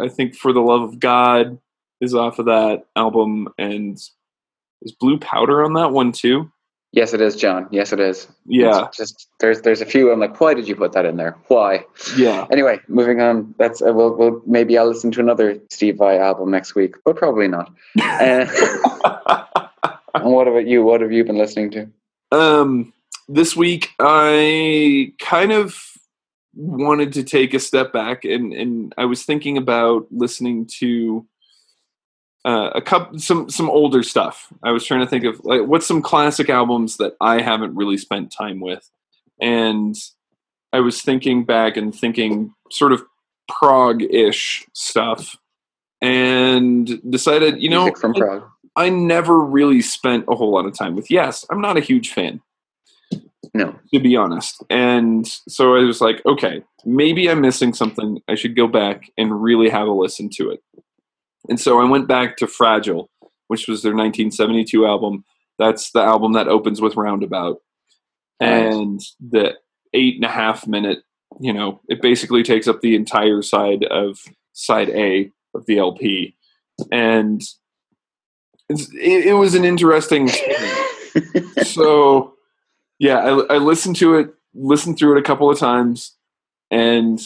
i 0.01 0.09
think 0.09 0.35
for 0.35 0.53
the 0.53 0.61
love 0.61 0.83
of 0.83 0.99
god 0.99 1.59
is 2.01 2.15
off 2.15 2.39
of 2.39 2.47
that 2.47 2.85
album 2.97 3.49
and 3.59 3.99
is 4.83 4.93
blue 4.99 5.19
powder 5.19 5.65
on 5.65 5.75
that 5.75 5.91
one 5.91 6.13
too 6.13 6.51
Yes, 6.95 7.13
it 7.13 7.21
is, 7.21 7.35
John. 7.35 7.67
Yes, 7.73 7.93
it 7.93 7.99
is. 7.99 8.29
yeah 8.47 8.87
It's 8.87 8.97
just 8.97 9.29
there's 9.41 9.63
there's 9.63 9.81
a 9.81 9.87
few. 9.87 10.13
I'm 10.13 10.21
like, 10.21 10.41
why 10.41 10.55
did 10.55 10.69
you 10.69 10.77
put 10.77 10.93
that 10.93 11.05
in 11.05 11.17
there? 11.17 11.37
Why? 11.49 11.85
yeah 12.17 12.47
Anyway, 12.53 12.79
moving 12.87 13.21
on. 13.21 13.53
That's 13.59 13.83
uh, 13.83 13.93
we'll, 13.93 14.15
we'll 14.15 14.41
maybe 14.47 14.79
I'll 14.79 14.87
listen 14.87 15.11
to 15.13 15.21
another 15.21 15.59
Steve 15.71 15.97
Vai 15.97 16.19
album 16.19 16.53
next 16.53 16.77
week, 16.77 16.95
but 17.05 17.17
probably 17.17 17.49
not. 17.49 17.73
Uh, 18.01 18.47
and 20.15 20.25
what 20.33 20.47
about 20.47 20.69
you? 20.69 20.85
What 20.85 21.01
have 21.01 21.11
you 21.11 21.25
been 21.25 21.37
listening 21.37 21.73
to? 21.73 21.89
Um, 22.31 22.93
this 23.29 23.57
week 23.57 23.91
I 23.99 25.13
kind 25.19 25.51
of 25.51 25.77
wanted 26.55 27.13
to 27.15 27.25
take 27.25 27.55
a 27.55 27.59
step 27.59 27.93
back 27.93 28.25
and 28.25 28.53
and 28.53 28.95
I 28.97 29.07
was 29.07 29.25
thinking 29.25 29.59
about 29.59 30.07
listening 30.13 30.67
to 30.79 31.27
uh, 32.45 32.71
a 32.75 32.83
couple 32.83 33.19
some 33.19 33.49
some 33.49 33.71
older 33.71 34.03
stuff. 34.03 34.53
I 34.63 34.71
was 34.73 34.85
trying 34.85 35.01
to 35.01 35.07
think 35.07 35.25
of 35.25 35.45
like 35.45 35.63
what's 35.63 35.87
some 35.87 36.03
classic 36.03 36.51
albums 36.51 36.97
that 36.99 37.15
I 37.21 37.41
haven't 37.41 37.75
really 37.75 37.97
spent 37.97 38.33
time 38.33 38.61
with, 38.61 38.89
and 39.41 39.95
I 40.73 40.81
was 40.81 41.03
thinking 41.03 41.45
back 41.45 41.77
and 41.77 41.95
thinking 41.95 42.55
sort 42.71 42.93
of 42.93 43.03
prog-ish 43.49 44.67
stuff, 44.73 45.37
and 46.03 47.01
decided 47.11 47.63
you 47.63 47.71
know 47.71 47.91
prog. 47.93 48.43
I 48.77 48.89
never 48.91 49.39
really 49.39 49.81
spent 49.81 50.25
a 50.29 50.35
whole 50.35 50.53
lot 50.53 50.67
of 50.67 50.77
time 50.77 50.97
with. 50.97 51.11
Yes, 51.11 51.47
I'm 51.51 51.61
not 51.61 51.77
a 51.77 51.81
huge 51.81 52.11
fan 52.13 52.41
No. 53.55 53.79
to 53.93 54.01
be 54.01 54.17
honest. 54.17 54.65
And 54.69 55.27
so 55.49 55.77
I 55.77 55.85
was 55.85 56.01
like, 56.01 56.21
okay, 56.27 56.63
maybe 56.85 57.31
I'm 57.31 57.41
missing 57.41 57.73
something. 57.73 58.21
I 58.29 58.35
should 58.35 58.57
go 58.57 58.67
back 58.67 59.11
and 59.17 59.43
really 59.43 59.69
have 59.69 59.87
a 59.87 59.93
listen 59.93 60.29
to 60.35 60.51
it. 60.51 60.61
And 61.49 61.61
so 61.61 61.81
I 61.81 61.89
went 61.89 62.09
back 62.09 62.37
to 62.39 62.47
Fragile, 62.47 63.11
which 63.49 63.69
was 63.69 63.83
their 63.83 63.93
1972 63.93 64.87
album. 64.87 65.25
That's 65.59 65.91
the 65.91 66.01
album 66.01 66.33
that 66.33 66.49
opens 66.49 66.81
with 66.81 66.97
Roundabout. 66.97 67.61
Nice. 68.41 68.75
And 68.75 69.01
the 69.21 69.55
eight 69.93 70.17
and 70.17 70.25
a 70.25 70.29
half 70.29 70.67
minute, 70.67 71.01
you 71.41 71.53
know, 71.53 71.81
it 71.89 72.03
basically 72.03 72.43
takes 72.43 72.67
up 72.67 72.81
the 72.81 72.97
entire 72.97 73.43
side 73.43 73.85
of 73.85 74.19
side 74.53 74.91
A 74.91 75.31
of 75.55 75.67
the 75.67 75.79
LP. 75.79 76.35
And 76.91 77.43
it's, 78.69 78.89
it, 78.95 79.27
it 79.27 79.33
was 79.35 79.55
an 79.55 79.65
interesting 79.65 80.29
so 81.63 82.35
yeah 82.99 83.19
I, 83.19 83.55
I 83.55 83.59
listened 83.59 83.97
to 83.97 84.15
it 84.17 84.35
listened 84.55 84.99
through 84.99 85.17
it 85.17 85.21
a 85.21 85.25
couple 85.25 85.51
of 85.51 85.59
times 85.59 86.17
and 86.71 87.21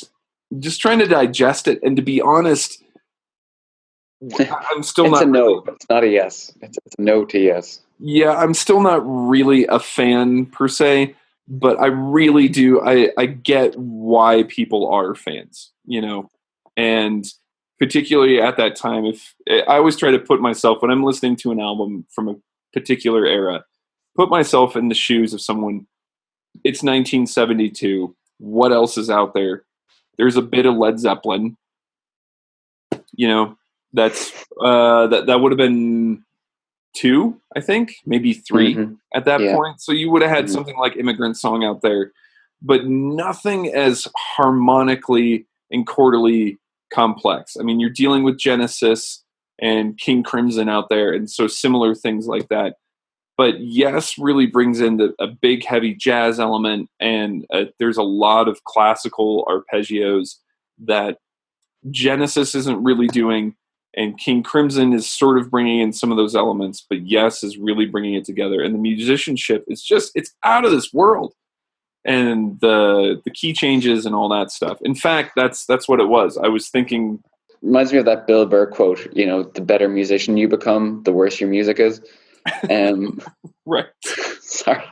just 0.58 0.80
trying 0.80 0.98
to 0.98 1.06
digest 1.06 1.68
it 1.68 1.78
and 1.82 1.96
to 1.96 2.02
be 2.02 2.20
honest 2.20 2.82
i'm 4.72 4.82
still 4.82 5.06
it's 5.06 5.12
not 5.12 5.22
a 5.22 5.26
no, 5.26 5.46
really- 5.46 5.62
but 5.64 5.74
it's 5.74 5.88
not 5.88 6.04
a 6.04 6.08
yes. 6.08 6.52
It's, 6.60 6.78
it's 6.84 6.94
a 6.98 7.02
no 7.02 7.24
to 7.26 7.38
yes. 7.38 7.80
yeah 7.98 8.32
i'm 8.32 8.54
still 8.54 8.80
not 8.80 9.02
really 9.04 9.66
a 9.66 9.78
fan 9.78 10.46
per 10.46 10.68
se 10.68 11.14
but 11.46 11.78
i 11.80 11.86
really 11.86 12.48
do 12.48 12.80
i 12.80 13.10
i 13.16 13.26
get 13.26 13.76
why 13.76 14.42
people 14.44 14.88
are 14.88 15.14
fans 15.14 15.72
you 15.84 16.00
know 16.00 16.28
and 16.76 17.26
particularly 17.78 18.40
at 18.40 18.56
that 18.56 18.74
time 18.76 19.04
if 19.04 19.34
i 19.48 19.76
always 19.76 19.96
try 19.96 20.10
to 20.10 20.18
put 20.18 20.40
myself 20.40 20.82
when 20.82 20.90
i'm 20.90 21.04
listening 21.04 21.36
to 21.36 21.52
an 21.52 21.60
album 21.60 22.04
from 22.10 22.28
a 22.28 22.34
particular 22.72 23.24
era 23.24 23.64
put 24.16 24.28
myself 24.28 24.74
in 24.76 24.88
the 24.88 24.94
shoes 24.94 25.32
of 25.32 25.40
someone 25.40 25.86
it's 26.64 26.82
1972 26.82 28.14
what 28.38 28.72
else 28.72 28.98
is 28.98 29.08
out 29.08 29.32
there 29.32 29.64
there's 30.16 30.36
a 30.36 30.42
bit 30.42 30.66
of 30.66 30.74
led 30.74 30.98
zeppelin 30.98 31.56
you 33.14 33.28
know 33.28 33.56
that's 33.92 34.32
uh 34.62 35.06
that 35.06 35.26
that 35.26 35.40
would 35.40 35.52
have 35.52 35.56
been 35.58 36.22
two 36.94 37.40
i 37.56 37.60
think 37.60 37.94
maybe 38.06 38.32
3 38.32 38.74
Mhm. 38.74 38.96
at 39.14 39.24
that 39.24 39.40
Yeah. 39.40 39.54
point 39.56 39.80
so 39.80 39.92
you 39.92 40.10
would 40.10 40.22
have 40.22 40.30
had 40.30 40.44
Mhm. 40.46 40.50
something 40.50 40.76
like 40.76 40.96
immigrant 40.96 41.36
song 41.36 41.64
out 41.64 41.80
there 41.82 42.12
but 42.60 42.86
nothing 42.86 43.68
as 43.72 44.06
harmonically 44.16 45.46
and 45.70 45.86
chordally 45.86 46.58
complex 46.92 47.56
i 47.58 47.62
mean 47.62 47.78
you're 47.80 47.90
dealing 47.90 48.22
with 48.24 48.38
genesis 48.38 49.24
and 49.60 49.98
king 49.98 50.22
crimson 50.22 50.68
out 50.68 50.88
there 50.88 51.12
and 51.12 51.30
so 51.30 51.46
similar 51.46 51.94
things 51.94 52.26
like 52.26 52.48
that 52.48 52.76
but 53.36 53.60
yes 53.60 54.18
really 54.18 54.46
brings 54.46 54.80
in 54.80 54.96
the, 54.96 55.14
a 55.20 55.26
big 55.28 55.64
heavy 55.64 55.94
jazz 55.94 56.40
element 56.40 56.88
and 57.00 57.46
uh, 57.52 57.64
there's 57.78 57.96
a 57.98 58.02
lot 58.02 58.48
of 58.48 58.64
classical 58.64 59.44
arpeggios 59.46 60.36
that 60.78 61.18
genesis 61.90 62.54
isn't 62.54 62.82
really 62.82 63.06
doing 63.08 63.54
and 63.96 64.18
king 64.18 64.42
crimson 64.42 64.92
is 64.92 65.08
sort 65.08 65.38
of 65.38 65.50
bringing 65.50 65.80
in 65.80 65.92
some 65.92 66.10
of 66.10 66.16
those 66.16 66.36
elements 66.36 66.84
but 66.88 67.06
yes 67.06 67.42
is 67.42 67.56
really 67.56 67.86
bringing 67.86 68.14
it 68.14 68.24
together 68.24 68.62
and 68.62 68.74
the 68.74 68.78
musicianship 68.78 69.64
is 69.68 69.82
just 69.82 70.12
it's 70.14 70.34
out 70.44 70.64
of 70.64 70.70
this 70.70 70.92
world 70.92 71.34
and 72.04 72.60
the 72.60 73.20
the 73.24 73.30
key 73.30 73.52
changes 73.52 74.06
and 74.06 74.14
all 74.14 74.28
that 74.28 74.50
stuff 74.50 74.78
in 74.82 74.94
fact 74.94 75.32
that's 75.34 75.64
that's 75.66 75.88
what 75.88 76.00
it 76.00 76.08
was 76.08 76.38
i 76.38 76.48
was 76.48 76.68
thinking 76.68 77.22
reminds 77.62 77.92
me 77.92 77.98
of 77.98 78.04
that 78.04 78.26
Bill 78.26 78.46
Burr 78.46 78.66
quote. 78.66 79.08
You 79.14 79.26
know, 79.26 79.42
the 79.42 79.60
better 79.60 79.88
musician 79.88 80.36
you 80.36 80.48
become, 80.48 81.02
the 81.04 81.12
worse 81.12 81.40
your 81.40 81.50
music 81.50 81.80
is. 81.80 82.00
Um, 82.70 83.20
right. 83.66 83.84
sorry. 84.40 84.82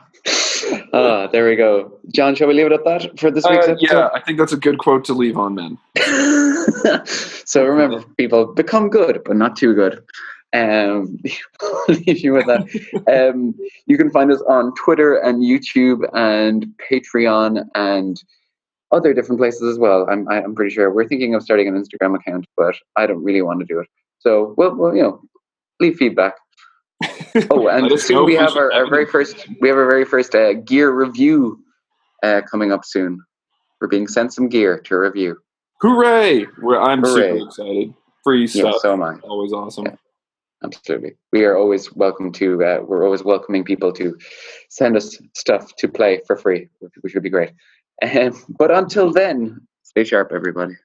Uh, 0.93 1.27
there 1.27 1.47
we 1.47 1.55
go. 1.55 1.99
John, 2.13 2.35
shall 2.35 2.47
we 2.47 2.53
leave 2.53 2.67
it 2.67 2.71
at 2.71 2.83
that 2.85 3.19
for 3.19 3.29
this 3.29 3.45
week's 3.49 3.67
Uh, 3.67 3.71
episode? 3.71 3.77
yeah, 3.91 4.09
I 4.13 4.21
think 4.21 4.37
that's 4.37 4.53
a 4.53 4.57
good 4.57 4.77
quote 4.77 5.05
to 5.05 5.13
leave 5.13 5.37
on, 5.37 5.55
man. 5.55 5.77
so 7.05 7.65
remember, 7.65 8.03
people, 8.17 8.53
become 8.53 8.89
good, 8.89 9.21
but 9.25 9.35
not 9.35 9.55
too 9.55 9.73
good. 9.73 10.03
Um, 10.53 11.19
leave 11.89 12.19
you 12.19 12.33
with 12.33 12.45
that. 12.47 12.63
Um, 13.07 13.53
you 13.85 13.97
can 13.97 14.09
find 14.09 14.31
us 14.31 14.41
on 14.47 14.73
Twitter 14.75 15.17
and 15.17 15.43
YouTube 15.43 16.07
and 16.13 16.67
Patreon 16.89 17.65
and 17.75 18.21
other 18.91 19.13
different 19.13 19.39
places 19.39 19.63
as 19.63 19.77
well. 19.77 20.07
I'm, 20.09 20.27
I'm 20.29 20.55
pretty 20.55 20.73
sure 20.73 20.91
we're 20.91 21.07
thinking 21.07 21.35
of 21.35 21.43
starting 21.43 21.67
an 21.67 21.75
Instagram 21.81 22.15
account, 22.15 22.45
but 22.55 22.75
I 22.95 23.05
don't 23.05 23.23
really 23.23 23.41
want 23.41 23.59
to 23.59 23.65
do 23.65 23.79
it. 23.79 23.87
So, 24.19 24.53
well, 24.57 24.73
well 24.75 24.95
you 24.95 25.03
know, 25.03 25.21
leave 25.79 25.97
feedback. 25.97 26.35
Oh, 27.51 27.67
and 27.67 27.99
soon 27.99 28.25
we 28.25 28.35
have 28.35 28.55
our, 28.55 28.71
our 28.73 28.89
very 28.89 29.05
first 29.05 29.47
we 29.61 29.67
have 29.69 29.77
our 29.77 29.89
very 29.89 30.05
first 30.05 30.33
uh, 30.35 30.53
gear 30.53 30.91
review 30.91 31.59
uh, 32.23 32.41
coming 32.49 32.71
up 32.71 32.83
soon. 32.85 33.19
We're 33.79 33.87
being 33.87 34.07
sent 34.07 34.33
some 34.33 34.49
gear 34.49 34.79
to 34.79 34.95
review. 34.97 35.37
Hooray! 35.81 36.45
We're, 36.61 36.79
I'm 36.81 37.01
Hooray. 37.01 37.33
super 37.37 37.45
excited. 37.47 37.93
Free 38.23 38.41
Yeah, 38.45 38.71
stuff. 38.71 38.75
so 38.81 38.93
am 38.93 39.03
I. 39.03 39.15
Always 39.23 39.53
awesome. 39.53 39.85
Yeah. 39.85 39.95
Absolutely. 40.63 41.15
We 41.31 41.45
are 41.45 41.55
always 41.55 41.93
welcome 41.95 42.31
to, 42.33 42.63
uh, 42.63 42.79
we're 42.81 43.05
always 43.05 43.23
welcoming 43.23 43.63
people 43.63 43.93
to 43.93 44.17
send 44.69 44.97
us 44.97 45.15
stuff 45.35 45.75
to 45.75 45.87
play 45.87 46.21
for 46.25 46.35
free, 46.35 46.67
which, 46.79 46.93
which 47.01 47.13
would 47.13 47.23
be 47.23 47.29
great. 47.29 47.51
Um, 48.03 48.43
but 48.59 48.69
until 48.69 49.11
then, 49.11 49.59
stay 49.81 50.03
sharp, 50.03 50.31
everybody. 50.31 50.75